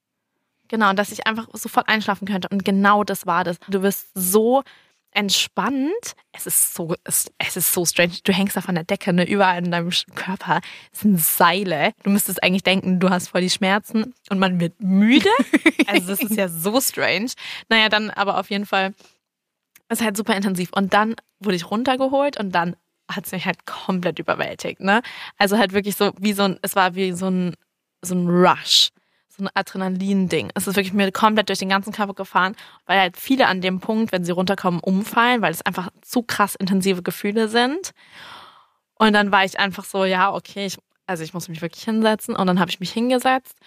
Genau, 0.70 0.90
und 0.90 0.98
dass 0.98 1.12
ich 1.12 1.28
einfach 1.28 1.48
sofort 1.54 1.88
einschlafen 1.90 2.28
könnte. 2.28 2.48
Und 2.50 2.64
genau 2.66 3.04
das 3.04 3.26
war 3.28 3.44
das. 3.44 3.58
Du 3.68 3.82
wirst 3.84 4.08
so 4.16 4.64
entspannt. 5.16 6.16
Es 6.32 6.48
ist 6.48 6.74
so, 6.74 6.96
es, 7.04 7.32
es 7.38 7.58
ist 7.58 7.74
so 7.74 7.86
strange. 7.86 8.14
Du 8.24 8.34
hängst 8.34 8.56
da 8.56 8.62
von 8.62 8.76
der 8.76 8.84
Decke, 8.84 9.14
ne, 9.14 9.28
überall 9.28 9.64
in 9.64 9.72
deinem 9.72 9.92
Körper 10.16 10.62
sind 10.92 11.20
Seile. 11.20 11.94
Du 12.04 12.10
müsstest 12.10 12.44
eigentlich 12.44 12.64
denken, 12.64 13.00
du 13.00 13.10
hast 13.10 13.30
voll 13.30 13.42
die 13.42 13.50
Schmerzen 13.50 14.14
und 14.30 14.40
man 14.40 14.60
wird 14.60 14.82
müde. 14.82 15.30
Also 15.86 16.08
das 16.08 16.22
ist 16.22 16.38
ja 16.38 16.48
so 16.48 16.80
strange. 16.80 17.32
Naja, 17.68 17.90
dann 17.90 18.10
aber 18.10 18.40
auf 18.40 18.50
jeden 18.50 18.66
Fall 18.66 18.94
ist 19.90 20.02
halt 20.02 20.16
super 20.18 20.36
intensiv. 20.36 20.72
Und 20.74 20.94
dann 20.94 21.16
wurde 21.40 21.56
ich 21.56 21.70
runtergeholt 21.70 22.40
und 22.40 22.52
dann 22.52 22.76
hat 23.12 23.26
es 23.26 23.32
mich 23.32 23.46
halt 23.46 23.66
komplett 23.66 24.18
überwältigt. 24.18 24.80
Ne? 24.80 25.02
Also 25.38 25.58
halt 25.58 25.74
wirklich 25.74 25.96
so 25.96 26.12
wie 26.18 26.34
so 26.34 26.44
ein, 26.44 26.60
es 26.62 26.76
war 26.76 26.96
wie 26.96 27.12
so 27.12 27.30
ein, 27.30 27.54
so 28.02 28.16
ein 28.16 28.28
Rush 28.28 28.93
so 29.38 29.44
ein 29.44 29.50
Adrenalin-Ding. 29.54 30.52
Es 30.56 30.68
ist 30.68 30.76
wirklich 30.76 30.94
mir 30.94 31.12
komplett 31.12 31.50
durch 31.50 31.60
den 31.60 31.70
ganzen 31.70 31.92
Körper 31.94 32.14
gefahren, 32.14 32.56
weil 32.86 33.00
halt 33.00 33.18
viele 33.18 33.48
an 33.48 33.62
dem 33.62 33.80
Punkt, 33.80 34.12
wenn 34.12 34.24
sie 34.24 34.32
runterkommen, 34.32 34.80
umfallen, 34.80 35.42
weil 35.42 35.52
es 35.52 35.62
einfach 35.64 35.90
zu 36.02 36.24
krass 36.24 36.56
intensive 36.56 37.02
Gefühle 37.02 37.48
sind. 37.48 37.92
Und 38.96 39.14
dann 39.14 39.32
war 39.32 39.44
ich 39.44 39.60
einfach 39.60 39.86
so, 39.86 40.06
ja, 40.06 40.34
okay, 40.34 40.66
ich, 40.68 40.78
also 41.08 41.24
ich 41.24 41.34
muss 41.34 41.50
mich 41.50 41.62
wirklich 41.62 41.84
hinsetzen. 41.84 42.36
Und 42.36 42.48
dann 42.48 42.60
habe 42.60 42.70
ich 42.72 42.80
mich 42.80 42.92
hingesetzt 42.92 43.58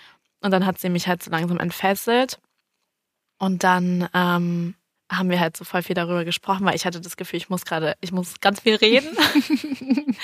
und 0.40 0.50
dann 0.50 0.64
hat 0.66 0.79
sie 0.79 0.88
mich 0.88 1.09
halt 1.09 1.22
so 1.22 1.31
langsam 1.31 1.59
entfesselt. 1.59 2.38
Und 3.38 3.64
dann 3.64 4.09
ähm, 4.14 4.74
haben 5.11 5.31
wir 5.31 5.40
halt 5.40 5.57
so 5.57 5.64
voll 5.64 5.83
viel 5.83 5.94
darüber 5.94 6.24
gesprochen, 6.24 6.64
weil 6.64 6.74
ich 6.76 6.87
hatte 6.87 7.00
das 7.00 7.16
Gefühl, 7.16 7.37
ich 7.38 7.48
muss 7.50 7.64
gerade, 7.64 7.96
ich 8.00 8.12
muss 8.12 8.40
ganz 8.40 8.61
viel 8.61 8.76
reden. 8.76 9.09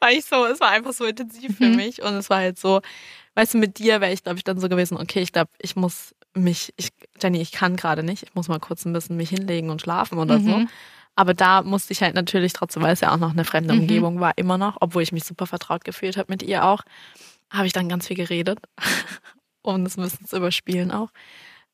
weil 0.00 0.16
ich 0.18 0.24
so, 0.24 0.44
es 0.46 0.60
war 0.60 0.68
einfach 0.70 0.92
so 0.92 1.04
intensiv 1.04 1.56
für 1.56 1.64
Mhm. 1.66 1.76
mich. 1.76 2.02
Und 2.02 2.14
es 2.14 2.30
war 2.30 2.38
halt 2.38 2.58
so, 2.58 2.80
weißt 3.40 3.54
du, 3.54 3.58
mit 3.58 3.78
dir 3.78 4.02
wäre 4.02 4.12
ich, 4.12 4.22
glaube 4.22 4.36
ich, 4.36 4.44
dann 4.44 4.60
so 4.60 4.68
gewesen, 4.68 4.98
okay, 4.98 5.20
ich 5.20 5.32
glaube, 5.32 5.50
ich 5.58 5.74
muss 5.74 6.14
mich, 6.34 6.74
ich, 6.76 6.90
Jenny, 7.22 7.40
ich 7.40 7.52
kann 7.52 7.74
gerade 7.74 8.02
nicht, 8.02 8.22
ich 8.22 8.34
muss 8.34 8.48
mal 8.48 8.60
kurz 8.60 8.84
ein 8.84 8.92
bisschen 8.92 9.16
mich 9.16 9.30
hinlegen 9.30 9.70
und 9.70 9.80
schlafen 9.80 10.18
oder 10.18 10.38
so. 10.40 10.58
Mhm. 10.58 10.68
Aber 11.16 11.32
da 11.32 11.62
musste 11.62 11.94
ich 11.94 12.02
halt 12.02 12.14
natürlich 12.14 12.52
trotzdem, 12.52 12.82
weil 12.82 12.92
es 12.92 13.00
ja 13.00 13.12
auch 13.12 13.16
noch 13.16 13.30
eine 13.30 13.46
fremde 13.46 13.72
Mhm. 13.72 13.80
Umgebung 13.80 14.20
war, 14.20 14.32
immer 14.36 14.58
noch, 14.58 14.76
obwohl 14.80 15.02
ich 15.02 15.12
mich 15.12 15.24
super 15.24 15.46
vertraut 15.46 15.84
gefühlt 15.84 16.18
habe 16.18 16.30
mit 16.30 16.42
ihr 16.42 16.66
auch, 16.66 16.82
habe 17.50 17.66
ich 17.66 17.72
dann 17.72 17.88
ganz 17.88 18.06
viel 18.08 18.16
geredet, 18.16 18.58
um 19.62 19.84
das 19.84 19.96
ein 19.96 20.02
bisschen 20.02 20.26
zu 20.26 20.36
überspielen 20.36 20.90
auch. 20.90 21.08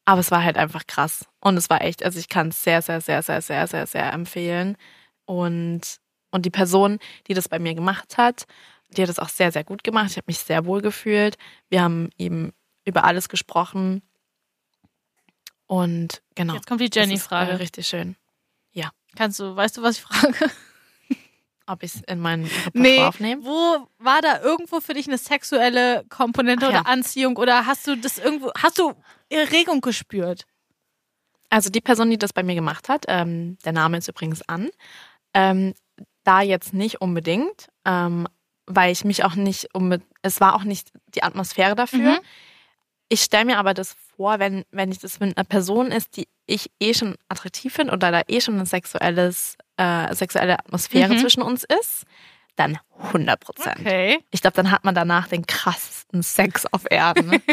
Aber 0.05 0.21
es 0.21 0.31
war 0.31 0.45
halt 0.45 0.57
einfach 0.57 0.87
krass. 0.87 1.27
Und 1.41 1.57
es 1.57 1.69
war 1.69 1.83
echt, 1.83 2.05
also 2.05 2.21
ich 2.21 2.29
kann 2.29 2.49
es 2.49 2.63
sehr, 2.63 2.81
sehr, 2.81 3.01
sehr, 3.01 3.23
sehr, 3.23 3.43
sehr, 3.43 3.67
sehr, 3.67 3.87
sehr 3.89 4.13
empfehlen. 4.13 4.77
Und, 5.25 5.81
und 6.31 6.47
die 6.47 6.51
Person, 6.51 7.01
die 7.27 7.35
das 7.35 7.49
bei 7.49 7.59
mir 7.59 7.75
gemacht 7.75 8.17
hat, 8.17 8.47
die 8.89 9.03
hat 9.03 9.09
es 9.09 9.19
auch 9.19 9.29
sehr, 9.29 9.53
sehr 9.53 9.65
gut 9.65 9.85
gemacht. 9.85 10.11
Ich 10.11 10.17
habe 10.17 10.27
mich 10.29 10.39
sehr 10.39 10.65
wohl 10.67 10.81
gefühlt. 10.83 11.37
Wir 11.69 11.83
haben 11.83 12.11
eben 12.19 12.53
über 12.85 13.05
alles 13.05 13.29
gesprochen. 13.29 14.03
Und 15.67 16.23
genau. 16.35 16.55
Jetzt 16.55 16.67
kommt 16.67 16.81
die 16.81 16.91
Jenny-Frage. 16.93 17.53
Äh, 17.53 17.57
richtig 17.57 17.87
schön. 17.89 18.17
Kannst 19.17 19.41
du, 19.41 19.57
weißt 19.57 19.79
du, 19.79 19.83
was 19.83 19.97
ich 19.97 20.03
frage? 20.03 20.35
Ob 21.67 21.83
ich 21.83 21.97
es 21.97 22.03
in 22.03 22.21
mein 22.21 22.45
Repertoire 22.45 22.71
Nee, 22.75 23.03
aufnehme? 23.03 23.45
wo 23.45 23.89
war 23.99 24.21
da 24.23 24.41
irgendwo 24.41 24.81
für 24.81 24.95
dich 24.95 25.09
eine 25.09 25.19
sexuelle 25.19 26.05
Komponente 26.09 26.67
Ach 26.67 26.73
ja. 26.73 26.81
oder 26.81 26.89
Anziehung 26.89 27.37
oder 27.37 27.67
hast 27.67 27.89
du 27.89 27.97
das 27.97 28.19
irgendwo, 28.19 28.53
hast 28.57 28.79
du 28.79 28.93
Erregung 29.29 29.81
gespürt? 29.81 30.47
Also 31.51 31.71
die 31.71 31.81
Person, 31.81 32.11
die 32.11 32.19
das 32.19 32.33
bei 32.33 32.45
mir 32.45 32.55
gemacht 32.55 32.89
hat, 32.89 33.07
ähm, 33.09 33.59
der 33.65 33.73
Name 33.73 33.99
ist 33.99 34.07
übrigens 34.07 34.43
Ann, 34.43 34.69
ähm, 35.35 35.75
da 36.23 36.43
jetzt 36.43 36.73
nicht 36.73 37.01
unbedingt, 37.01 37.69
ähm, 37.85 38.29
weil 38.67 38.93
ich 38.93 39.05
mich 39.05 39.25
auch 39.25 39.35
nicht 39.35 39.69
um, 39.75 39.95
es 40.23 40.41
war 40.41 40.55
auch 40.55 40.65
nicht 40.65 40.91
die 41.15 41.23
Atmosphäre 41.23 41.75
dafür. 41.75 41.99
Mhm. 42.13 42.19
Ich 43.09 43.23
stelle 43.23 43.45
mir 43.45 43.59
aber 43.59 43.73
das 43.75 43.95
vor, 44.17 44.39
wenn, 44.41 44.65
wenn 44.73 44.91
ich 44.91 44.99
das 44.99 45.21
mit 45.21 45.37
einer 45.37 45.45
Person 45.45 45.93
ist, 45.93 46.17
die 46.17 46.27
ich 46.47 46.71
eh 46.81 46.93
schon 46.95 47.15
attraktiv 47.29 47.73
finde 47.73 47.93
oder 47.93 48.11
da 48.11 48.23
eh 48.27 48.41
schon 48.41 48.55
eine 48.55 48.67
sexuelles, 48.67 49.57
äh, 49.77 50.13
sexuelle 50.15 50.59
Atmosphäre 50.59 51.15
Mhm. 51.15 51.19
zwischen 51.19 51.43
uns 51.43 51.65
ist, 51.65 52.05
dann 52.57 52.79
100 53.13 53.39
Prozent. 53.39 53.81
Okay. 53.81 54.19
Ich 54.31 54.41
glaube, 54.41 54.57
dann 54.57 54.71
hat 54.71 54.83
man 54.85 54.95
danach 54.95 55.29
den 55.29 55.47
krassesten 55.47 56.23
Sex 56.23 56.67
auf 56.73 56.83
Erden. 56.91 57.41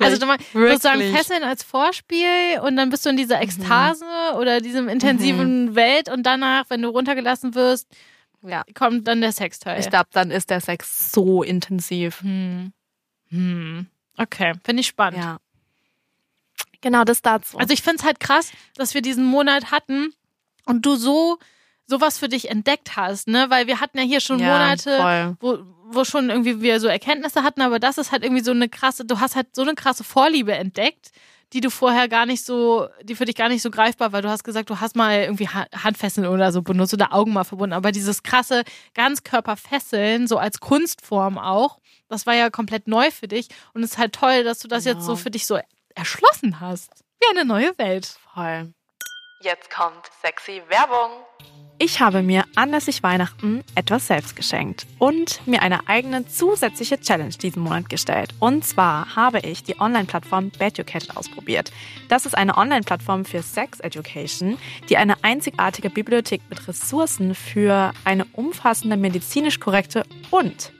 Also 0.00 0.18
du 0.18 0.26
meinst 0.26 0.46
sozusagen 0.52 1.14
Fesseln 1.14 1.44
als 1.44 1.62
Vorspiel 1.62 2.58
und 2.62 2.74
dann 2.76 2.90
bist 2.90 3.06
du 3.06 3.10
in 3.10 3.16
dieser 3.16 3.40
Ekstase 3.40 4.04
oder 4.36 4.60
diesem 4.60 4.88
intensiven 4.88 5.74
Welt 5.76 6.08
und 6.08 6.24
danach, 6.24 6.64
wenn 6.70 6.82
du 6.82 6.88
runtergelassen 6.88 7.54
wirst, 7.54 7.86
ja. 8.44 8.64
kommt 8.74 9.08
dann 9.08 9.20
der 9.20 9.32
Sexteil. 9.32 9.80
Ich 9.80 9.88
glaube, 9.90 10.08
dann 10.12 10.30
ist 10.30 10.50
der 10.50 10.60
Sex 10.60 11.12
so 11.12 11.42
intensiv. 11.42 12.20
Hm. 12.22 12.72
Hm. 13.28 13.86
Okay, 14.16 14.52
finde 14.64 14.80
ich 14.80 14.86
spannend. 14.86 15.22
Ja. 15.22 15.38
Genau, 16.80 17.04
das 17.04 17.22
dazu. 17.22 17.58
Also 17.58 17.72
ich 17.72 17.82
finde 17.82 17.98
es 18.00 18.04
halt 18.04 18.20
krass, 18.20 18.52
dass 18.76 18.94
wir 18.94 19.02
diesen 19.02 19.24
Monat 19.24 19.70
hatten 19.70 20.12
und 20.66 20.84
du 20.84 20.96
so 20.96 21.38
sowas 21.86 22.18
für 22.18 22.28
dich 22.28 22.50
entdeckt 22.50 22.96
hast, 22.96 23.28
ne? 23.28 23.46
Weil 23.48 23.66
wir 23.66 23.80
hatten 23.80 23.98
ja 23.98 24.04
hier 24.04 24.20
schon 24.20 24.38
ja, 24.38 24.52
Monate, 24.52 24.96
Voll. 24.96 25.36
wo, 25.40 25.58
wo 25.94 26.04
schon 26.04 26.30
irgendwie 26.30 26.60
wir 26.60 26.80
so 26.80 26.88
Erkenntnisse 26.88 27.42
hatten, 27.42 27.60
aber 27.60 27.78
das 27.78 27.98
ist 27.98 28.12
halt 28.12 28.22
irgendwie 28.22 28.42
so 28.42 28.52
eine 28.52 28.68
krasse, 28.68 29.04
du 29.04 29.20
hast 29.20 29.36
halt 29.36 29.54
so 29.54 29.62
eine 29.62 29.74
krasse 29.74 30.04
Vorliebe 30.04 30.52
entdeckt, 30.52 31.10
die 31.52 31.60
du 31.60 31.70
vorher 31.70 32.08
gar 32.08 32.26
nicht 32.26 32.44
so, 32.44 32.88
die 33.02 33.14
für 33.14 33.24
dich 33.26 33.36
gar 33.36 33.48
nicht 33.48 33.62
so 33.62 33.70
greifbar 33.70 34.12
war. 34.12 34.22
Du 34.22 34.28
hast 34.28 34.42
gesagt, 34.44 34.70
du 34.70 34.80
hast 34.80 34.96
mal 34.96 35.20
irgendwie 35.22 35.48
Ha- 35.48 35.66
Handfesseln 35.84 36.26
oder 36.26 36.50
so 36.52 36.62
benutzt 36.62 36.94
oder 36.94 37.12
Augen 37.12 37.32
mal 37.32 37.44
verbunden, 37.44 37.72
aber 37.74 37.92
dieses 37.92 38.22
krasse 38.22 38.64
Ganzkörperfesseln, 38.94 40.26
so 40.26 40.38
als 40.38 40.60
Kunstform 40.60 41.38
auch, 41.38 41.78
das 42.08 42.26
war 42.26 42.34
ja 42.34 42.50
komplett 42.50 42.88
neu 42.88 43.10
für 43.10 43.28
dich 43.28 43.48
und 43.72 43.82
es 43.82 43.92
ist 43.92 43.98
halt 43.98 44.14
toll, 44.14 44.44
dass 44.44 44.58
du 44.60 44.68
das 44.68 44.84
jetzt 44.84 44.96
Genau. 45.00 45.06
so 45.06 45.16
für 45.16 45.30
dich 45.30 45.46
so 45.46 45.58
erschlossen 45.94 46.60
hast. 46.60 46.90
Wie 47.20 47.30
eine 47.30 47.44
neue 47.44 47.76
Welt. 47.78 48.06
Voll. 48.34 48.72
Jetzt 49.40 49.70
kommt 49.70 50.10
sexy 50.22 50.62
Werbung. 50.68 51.10
Ich 51.78 52.00
habe 52.00 52.22
mir 52.22 52.44
anlässlich 52.54 53.02
Weihnachten 53.02 53.64
etwas 53.74 54.06
selbst 54.06 54.36
geschenkt 54.36 54.86
und 54.98 55.44
mir 55.44 55.60
eine 55.60 55.88
eigene 55.88 56.24
zusätzliche 56.26 57.00
Challenge 57.00 57.34
diesen 57.34 57.62
Monat 57.62 57.90
gestellt. 57.90 58.32
Und 58.38 58.64
zwar 58.64 59.16
habe 59.16 59.40
ich 59.40 59.64
die 59.64 59.80
Online-Plattform 59.80 60.50
Beducated 60.56 61.16
ausprobiert. 61.16 61.72
Das 62.08 62.26
ist 62.26 62.38
eine 62.38 62.56
Online-Plattform 62.56 63.24
für 63.24 63.42
Sex 63.42 63.80
Education, 63.80 64.56
die 64.88 64.96
eine 64.96 65.24
einzigartige 65.24 65.90
Bibliothek 65.90 66.42
mit 66.48 66.68
Ressourcen 66.68 67.34
für 67.34 67.92
eine 68.04 68.24
umfassende 68.26 68.96
medizinisch 68.96 69.58
korrekte 69.58 70.04
und 70.30 70.72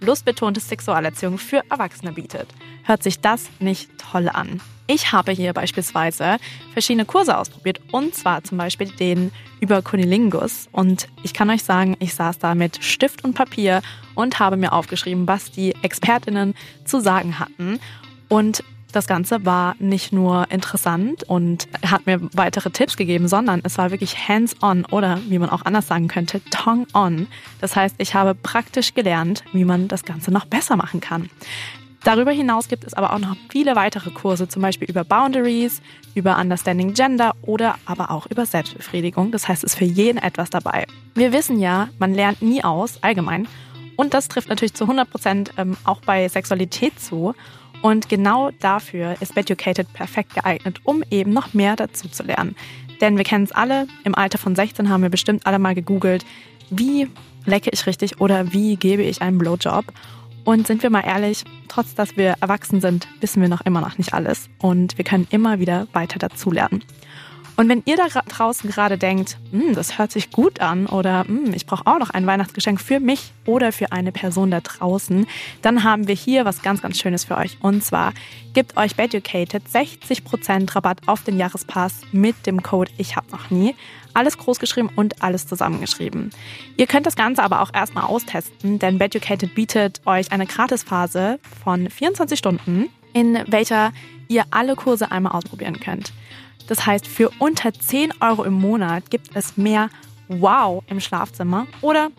lustbetonte 0.00 0.60
Sexualerziehung 0.60 1.38
für 1.38 1.62
Erwachsene 1.70 2.12
bietet. 2.12 2.48
Hört 2.84 3.02
sich 3.02 3.20
das 3.20 3.48
nicht 3.58 3.90
toll 3.98 4.28
an? 4.28 4.60
Ich 4.86 5.12
habe 5.12 5.32
hier 5.32 5.52
beispielsweise 5.52 6.38
verschiedene 6.72 7.04
Kurse 7.04 7.36
ausprobiert 7.36 7.80
und 7.92 8.14
zwar 8.14 8.42
zum 8.42 8.56
Beispiel 8.56 8.88
den 8.88 9.32
über 9.60 9.82
Kunilingus 9.82 10.68
und 10.72 11.08
ich 11.22 11.34
kann 11.34 11.50
euch 11.50 11.62
sagen, 11.62 11.94
ich 11.98 12.14
saß 12.14 12.38
da 12.38 12.54
mit 12.54 12.82
Stift 12.82 13.22
und 13.22 13.34
Papier 13.34 13.82
und 14.14 14.38
habe 14.38 14.56
mir 14.56 14.72
aufgeschrieben, 14.72 15.28
was 15.28 15.50
die 15.50 15.74
Expertinnen 15.82 16.54
zu 16.86 17.00
sagen 17.00 17.38
hatten 17.38 17.80
und 18.30 18.64
das 18.92 19.06
Ganze 19.06 19.44
war 19.44 19.74
nicht 19.78 20.12
nur 20.12 20.50
interessant 20.50 21.22
und 21.24 21.68
hat 21.84 22.06
mir 22.06 22.20
weitere 22.32 22.70
Tipps 22.70 22.96
gegeben, 22.96 23.28
sondern 23.28 23.60
es 23.64 23.78
war 23.78 23.90
wirklich 23.90 24.28
hands-on 24.28 24.84
oder 24.86 25.20
wie 25.28 25.38
man 25.38 25.50
auch 25.50 25.64
anders 25.64 25.86
sagen 25.86 26.08
könnte, 26.08 26.40
tongue-on. 26.50 27.26
Das 27.60 27.76
heißt, 27.76 27.96
ich 27.98 28.14
habe 28.14 28.34
praktisch 28.34 28.94
gelernt, 28.94 29.44
wie 29.52 29.64
man 29.64 29.88
das 29.88 30.04
Ganze 30.04 30.30
noch 30.30 30.46
besser 30.46 30.76
machen 30.76 31.00
kann. 31.00 31.28
Darüber 32.04 32.30
hinaus 32.30 32.68
gibt 32.68 32.84
es 32.84 32.94
aber 32.94 33.12
auch 33.12 33.18
noch 33.18 33.36
viele 33.50 33.74
weitere 33.76 34.10
Kurse, 34.10 34.48
zum 34.48 34.62
Beispiel 34.62 34.88
über 34.88 35.04
Boundaries, 35.04 35.82
über 36.14 36.38
Understanding 36.38 36.94
Gender 36.94 37.34
oder 37.42 37.74
aber 37.86 38.10
auch 38.10 38.26
über 38.26 38.46
Selbstbefriedigung. 38.46 39.32
Das 39.32 39.48
heißt, 39.48 39.64
es 39.64 39.72
ist 39.72 39.78
für 39.78 39.84
jeden 39.84 40.18
etwas 40.18 40.48
dabei. 40.48 40.86
Wir 41.14 41.32
wissen 41.32 41.60
ja, 41.60 41.88
man 41.98 42.14
lernt 42.14 42.40
nie 42.40 42.62
aus, 42.62 43.02
allgemein. 43.02 43.48
Und 43.96 44.14
das 44.14 44.28
trifft 44.28 44.48
natürlich 44.48 44.74
zu 44.74 44.84
100 44.84 45.10
Prozent 45.10 45.52
ähm, 45.56 45.76
auch 45.84 46.00
bei 46.00 46.28
Sexualität 46.28 47.00
zu. 47.00 47.34
Und 47.82 48.08
genau 48.08 48.50
dafür 48.60 49.16
ist 49.20 49.34
Beducated 49.34 49.92
perfekt 49.92 50.34
geeignet, 50.34 50.80
um 50.84 51.02
eben 51.10 51.32
noch 51.32 51.54
mehr 51.54 51.76
dazu 51.76 52.08
zu 52.08 52.22
lernen. 52.24 52.56
Denn 53.00 53.16
wir 53.16 53.24
kennen 53.24 53.44
es 53.44 53.52
alle, 53.52 53.86
im 54.04 54.14
Alter 54.14 54.38
von 54.38 54.56
16 54.56 54.88
haben 54.88 55.02
wir 55.02 55.10
bestimmt 55.10 55.46
alle 55.46 55.58
mal 55.58 55.74
gegoogelt, 55.74 56.24
wie 56.70 57.08
lecke 57.44 57.70
ich 57.70 57.86
richtig 57.86 58.20
oder 58.20 58.52
wie 58.52 58.76
gebe 58.76 59.02
ich 59.02 59.22
einen 59.22 59.38
Blowjob. 59.38 59.84
Und 60.44 60.66
sind 60.66 60.82
wir 60.82 60.90
mal 60.90 61.04
ehrlich, 61.04 61.44
trotz 61.68 61.94
dass 61.94 62.16
wir 62.16 62.34
erwachsen 62.40 62.80
sind, 62.80 63.06
wissen 63.20 63.42
wir 63.42 63.48
noch 63.48 63.60
immer 63.60 63.80
noch 63.80 63.98
nicht 63.98 64.14
alles. 64.14 64.48
Und 64.58 64.96
wir 64.96 65.04
können 65.04 65.26
immer 65.30 65.58
wieder 65.58 65.86
weiter 65.92 66.18
dazulernen. 66.18 66.82
Und 67.58 67.68
wenn 67.68 67.82
ihr 67.86 67.96
da 67.96 68.06
draußen 68.06 68.70
gerade 68.70 68.98
denkt, 68.98 69.36
"Hm, 69.50 69.74
das 69.74 69.98
hört 69.98 70.12
sich 70.12 70.30
gut 70.30 70.60
an 70.60 70.86
oder 70.86 71.24
"Hm, 71.24 71.52
ich 71.52 71.66
brauche 71.66 71.88
auch 71.88 71.98
noch 71.98 72.10
ein 72.10 72.24
Weihnachtsgeschenk 72.24 72.80
für 72.80 73.00
mich 73.00 73.32
oder 73.46 73.72
für 73.72 73.90
eine 73.90 74.12
Person 74.12 74.52
da 74.52 74.60
draußen, 74.60 75.26
dann 75.60 75.82
haben 75.82 76.06
wir 76.06 76.14
hier 76.14 76.44
was 76.44 76.62
ganz, 76.62 76.82
ganz 76.82 77.00
Schönes 77.00 77.24
für 77.24 77.36
euch. 77.36 77.58
Und 77.60 77.82
zwar 77.82 78.12
gibt 78.54 78.76
euch 78.76 78.94
Beducated 78.94 79.68
60% 79.68 80.76
Rabatt 80.76 81.00
auf 81.06 81.24
den 81.24 81.36
Jahrespass 81.36 82.02
mit 82.12 82.46
dem 82.46 82.62
Code 82.62 82.92
Ich 82.96 83.16
hab 83.16 83.32
noch 83.32 83.50
nie. 83.50 83.74
Alles 84.14 84.38
großgeschrieben 84.38 84.92
und 84.94 85.20
alles 85.20 85.48
zusammengeschrieben. 85.48 86.30
Ihr 86.76 86.86
könnt 86.86 87.06
das 87.06 87.16
Ganze 87.16 87.42
aber 87.42 87.60
auch 87.60 87.74
erstmal 87.74 88.04
austesten, 88.04 88.78
denn 88.78 88.98
Beducated 88.98 89.56
bietet 89.56 90.00
euch 90.06 90.30
eine 90.30 90.46
Gratisphase 90.46 91.40
von 91.64 91.90
24 91.90 92.38
Stunden, 92.38 92.88
in 93.14 93.36
welcher 93.48 93.92
ihr 94.28 94.44
alle 94.52 94.76
Kurse 94.76 95.10
einmal 95.10 95.32
ausprobieren 95.32 95.80
könnt. 95.80 96.12
Das 96.68 96.86
heißt, 96.86 97.06
für 97.06 97.30
unter 97.38 97.72
10 97.72 98.20
Euro 98.20 98.44
im 98.44 98.54
Monat 98.54 99.10
gibt 99.10 99.34
es 99.34 99.56
mehr 99.56 99.90
Wow 100.28 100.84
im 100.88 101.00
Schlafzimmer 101.00 101.66
oder 101.80 102.10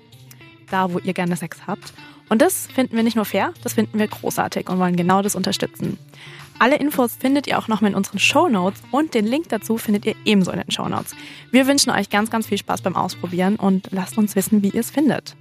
da, 0.69 0.91
wo 0.91 0.99
ihr 0.99 1.13
gerne 1.13 1.35
Sex 1.35 1.59
habt. 1.67 1.93
Und 2.27 2.41
das 2.41 2.67
finden 2.67 2.95
wir 2.95 3.03
nicht 3.03 3.15
nur 3.15 3.25
fair, 3.25 3.53
das 3.63 3.73
finden 3.73 3.97
wir 3.97 4.07
großartig 4.07 4.69
und 4.69 4.79
wollen 4.79 4.95
genau 4.95 5.21
das 5.21 5.35
unterstützen. 5.35 5.97
Alle 6.59 6.75
Infos 6.75 7.15
findet 7.15 7.47
ihr 7.47 7.57
auch 7.57 7.67
nochmal 7.67 7.91
in 7.91 7.95
unseren 7.95 8.19
Show 8.19 8.49
Notes 8.49 8.81
und 8.91 9.13
den 9.13 9.25
Link 9.25 9.47
dazu 9.49 9.77
findet 9.77 10.05
ihr 10.05 10.15
ebenso 10.25 10.51
in 10.51 10.59
den 10.59 10.71
Show 10.71 10.89
Notes. 10.89 11.15
Wir 11.51 11.65
wünschen 11.67 11.89
euch 11.89 12.09
ganz, 12.09 12.29
ganz 12.29 12.47
viel 12.47 12.57
Spaß 12.57 12.81
beim 12.81 12.95
Ausprobieren 12.95 13.55
und 13.55 13.87
lasst 13.91 14.17
uns 14.17 14.35
wissen, 14.35 14.61
wie 14.61 14.69
ihr 14.69 14.81
es 14.81 14.91
findet. 14.91 15.35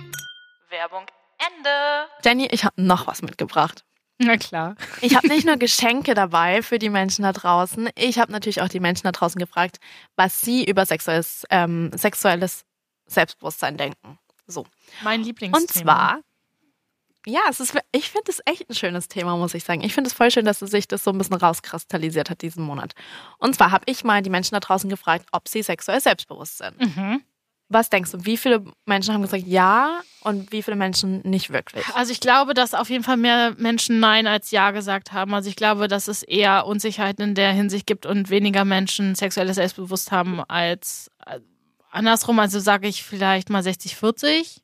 Werbung 0.70 1.04
Ende. 1.38 1.70
Jenny, 2.24 2.48
ich 2.50 2.64
habe 2.64 2.80
noch 2.80 3.06
was 3.06 3.22
mitgebracht. 3.22 3.84
Na 4.18 4.36
klar. 4.36 4.74
Ich 5.00 5.14
habe 5.14 5.28
nicht 5.28 5.46
nur 5.46 5.56
Geschenke 5.58 6.14
dabei 6.14 6.62
für 6.62 6.78
die 6.78 6.90
Menschen 6.90 7.22
da 7.22 7.32
draußen. 7.32 7.88
Ich 7.96 8.18
habe 8.18 8.32
natürlich 8.32 8.60
auch 8.60 8.68
die 8.68 8.80
Menschen 8.80 9.04
da 9.04 9.12
draußen 9.12 9.38
gefragt, 9.38 9.78
was 10.16 10.40
sie 10.40 10.64
über 10.64 10.84
sexuelles, 10.84 11.44
ähm, 11.50 11.90
sexuelles 11.94 12.64
Selbstbewusstsein 13.06 13.76
denken. 13.76 14.18
So. 14.46 14.66
Mein 15.02 15.22
Lieblingsthema. 15.22 15.60
Und 15.60 15.70
zwar, 15.70 16.20
ja, 17.26 17.40
es 17.48 17.60
ist, 17.60 17.78
ich 17.92 18.10
finde 18.10 18.30
es 18.30 18.40
echt 18.44 18.68
ein 18.68 18.74
schönes 18.74 19.08
Thema, 19.08 19.36
muss 19.36 19.54
ich 19.54 19.62
sagen. 19.62 19.82
Ich 19.82 19.94
finde 19.94 20.08
es 20.08 20.14
voll 20.14 20.30
schön, 20.30 20.44
dass 20.44 20.62
es 20.62 20.70
sich 20.70 20.88
das 20.88 21.04
so 21.04 21.10
ein 21.10 21.18
bisschen 21.18 21.36
rauskristallisiert 21.36 22.30
hat 22.30 22.42
diesen 22.42 22.64
Monat. 22.64 22.94
Und 23.38 23.54
zwar 23.54 23.70
habe 23.70 23.84
ich 23.86 24.02
mal 24.02 24.22
die 24.22 24.30
Menschen 24.30 24.54
da 24.54 24.60
draußen 24.60 24.90
gefragt, 24.90 25.26
ob 25.32 25.46
sie 25.46 25.62
sexuell 25.62 26.00
selbstbewusst 26.00 26.58
sind. 26.58 26.80
Mhm. 26.80 27.22
Was 27.70 27.90
denkst 27.90 28.12
du, 28.12 28.24
wie 28.24 28.38
viele 28.38 28.64
Menschen 28.86 29.12
haben 29.12 29.20
gesagt 29.22 29.44
ja 29.46 30.00
und 30.22 30.52
wie 30.52 30.62
viele 30.62 30.76
Menschen 30.76 31.20
nicht 31.22 31.50
wirklich? 31.50 31.86
Also 31.94 32.12
ich 32.12 32.20
glaube, 32.20 32.54
dass 32.54 32.72
auf 32.72 32.88
jeden 32.88 33.04
Fall 33.04 33.18
mehr 33.18 33.54
Menschen 33.58 34.00
Nein 34.00 34.26
als 34.26 34.50
Ja 34.50 34.70
gesagt 34.70 35.12
haben. 35.12 35.34
Also 35.34 35.50
ich 35.50 35.56
glaube, 35.56 35.86
dass 35.86 36.08
es 36.08 36.22
eher 36.22 36.66
Unsicherheiten 36.66 37.22
in 37.22 37.34
der 37.34 37.52
Hinsicht 37.52 37.86
gibt 37.86 38.06
und 38.06 38.30
weniger 38.30 38.64
Menschen 38.64 39.14
sexuelles 39.14 39.56
Selbstbewusst 39.56 40.12
haben 40.12 40.42
als 40.48 41.10
äh, 41.26 41.40
andersrum. 41.90 42.38
Also 42.38 42.58
sage 42.58 42.88
ich 42.88 43.04
vielleicht 43.04 43.50
mal 43.50 43.62
60, 43.62 43.96
40. 43.96 44.62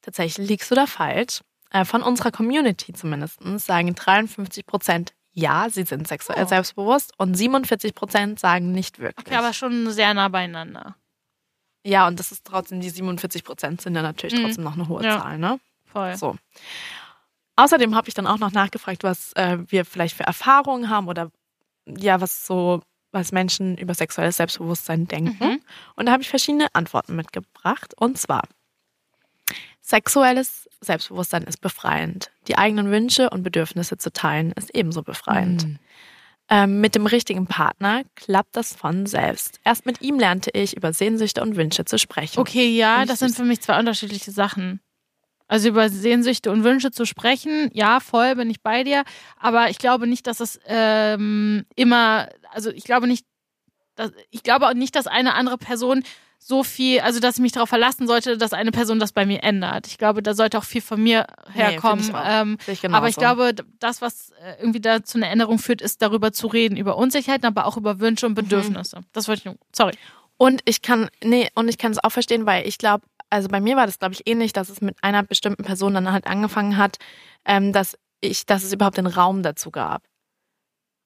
Tatsächlich 0.00 0.48
liegst 0.48 0.70
du 0.70 0.74
da 0.74 0.86
falsch. 0.86 1.40
Äh, 1.70 1.84
Von 1.84 2.02
unserer 2.02 2.30
Community 2.30 2.94
zumindest 2.94 3.40
sagen 3.58 3.94
53 3.94 4.64
Prozent 4.64 5.12
ja, 5.34 5.68
sie 5.70 5.84
sind 5.84 6.08
sexuell 6.08 6.42
Oh. 6.44 6.48
selbstbewusst 6.48 7.12
und 7.16 7.36
47 7.36 7.94
Prozent 7.94 8.40
sagen 8.40 8.72
nicht 8.72 8.98
wirklich. 8.98 9.24
Okay, 9.26 9.36
aber 9.36 9.52
schon 9.52 9.88
sehr 9.92 10.12
nah 10.12 10.28
beieinander. 10.28 10.96
Ja, 11.88 12.06
und 12.06 12.18
das 12.20 12.32
ist 12.32 12.44
trotzdem, 12.44 12.80
die 12.80 12.90
47 12.90 13.44
Prozent 13.44 13.80
sind 13.80 13.94
ja 13.94 14.02
natürlich 14.02 14.38
Mhm. 14.38 14.44
trotzdem 14.44 14.64
noch 14.64 14.74
eine 14.74 14.88
hohe 14.88 15.02
Ja. 15.04 15.18
Zahl, 15.20 15.38
ne? 15.38 15.58
Voll. 15.86 16.16
So. 16.16 16.36
Außerdem 17.56 17.94
habe 17.96 18.08
ich 18.08 18.14
dann 18.14 18.26
auch 18.26 18.38
noch 18.38 18.52
nachgefragt, 18.52 19.02
was 19.02 19.32
äh, 19.32 19.58
wir 19.68 19.84
vielleicht 19.84 20.16
für 20.16 20.24
Erfahrungen 20.24 20.90
haben 20.90 21.08
oder 21.08 21.30
ja, 21.86 22.20
was 22.20 22.46
so, 22.46 22.82
was 23.10 23.32
Menschen 23.32 23.76
über 23.78 23.94
sexuelles 23.94 24.36
Selbstbewusstsein 24.36 25.08
denken. 25.08 25.44
Mhm. 25.44 25.60
Und 25.96 26.06
da 26.06 26.12
habe 26.12 26.22
ich 26.22 26.28
verschiedene 26.28 26.66
Antworten 26.74 27.16
mitgebracht. 27.16 27.94
Und 27.96 28.18
zwar, 28.18 28.42
sexuelles 29.80 30.68
Selbstbewusstsein 30.80 31.42
ist 31.44 31.60
befreiend. 31.60 32.30
Die 32.46 32.58
eigenen 32.58 32.90
Wünsche 32.90 33.30
und 33.30 33.42
Bedürfnisse 33.42 33.96
zu 33.98 34.12
teilen 34.12 34.52
ist 34.52 34.74
ebenso 34.74 35.02
befreiend. 35.02 35.64
Mhm. 35.66 35.78
Ähm, 36.50 36.80
mit 36.80 36.94
dem 36.94 37.06
richtigen 37.06 37.46
Partner 37.46 38.02
klappt 38.14 38.56
das 38.56 38.74
von 38.74 39.04
selbst. 39.04 39.60
Erst 39.64 39.84
mit 39.84 40.00
ihm 40.00 40.18
lernte 40.18 40.50
ich 40.54 40.76
über 40.76 40.94
Sehnsüchte 40.94 41.42
und 41.42 41.56
Wünsche 41.56 41.84
zu 41.84 41.98
sprechen. 41.98 42.40
Okay, 42.40 42.74
ja, 42.74 43.04
das 43.04 43.18
sind 43.18 43.36
für 43.36 43.44
mich 43.44 43.60
zwei 43.60 43.78
unterschiedliche 43.78 44.30
Sachen. 44.30 44.80
Also 45.46 45.68
über 45.68 45.88
Sehnsüchte 45.88 46.50
und 46.50 46.62
Wünsche 46.64 46.90
zu 46.90 47.06
sprechen, 47.06 47.70
ja, 47.72 48.00
voll 48.00 48.36
bin 48.36 48.50
ich 48.50 48.62
bei 48.62 48.84
dir. 48.84 49.04
Aber 49.38 49.70
ich 49.70 49.78
glaube 49.78 50.06
nicht, 50.06 50.26
dass 50.26 50.40
es 50.40 50.58
ähm, 50.66 51.64
immer, 51.74 52.28
also 52.52 52.70
ich 52.70 52.84
glaube 52.84 53.06
nicht, 53.06 53.26
dass, 53.94 54.12
ich 54.30 54.42
glaube 54.42 54.68
auch 54.68 54.74
nicht, 54.74 54.94
dass 54.94 55.06
eine 55.06 55.34
andere 55.34 55.58
Person 55.58 56.02
so 56.38 56.62
viel, 56.62 57.00
also 57.00 57.20
dass 57.20 57.36
ich 57.36 57.42
mich 57.42 57.52
darauf 57.52 57.68
verlassen 57.68 58.06
sollte, 58.06 58.38
dass 58.38 58.52
eine 58.52 58.70
Person 58.70 58.98
das 58.98 59.12
bei 59.12 59.26
mir 59.26 59.42
ändert. 59.42 59.86
Ich 59.86 59.98
glaube, 59.98 60.22
da 60.22 60.34
sollte 60.34 60.56
auch 60.58 60.64
viel 60.64 60.80
von 60.80 61.02
mir 61.02 61.26
herkommen. 61.52 62.04
find 62.04 62.16
ich 62.16 62.24
ähm, 62.24 62.58
ich 62.66 62.84
aber 62.90 63.08
ich 63.08 63.16
glaube, 63.16 63.54
das, 63.80 64.00
was 64.00 64.30
äh, 64.42 64.54
irgendwie 64.60 64.80
da 64.80 65.02
zu 65.02 65.18
einer 65.18 65.28
Änderung 65.30 65.58
führt, 65.58 65.82
ist 65.82 66.00
darüber 66.00 66.32
zu 66.32 66.46
reden, 66.46 66.76
über 66.76 66.96
Unsicherheiten, 66.96 67.46
aber 67.46 67.66
auch 67.66 67.76
über 67.76 68.00
Wünsche 68.00 68.26
und 68.26 68.34
Bedürfnisse. 68.34 69.00
Das 69.12 69.28
wollte 69.28 69.40
ich 69.40 69.44
nur, 69.46 69.56
sorry. 69.74 69.92
Und 70.36 70.62
ich 70.64 70.82
kann, 70.82 71.10
nee, 71.22 71.50
und 71.54 71.68
ich 71.68 71.78
kann 71.78 71.90
es 71.90 72.02
auch 72.02 72.12
verstehen, 72.12 72.46
weil 72.46 72.66
ich 72.66 72.78
glaube, 72.78 73.04
also 73.30 73.48
bei 73.48 73.60
mir 73.60 73.76
war 73.76 73.86
das, 73.86 73.98
glaube 73.98 74.14
ich, 74.14 74.26
ähnlich, 74.26 74.52
dass 74.52 74.68
es 74.68 74.80
mit 74.80 74.96
einer 75.02 75.22
bestimmten 75.24 75.64
Person 75.64 75.94
dann 75.94 76.10
halt 76.12 76.26
angefangen 76.26 76.76
hat, 76.76 76.98
ähm, 77.44 77.72
dass 77.72 77.98
ich, 78.20 78.46
dass 78.46 78.62
es 78.62 78.72
überhaupt 78.72 78.96
den 78.96 79.06
Raum 79.06 79.42
dazu 79.42 79.70
gab. 79.70 80.02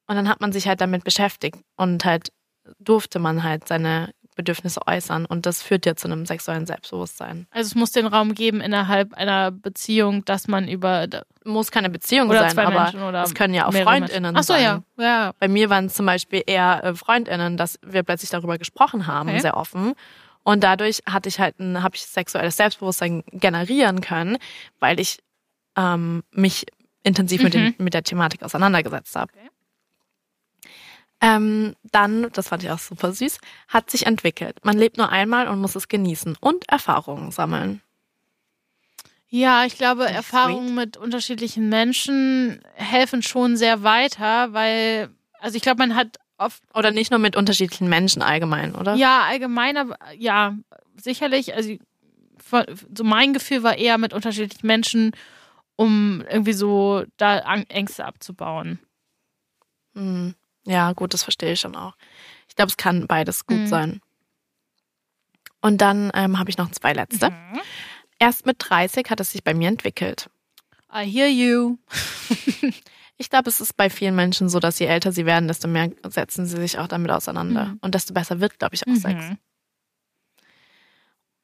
Und 0.06 0.16
dann 0.16 0.28
hat 0.28 0.40
man 0.40 0.52
sich 0.52 0.68
halt 0.68 0.80
damit 0.80 1.04
beschäftigt 1.04 1.58
und 1.76 2.04
halt 2.04 2.32
durfte 2.78 3.18
man 3.18 3.42
halt 3.42 3.66
seine 3.66 4.12
Bedürfnisse 4.34 4.80
äußern. 4.86 5.26
Und 5.26 5.46
das 5.46 5.62
führt 5.62 5.86
ja 5.86 5.94
zu 5.96 6.06
einem 6.08 6.26
sexuellen 6.26 6.66
Selbstbewusstsein. 6.66 7.46
Also 7.50 7.68
es 7.68 7.74
muss 7.74 7.92
den 7.92 8.06
Raum 8.06 8.34
geben 8.34 8.60
innerhalb 8.60 9.14
einer 9.14 9.50
Beziehung, 9.50 10.24
dass 10.24 10.48
man 10.48 10.68
über 10.68 11.06
Muss 11.44 11.70
keine 11.70 11.90
Beziehung 11.90 12.28
oder 12.30 12.40
sein, 12.40 12.50
zwei 12.52 12.66
aber 12.66 13.22
es 13.22 13.34
können 13.34 13.54
ja 13.54 13.66
auch 13.66 13.72
FreundInnen. 13.72 14.36
Ach 14.36 14.42
so, 14.42 14.54
sein. 14.54 14.62
ja, 14.62 14.82
ja. 14.98 15.32
Bei 15.38 15.48
mir 15.48 15.70
waren 15.70 15.86
es 15.86 15.94
zum 15.94 16.06
Beispiel 16.06 16.42
eher 16.46 16.82
äh, 16.84 16.94
FreundInnen, 16.94 17.56
dass 17.56 17.78
wir 17.84 18.02
plötzlich 18.02 18.30
darüber 18.30 18.58
gesprochen 18.58 19.06
haben, 19.06 19.28
Okay. 19.28 19.40
sehr 19.40 19.56
offen. 19.56 19.94
Und 20.44 20.64
dadurch 20.64 21.02
hatte 21.06 21.28
ich 21.28 21.38
halt 21.38 21.60
ein, 21.60 21.82
habe 21.82 21.94
ich 21.94 22.02
sexuelles 22.02 22.56
Selbstbewusstsein 22.56 23.22
generieren 23.30 24.00
können, 24.00 24.38
weil 24.80 24.98
ich 24.98 25.18
ähm, 25.76 26.22
mich 26.32 26.66
intensiv 27.04 27.42
mit, 27.42 27.54
den, 27.54 27.74
mit 27.78 27.94
der 27.94 28.02
Thematik 28.02 28.42
auseinandergesetzt 28.42 29.14
habe. 29.16 29.32
Okay. 29.32 29.48
Ähm, 31.24 31.76
dann, 31.92 32.28
das 32.32 32.48
fand 32.48 32.64
ich 32.64 32.70
auch 32.70 32.80
super 32.80 33.12
süß, 33.12 33.38
hat 33.68 33.90
sich 33.90 34.06
entwickelt. 34.06 34.58
Man 34.64 34.76
lebt 34.76 34.98
nur 34.98 35.10
einmal 35.10 35.46
und 35.46 35.60
muss 35.60 35.76
es 35.76 35.86
genießen 35.86 36.36
und 36.40 36.68
Erfahrungen 36.68 37.30
sammeln. 37.30 37.80
Ja, 39.28 39.64
ich 39.64 39.78
glaube, 39.78 40.06
ich 40.06 40.16
Erfahrungen 40.16 40.74
mit 40.74 40.96
unterschiedlichen 40.96 41.68
Menschen 41.68 42.60
helfen 42.74 43.22
schon 43.22 43.56
sehr 43.56 43.84
weiter, 43.84 44.52
weil, 44.52 45.10
also 45.38 45.56
ich 45.56 45.62
glaube, 45.62 45.78
man 45.78 45.94
hat 45.94 46.18
oft, 46.38 46.60
Oder 46.74 46.90
nicht 46.90 47.12
nur 47.12 47.20
mit 47.20 47.36
unterschiedlichen 47.36 47.88
Menschen 47.88 48.20
allgemein, 48.20 48.74
oder? 48.74 48.96
ja, 48.96 49.22
allgemein, 49.22 49.76
aber 49.76 49.96
ja, 50.18 50.56
sicherlich, 51.00 51.54
also 51.54 51.76
so 52.94 53.04
mein 53.04 53.32
Gefühl 53.32 53.62
war 53.62 53.78
eher 53.78 53.96
mit 53.96 54.12
unterschiedlichen 54.12 54.66
Menschen, 54.66 55.12
um 55.76 56.22
irgendwie 56.28 56.52
so 56.52 57.04
da 57.16 57.38
Ängste 57.68 58.04
abzubauen. 58.04 58.80
Hm. 59.94 60.34
Ja, 60.64 60.92
gut, 60.92 61.12
das 61.14 61.22
verstehe 61.24 61.52
ich 61.52 61.60
schon 61.60 61.76
auch. 61.76 61.94
Ich 62.48 62.54
glaube, 62.56 62.68
es 62.70 62.76
kann 62.76 63.06
beides 63.06 63.46
gut 63.46 63.58
Mhm. 63.58 63.66
sein. 63.66 64.00
Und 65.60 65.80
dann 65.80 66.10
ähm, 66.14 66.38
habe 66.38 66.50
ich 66.50 66.58
noch 66.58 66.70
zwei 66.72 66.92
letzte. 66.92 67.30
Mhm. 67.30 67.60
Erst 68.18 68.46
mit 68.46 68.56
30 68.58 69.08
hat 69.10 69.20
es 69.20 69.32
sich 69.32 69.42
bei 69.44 69.54
mir 69.54 69.68
entwickelt. 69.68 70.28
I 70.94 71.04
hear 71.10 71.28
you. 71.28 71.78
Ich 73.18 73.30
glaube, 73.30 73.48
es 73.50 73.60
ist 73.60 73.76
bei 73.76 73.88
vielen 73.88 74.16
Menschen 74.16 74.48
so, 74.48 74.58
dass 74.58 74.80
je 74.80 74.86
älter 74.86 75.12
sie 75.12 75.26
werden, 75.26 75.46
desto 75.46 75.68
mehr 75.68 75.92
setzen 76.08 76.44
sie 76.44 76.56
sich 76.56 76.78
auch 76.78 76.88
damit 76.88 77.12
auseinander. 77.12 77.66
Mhm. 77.66 77.78
Und 77.80 77.94
desto 77.94 78.12
besser 78.14 78.40
wird, 78.40 78.58
glaube 78.58 78.74
ich, 78.74 78.84
auch 78.88 78.96
Sex. 78.96 79.14
Mhm. 79.14 79.38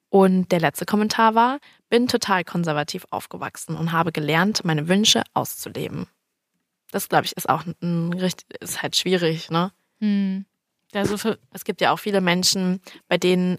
Und 0.09 0.51
der 0.51 0.59
letzte 0.61 0.87
Kommentar 0.87 1.35
war, 1.37 1.59
bin 1.89 2.09
total 2.09 2.43
konservativ 2.43 3.07
aufgewachsen 3.11 3.77
und 3.77 3.93
habe 3.93 4.11
gelernt, 4.11 4.65
meine 4.65 4.89
Wünsche 4.89 5.23
auszuleben. 5.35 6.07
Das, 6.91 7.09
glaube 7.09 7.27
ich, 7.27 7.37
ist 7.37 7.49
auch 7.49 7.65
ein 7.83 8.13
richtig, 8.13 8.47
ist 8.61 8.83
halt 8.83 8.97
schwierig, 8.97 9.51
ne? 9.51 9.73
Hm. 10.01 10.45
Also 10.95 11.19
für, 11.19 11.39
Es 11.53 11.65
gibt 11.65 11.81
ja 11.81 11.93
auch 11.93 11.99
viele 11.99 12.21
Menschen, 12.21 12.81
bei 13.09 13.19
denen 13.19 13.57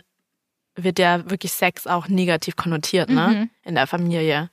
wird 0.76 0.98
ja 0.98 1.30
wirklich 1.30 1.52
Sex 1.52 1.86
auch 1.88 2.08
negativ 2.08 2.56
konnotiert, 2.56 3.10
ne? 3.10 3.28
Mhm. 3.28 3.50
In 3.64 3.76
der 3.76 3.88
Familie. 3.88 4.50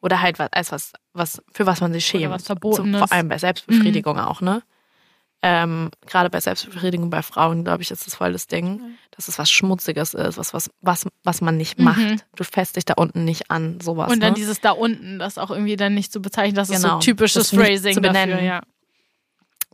Oder 0.00 0.20
halt 0.20 0.38
was, 0.38 0.52
als 0.52 0.72
was, 0.72 0.92
was, 1.12 1.42
für 1.52 1.66
was 1.66 1.80
man 1.80 1.92
sich 1.92 2.06
schämt. 2.06 2.30
was 2.30 2.44
Verbotenes. 2.44 3.00
So, 3.00 3.06
vor 3.06 3.16
allem 3.16 3.28
bei 3.28 3.38
Selbstbefriedigung 3.38 4.18
auch, 4.18 4.40
ne? 4.40 4.62
Ähm, 5.40 5.90
Gerade 6.06 6.30
bei 6.30 6.40
Selbstbefriedigung 6.40 7.10
bei 7.10 7.22
Frauen, 7.22 7.62
glaube 7.62 7.82
ich, 7.82 7.92
ist 7.92 8.06
das 8.06 8.16
voll 8.16 8.32
das 8.32 8.48
Ding, 8.48 8.80
dass 9.12 9.28
es 9.28 9.38
was 9.38 9.48
Schmutziges 9.50 10.14
ist, 10.14 10.36
was, 10.36 10.52
was, 10.52 10.68
was, 10.80 11.06
was 11.22 11.40
man 11.40 11.56
nicht 11.56 11.78
Mhm. 11.78 11.84
macht. 11.84 12.26
Du 12.34 12.42
fässt 12.42 12.74
dich 12.74 12.84
da 12.84 12.94
unten 12.94 13.24
nicht 13.24 13.48
an, 13.50 13.78
sowas. 13.80 14.10
und 14.10 14.20
dann 14.20 14.30
ne? 14.32 14.36
dieses 14.36 14.60
da 14.60 14.72
unten, 14.72 15.20
das 15.20 15.38
auch 15.38 15.50
irgendwie 15.52 15.76
dann 15.76 15.94
nicht 15.94 16.12
zu 16.12 16.20
bezeichnen, 16.20 16.56
das 16.56 16.68
Genau. 16.70 16.98
ist 16.98 17.04
so 17.04 17.10
typisches 17.10 17.50
Das 17.50 17.58
Phrasing 17.60 17.94
zu 17.94 18.00
dafür, 18.00 18.22
benennen. 18.24 18.44
ja. 18.44 18.62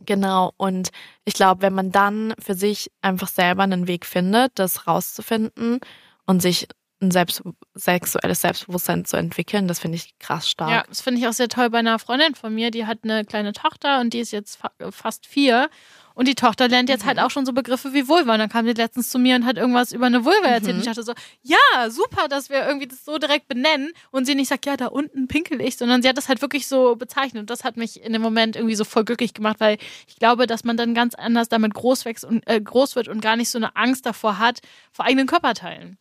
Genau, 0.05 0.51
und 0.57 0.89
ich 1.23 1.33
glaube, 1.33 1.61
wenn 1.61 1.73
man 1.73 1.91
dann 1.91 2.33
für 2.37 2.53
sich 2.53 2.91
einfach 3.01 3.29
selber 3.29 3.63
einen 3.63 3.87
Weg 3.87 4.05
findet, 4.05 4.51
das 4.59 4.87
rauszufinden 4.87 5.79
und 6.25 6.41
sich 6.41 6.67
ein 7.05 7.11
Selbst 7.11 7.41
sexuelles 7.73 8.41
Selbstbewusstsein 8.41 9.05
zu 9.05 9.17
entwickeln, 9.17 9.67
das 9.67 9.79
finde 9.79 9.97
ich 9.97 10.17
krass 10.19 10.49
stark. 10.49 10.71
Ja, 10.71 10.83
das 10.87 11.01
finde 11.01 11.19
ich 11.21 11.27
auch 11.27 11.33
sehr 11.33 11.47
toll 11.49 11.69
bei 11.69 11.79
einer 11.79 11.99
Freundin 11.99 12.35
von 12.35 12.53
mir, 12.53 12.71
die 12.71 12.85
hat 12.85 12.99
eine 13.03 13.25
kleine 13.25 13.53
Tochter 13.53 13.99
und 14.01 14.13
die 14.13 14.19
ist 14.19 14.31
jetzt 14.31 14.57
fa 14.57 14.71
fast 14.91 15.25
vier. 15.25 15.69
Und 16.17 16.29
die 16.29 16.35
Tochter 16.35 16.69
lernt 16.69 16.87
jetzt 16.87 17.03
Mhm. 17.03 17.07
halt 17.09 17.19
auch 17.19 17.29
schon 17.29 17.45
so 17.45 17.51
Begriffe 17.51 17.93
wie 17.93 18.07
Vulva. 18.07 18.31
Und 18.31 18.39
dann 18.39 18.47
kam 18.47 18.65
sie 18.65 18.71
letztens 18.71 19.09
zu 19.09 19.19
mir 19.19 19.35
und 19.35 19.45
hat 19.45 19.57
irgendwas 19.57 19.91
über 19.91 20.05
eine 20.05 20.23
Vulva 20.23 20.47
erzählt. 20.47 20.67
Mhm. 20.67 20.73
Und 20.75 20.79
ich 20.79 20.85
dachte 20.85 21.03
so, 21.03 21.13
ja, 21.43 21.89
super, 21.89 22.29
dass 22.29 22.49
wir 22.49 22.65
irgendwie 22.65 22.87
das 22.87 23.03
so 23.03 23.17
direkt 23.17 23.49
benennen. 23.49 23.91
Und 24.11 24.23
sie 24.23 24.33
nicht 24.33 24.47
sagt, 24.47 24.65
ja, 24.65 24.77
da 24.77 24.87
unten 24.87 25.27
pinkel 25.27 25.59
ich, 25.59 25.75
sondern 25.75 26.01
sie 26.01 26.07
hat 26.07 26.17
das 26.17 26.29
halt 26.29 26.41
wirklich 26.41 26.67
so 26.67 26.95
bezeichnet. 26.95 27.41
Und 27.41 27.49
das 27.49 27.65
hat 27.65 27.75
mich 27.75 28.01
in 28.01 28.13
dem 28.13 28.21
Moment 28.21 28.55
irgendwie 28.55 28.75
so 28.75 28.85
voll 28.85 29.03
glücklich 29.03 29.33
gemacht, 29.33 29.57
weil 29.59 29.77
ich 30.07 30.15
glaube, 30.15 30.47
dass 30.47 30.63
man 30.63 30.77
dann 30.77 30.93
ganz 30.93 31.15
anders 31.15 31.49
damit 31.49 31.73
groß 31.73 32.05
wächst 32.05 32.23
und 32.23 32.47
äh, 32.47 32.61
groß 32.61 32.95
wird 32.95 33.09
und 33.09 33.19
gar 33.19 33.35
nicht 33.35 33.49
so 33.49 33.57
eine 33.57 33.75
Angst 33.75 34.05
davor 34.05 34.39
hat, 34.39 34.61
vor 34.93 35.03
eigenen 35.03 35.27
Körperteilen. 35.27 35.97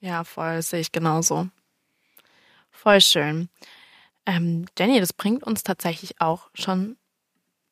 Ja, 0.00 0.24
voll, 0.24 0.62
sehe 0.62 0.80
ich 0.80 0.92
genauso. 0.92 1.48
Voll 2.70 3.00
schön. 3.00 3.48
Ähm, 4.26 4.66
Jenny, 4.78 5.00
das 5.00 5.12
bringt 5.12 5.44
uns 5.44 5.62
tatsächlich 5.62 6.20
auch 6.20 6.50
schon 6.54 6.96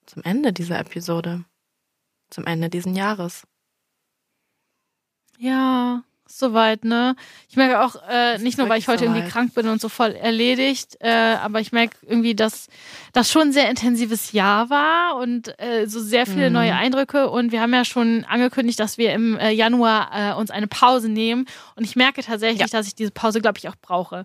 zum 0.07 0.23
Ende 0.23 0.53
dieser 0.53 0.79
Episode. 0.79 1.45
Zum 2.31 2.47
Ende 2.47 2.71
diesen 2.71 2.95
Jahres. 2.95 3.47
Ja, 5.39 6.05
soweit, 6.39 6.85
ne? 6.85 7.17
Ich 7.49 7.57
merke 7.57 7.81
auch, 7.81 7.97
äh, 8.09 8.39
nicht 8.39 8.59
nur, 8.59 8.69
weil 8.69 8.79
ich 8.79 8.89
heute 8.89 9.05
irgendwie 9.05 9.21
soweit. 9.21 9.33
krank 9.33 9.55
bin 9.55 9.69
und 9.69 9.81
so 9.81 9.89
voll 9.89 10.13
erledigt, 10.13 10.97
äh, 11.01 11.09
aber 11.11 11.61
ich 11.61 11.73
merke 11.73 11.97
irgendwie, 12.03 12.35
dass 12.35 12.69
das 13.13 13.31
schon 13.31 13.43
ein 13.49 13.53
sehr 13.53 13.71
intensives 13.71 14.33
Jahr 14.33 14.71
war 14.71 15.17
und 15.17 15.59
äh, 15.61 15.87
so 15.87 16.01
sehr 16.01 16.27
viele 16.27 16.49
Mhm. 16.49 16.55
neue 16.55 16.75
Eindrücke. 16.75 17.31
Und 17.31 17.53
wir 17.53 17.61
haben 17.61 17.73
ja 17.73 17.85
schon 17.85 18.25
angekündigt, 18.25 18.81
dass 18.81 18.99
wir 18.99 19.13
im 19.13 19.39
äh, 19.39 19.51
Januar 19.51 20.11
äh, 20.13 20.35
uns 20.35 20.51
eine 20.51 20.67
Pause 20.67 21.09
nehmen. 21.09 21.47
Und 21.77 21.85
ich 21.85 21.97
merke 21.97 22.23
tatsächlich, 22.23 22.61
Ja. 22.61 22.67
dass 22.67 22.87
ich 22.87 22.95
diese 22.95 23.11
Pause, 23.13 23.41
glaube 23.41 23.59
ich, 23.59 23.69
auch 23.69 23.77
brauche. 23.81 24.25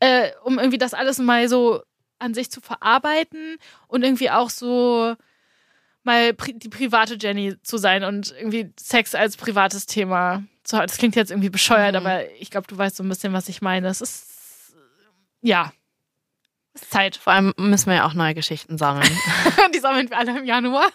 Äh, 0.00 0.30
um 0.44 0.58
irgendwie 0.58 0.78
das 0.78 0.94
alles 0.94 1.18
mal 1.18 1.48
so 1.48 1.82
an 2.20 2.34
sich 2.34 2.50
zu 2.50 2.60
verarbeiten 2.60 3.56
und 3.86 4.02
irgendwie 4.02 4.30
auch 4.30 4.50
so 4.50 5.14
mal 6.04 6.32
pri 6.32 6.54
die 6.54 6.68
private 6.68 7.16
Jenny 7.20 7.54
zu 7.62 7.76
sein 7.76 8.02
und 8.04 8.34
irgendwie 8.36 8.72
Sex 8.80 9.14
als 9.14 9.36
privates 9.36 9.86
Thema 9.86 10.42
zu. 10.68 10.76
Das 10.76 10.96
klingt 10.98 11.16
jetzt 11.16 11.30
irgendwie 11.30 11.50
bescheuert, 11.50 11.92
Mhm. 11.92 12.06
aber 12.06 12.30
ich 12.32 12.50
glaube, 12.50 12.66
du 12.66 12.76
weißt 12.76 12.96
so 12.96 13.02
ein 13.02 13.08
bisschen, 13.08 13.32
was 13.32 13.48
ich 13.48 13.62
meine. 13.62 13.88
Es 13.88 14.00
ist, 14.00 14.74
ja, 15.40 15.72
es 16.74 16.82
ist 16.82 16.90
Zeit. 16.92 17.16
Vor 17.16 17.32
allem 17.32 17.52
müssen 17.56 17.86
wir 17.90 17.96
ja 17.96 18.06
auch 18.06 18.14
neue 18.14 18.34
Geschichten 18.34 18.78
sammeln. 18.78 19.08
Die 19.74 19.78
sammeln 19.78 20.10
wir 20.10 20.18
alle 20.18 20.38
im 20.38 20.44
Januar. 20.44 20.86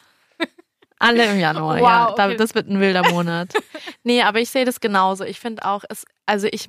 Alle 0.99 1.25
im 1.33 1.39
Januar, 1.39 1.79
Wow, 1.79 1.83
ja. 1.83 2.11
Okay. 2.11 2.37
Das 2.37 2.55
wird 2.55 2.69
ein 2.69 2.79
wilder 2.79 3.09
Monat. 3.11 3.51
nee, 4.03 4.21
aber 4.21 4.39
ich 4.39 4.49
sehe 4.49 4.63
das 4.63 4.79
genauso. 4.79 5.25
Ich 5.25 5.37
finde 5.39 5.65
auch, 5.65 5.83
es, 5.89 6.05
also 6.25 6.47
ich, 6.49 6.67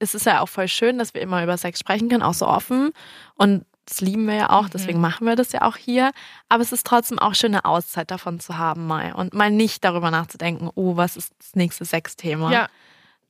es 0.00 0.14
ist 0.16 0.26
ja 0.26 0.40
auch 0.40 0.48
voll 0.48 0.66
schön, 0.66 0.98
dass 0.98 1.14
wir 1.14 1.20
immer 1.20 1.42
über 1.44 1.56
Sex 1.56 1.78
sprechen 1.78 2.08
können, 2.08 2.22
auch 2.24 2.34
so 2.34 2.48
offen. 2.48 2.90
Und 3.36 3.64
das 3.86 4.00
lieben 4.00 4.26
wir 4.26 4.34
ja 4.34 4.50
auch, 4.50 4.68
deswegen 4.68 5.00
machen 5.00 5.26
wir 5.26 5.36
das 5.36 5.52
ja 5.52 5.62
auch 5.62 5.76
hier. 5.76 6.12
Aber 6.48 6.62
es 6.62 6.72
ist 6.72 6.86
trotzdem 6.86 7.18
auch 7.18 7.34
schön, 7.34 7.54
eine 7.54 7.64
Auszeit 7.64 8.10
davon 8.10 8.40
zu 8.40 8.58
haben 8.58 8.86
mal. 8.86 9.12
Und 9.12 9.32
mal 9.32 9.50
nicht 9.50 9.84
darüber 9.84 10.10
nachzudenken, 10.10 10.68
oh, 10.74 10.96
was 10.96 11.16
ist 11.16 11.32
das 11.38 11.54
nächste 11.54 11.84
Sexthema? 11.84 12.52
Ja, 12.52 12.68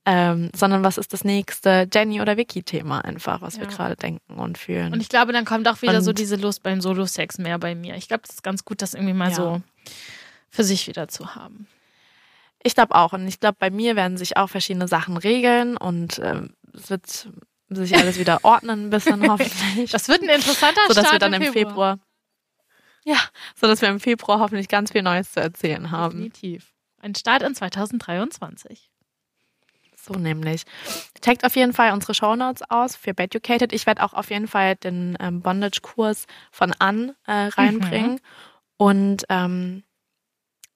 Ähm, 0.08 0.50
sondern 0.54 0.84
was 0.84 0.98
ist 0.98 1.12
das 1.12 1.24
nächste 1.24 1.88
Jenny- 1.92 2.20
oder 2.20 2.36
Vicky-Thema 2.36 3.00
einfach, 3.04 3.42
was 3.42 3.56
wir 3.58 3.64
Ja. 3.64 3.70
gerade 3.70 3.96
denken 3.96 4.34
und 4.38 4.56
fühlen. 4.56 4.92
und 4.92 5.00
ich 5.00 5.08
glaube, 5.08 5.32
dann 5.32 5.44
kommt 5.44 5.66
auch 5.66 5.82
wieder 5.82 6.00
so 6.00 6.10
Und- 6.10 6.18
diese 6.20 6.36
Lust 6.36 6.62
beim 6.62 6.80
Solo-Sex 6.80 7.38
mehr 7.38 7.58
bei 7.58 7.74
mir. 7.74 7.96
Ich 7.96 8.06
glaube, 8.06 8.22
das 8.24 8.36
ist 8.36 8.42
ganz 8.44 8.64
gut, 8.64 8.82
das 8.82 8.94
irgendwie 8.94 9.14
mal 9.14 9.30
Ja. 9.30 9.34
so 9.34 9.62
für 10.48 10.62
sich 10.62 10.86
wieder 10.86 11.08
zu 11.08 11.34
haben. 11.34 11.66
Ich 12.62 12.74
glaube 12.76 12.94
auch. 12.94 13.12
Und 13.14 13.26
ich 13.26 13.40
glaube, 13.40 13.56
bei 13.58 13.70
mir 13.70 13.96
werden 13.96 14.16
sich 14.16 14.36
auch 14.36 14.48
verschiedene 14.48 14.86
Sachen 14.88 15.16
regeln 15.16 15.76
und 15.76 16.20
ähm, 16.22 16.50
es 16.72 16.88
wird 16.88 17.28
sich 17.68 17.96
alles 17.96 18.18
wieder 18.18 18.44
ordnen 18.44 18.86
ein 18.86 18.90
bisschen 18.90 19.28
hoffentlich. 19.30 19.90
Das 19.90 20.08
wird 20.08 20.22
ein 20.22 20.28
interessanter 20.28 20.80
so 20.88 20.94
dass 20.94 21.06
Start 21.06 21.14
wir 21.14 21.18
dann 21.18 21.32
im 21.34 21.42
im 21.42 21.52
Februar. 21.52 21.98
Ja, 23.04 23.18
so 23.54 23.66
dass 23.66 23.82
wir 23.82 23.88
im 23.88 24.00
Februar 24.00 24.40
hoffentlich 24.40 24.68
ganz 24.68 24.92
viel 24.92 25.02
Neues 25.02 25.32
zu 25.32 25.40
erzählen 25.40 25.90
haben. 25.90 26.30
Definitiv. 26.30 26.72
Ein 27.00 27.14
Start 27.14 27.42
in 27.42 27.54
2023. 27.54 28.90
So 29.96 30.14
nämlich. 30.14 30.62
Checkt 31.20 31.44
auf 31.44 31.56
jeden 31.56 31.72
Fall 31.72 31.92
unsere 31.92 32.14
Shownotes 32.14 32.62
aus 32.68 32.94
für 32.94 33.14
Beducated. 33.14 33.72
Ich 33.72 33.86
werde 33.86 34.04
auch 34.04 34.12
auf 34.12 34.30
jeden 34.30 34.46
Fall 34.46 34.76
den 34.76 35.16
ähm, 35.20 35.40
Bondage-Kurs 35.40 36.26
von 36.52 36.72
Ann 36.78 37.14
äh, 37.26 37.32
reinbringen. 37.32 38.20
Und 38.76 39.24
ähm, 39.28 39.82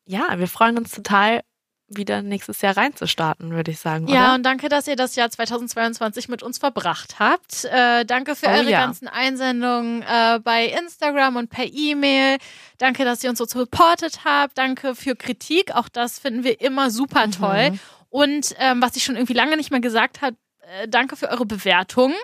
ja, 0.04 0.38
wir 0.38 0.48
freuen 0.48 0.78
uns 0.78 0.90
total, 0.90 1.42
wieder 1.90 2.22
nächstes 2.22 2.60
Jahr 2.62 2.76
reinzustarten, 2.76 3.50
würde 3.50 3.72
ich 3.72 3.80
sagen. 3.80 4.06
Ja, 4.08 4.26
oder? 4.26 4.34
und 4.36 4.42
danke, 4.44 4.68
dass 4.68 4.86
ihr 4.86 4.96
das 4.96 5.16
Jahr 5.16 5.28
2022 5.30 6.28
mit 6.28 6.42
uns 6.42 6.58
verbracht 6.58 7.18
habt. 7.18 7.64
Äh, 7.64 8.04
danke 8.04 8.36
für 8.36 8.46
Oh 8.46 8.50
eure 8.50 8.70
ja. 8.70 8.78
ganzen 8.80 9.08
Einsendungen 9.08 10.02
äh, 10.02 10.38
bei 10.42 10.66
Instagram 10.66 11.36
und 11.36 11.50
per 11.50 11.64
E-Mail. 11.66 12.38
Danke, 12.78 13.04
dass 13.04 13.22
ihr 13.24 13.30
uns 13.30 13.38
so 13.38 13.44
supportet 13.44 14.20
habt. 14.24 14.56
Danke 14.56 14.94
für 14.94 15.16
Kritik. 15.16 15.74
Auch 15.74 15.88
das 15.88 16.18
finden 16.18 16.44
wir 16.44 16.60
immer 16.60 16.90
super 16.90 17.26
Mhm. 17.26 17.32
toll. 17.32 17.72
Und 18.08 18.54
ähm, 18.58 18.80
was 18.82 18.96
ich 18.96 19.04
schon 19.04 19.16
irgendwie 19.16 19.34
lange 19.34 19.56
nicht 19.56 19.70
mehr 19.70 19.80
gesagt 19.80 20.22
habe, 20.22 20.36
äh, 20.80 20.88
danke 20.88 21.16
für 21.16 21.28
eure 21.28 21.46
Bewertung. 21.46 22.14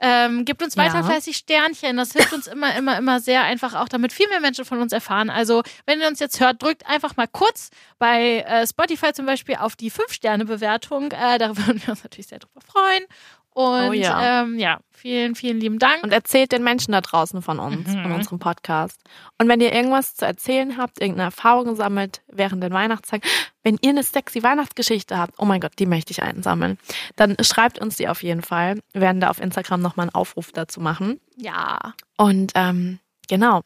Ähm, 0.00 0.44
gebt 0.44 0.62
uns 0.62 0.76
weiter 0.76 0.98
Ja. 0.98 1.02
fleißig 1.02 1.36
Sternchen. 1.36 1.96
Das 1.96 2.12
hilft 2.12 2.32
uns 2.32 2.46
immer, 2.46 2.74
immer, 2.76 2.96
immer 2.98 3.20
sehr 3.20 3.42
einfach 3.42 3.74
auch, 3.74 3.88
damit 3.88 4.12
viel 4.12 4.28
mehr 4.28 4.40
Menschen 4.40 4.64
von 4.64 4.80
uns 4.80 4.92
erfahren. 4.92 5.28
Also, 5.30 5.62
wenn 5.86 6.00
ihr 6.00 6.06
uns 6.08 6.20
jetzt 6.20 6.38
hört, 6.40 6.62
drückt 6.62 6.86
einfach 6.86 7.16
mal 7.16 7.26
kurz 7.26 7.70
bei 7.98 8.40
äh, 8.40 8.66
Spotify 8.66 9.12
zum 9.12 9.26
Beispiel 9.26 9.56
auf 9.56 9.74
die 9.76 9.90
5-Sterne-Bewertung. 9.90 11.10
Äh, 11.12 11.38
da 11.38 11.56
würden 11.56 11.82
wir 11.82 11.90
uns 11.90 12.02
natürlich 12.04 12.28
sehr 12.28 12.38
drüber 12.38 12.60
freuen. 12.60 13.04
Und 13.58 13.88
Oh 13.88 13.92
ja. 13.92 14.42
Ähm, 14.42 14.56
ja, 14.56 14.78
vielen, 14.92 15.34
vielen 15.34 15.58
lieben 15.58 15.80
Dank. 15.80 16.04
Und 16.04 16.12
erzählt 16.12 16.52
den 16.52 16.62
Menschen 16.62 16.92
da 16.92 17.00
draußen 17.00 17.42
von 17.42 17.58
uns, 17.58 17.88
Mhm. 17.92 18.02
von 18.02 18.12
unserem 18.12 18.38
Podcast. 18.38 19.00
Und 19.36 19.48
wenn 19.48 19.60
ihr 19.60 19.72
irgendwas 19.72 20.14
zu 20.14 20.24
erzählen 20.24 20.76
habt, 20.78 21.00
irgendeine 21.00 21.24
Erfahrung 21.24 21.64
gesammelt 21.64 22.22
während 22.28 22.62
den 22.62 22.72
Weihnachtstagen, 22.72 23.28
wenn 23.64 23.76
ihr 23.80 23.90
eine 23.90 24.04
sexy 24.04 24.44
Weihnachtsgeschichte 24.44 25.18
habt, 25.18 25.34
oh 25.38 25.44
mein 25.44 25.60
Gott, 25.60 25.72
die 25.80 25.86
möchte 25.86 26.12
ich 26.12 26.22
einsammeln, 26.22 26.78
dann 27.16 27.36
schreibt 27.40 27.80
uns 27.80 27.96
die 27.96 28.06
auf 28.08 28.22
jeden 28.22 28.42
Fall. 28.42 28.78
Wir 28.92 29.00
werden 29.00 29.20
da 29.20 29.28
auf 29.28 29.40
Instagram 29.40 29.80
nochmal 29.82 30.04
einen 30.04 30.14
Aufruf 30.14 30.52
dazu 30.52 30.80
machen. 30.80 31.20
ja. 31.36 31.94
Und 32.16 32.52
ähm, 32.54 33.00
genau, 33.28 33.62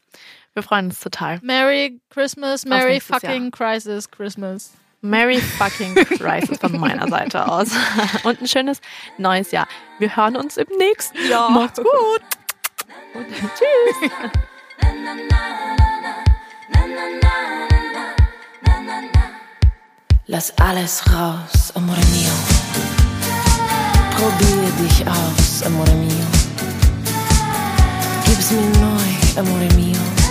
wir 0.55 0.63
freuen 0.63 0.85
uns 0.85 0.99
total. 0.99 1.39
Merry 1.43 2.01
Christmas, 2.09 2.65
Merry 2.65 2.99
fucking 2.99 3.51
Crisis 3.51 4.09
Christmas. 4.09 4.73
Merry 5.03 5.37
fucking 5.59 5.95
Crisis 5.95 6.57
von 6.59 6.79
meiner 6.79 7.09
Seite 7.09 7.45
aus. 7.45 7.67
Und 8.23 8.41
ein 8.41 8.47
schönes 8.47 8.79
neues 9.17 9.51
Jahr. 9.51 9.67
Wir 9.99 10.15
hören 10.15 10.37
uns 10.37 10.55
im 10.55 10.67
nächsten 10.77 11.29
Jahr. 11.29 11.51
Macht's 11.51 11.77
gut. 11.77 12.21
Und 13.13 13.27
tschüss. 13.27 14.11
Lass 20.25 20.57
alles 20.57 21.03
raus, 21.13 21.73
amore 21.75 21.97
mio. 21.97 22.31
Probier 24.15 24.71
dich 24.79 25.05
aus, 25.05 25.63
amore 25.65 25.93
mio. 25.95 26.25
Gib's 28.25 28.51
mir 28.51 28.61
neu, 28.79 29.41
amore 29.41 29.67
mio. 29.75 30.22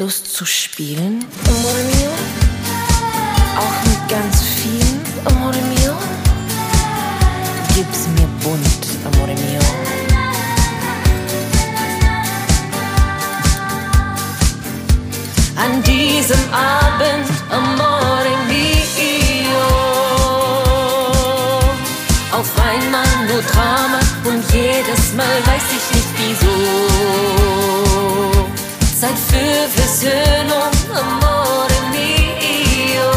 Lust 0.00 0.32
zu 0.34 0.46
spielen, 0.46 1.26
amore 1.46 1.82
mio. 1.92 2.10
Auch 3.58 3.84
mit 3.84 4.08
ganz 4.08 4.40
viel, 4.42 4.86
amore 5.26 5.60
mio. 5.60 5.94
Gib's 7.74 8.08
mir 8.16 8.26
bunt, 8.42 8.82
amore 9.04 9.34
mio. 9.34 9.60
an 15.56 15.82
diesem 15.82 16.40
Abend, 16.50 17.28
amore 17.50 17.99
Zeit 29.00 29.18
für 29.18 29.80
Versöhnung, 29.80 30.70
amore 30.92 31.80
mio. 31.90 33.10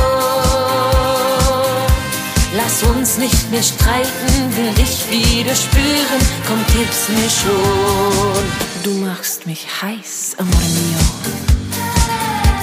Lass 2.55 2.83
uns 2.83 3.17
nicht 3.17 3.51
mehr 3.51 3.61
streiten, 3.61 4.55
will 4.55 4.71
dich 4.75 5.09
wieder 5.09 5.53
spüren, 5.53 6.21
komm, 6.47 6.63
gib's 6.73 7.09
mir 7.09 7.29
schon. 7.29 8.43
Du 8.81 8.91
machst 9.05 9.45
mich 9.45 9.67
heiß, 9.81 10.37
amore 10.37 10.69
mio. 10.77 10.99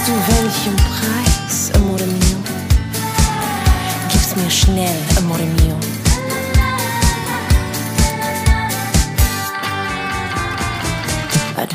Zu 0.03 0.13
welchem 0.33 0.75
Preis, 0.77 1.69
amore 1.75 2.07
mio? 2.07 2.39
Gib's 4.11 4.35
mir 4.35 4.49
schnell, 4.49 4.97
amore 5.19 5.45
mio. 5.45 6.00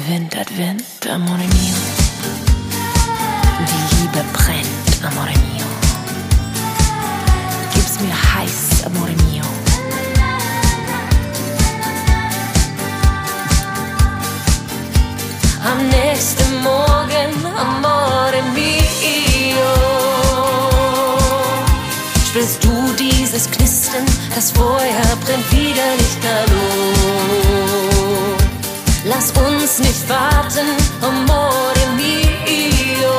Advent, 0.07 0.37
Advent, 0.37 1.07
amore 1.13 1.49
mio. 1.49 1.75
Die 3.59 3.97
Liebe 3.97 4.25
brennt, 4.33 5.03
amore 5.03 5.33
mio. 5.33 5.67
Gib's 7.75 7.99
mir 7.99 8.15
heiß, 8.15 8.85
amore 8.87 9.17
mio. 9.27 9.43
Am 15.65 15.89
nächsten 15.89 16.63
Morgen, 16.63 17.45
amore 17.59 18.43
mio. 18.55 19.73
Spürst 22.29 22.63
du 22.63 22.93
dieses 22.93 23.51
Knistern, 23.51 24.07
das 24.33 24.53
Feuer 24.53 25.17
brennt 25.25 25.51
wieder 25.51 25.97
lichterloh. 25.99 26.87
Lass 26.87 26.96
uns 29.79 29.89
nicht 29.89 30.09
warten, 30.09 30.67
amore 31.03 31.87
mio. 31.97 33.19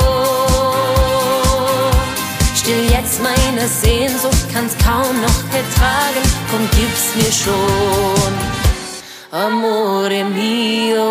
Still 2.56 2.90
jetzt 2.90 3.22
meine 3.22 3.68
Sehnsucht, 3.68 4.48
kann's 4.54 4.76
kaum 4.84 5.22
noch 5.22 5.44
ertragen, 5.54 6.24
komm, 6.50 6.70
gib's 6.72 7.16
mir 7.16 7.32
schon. 7.32 8.34
Amore 9.32 10.24
mio. 10.24 11.08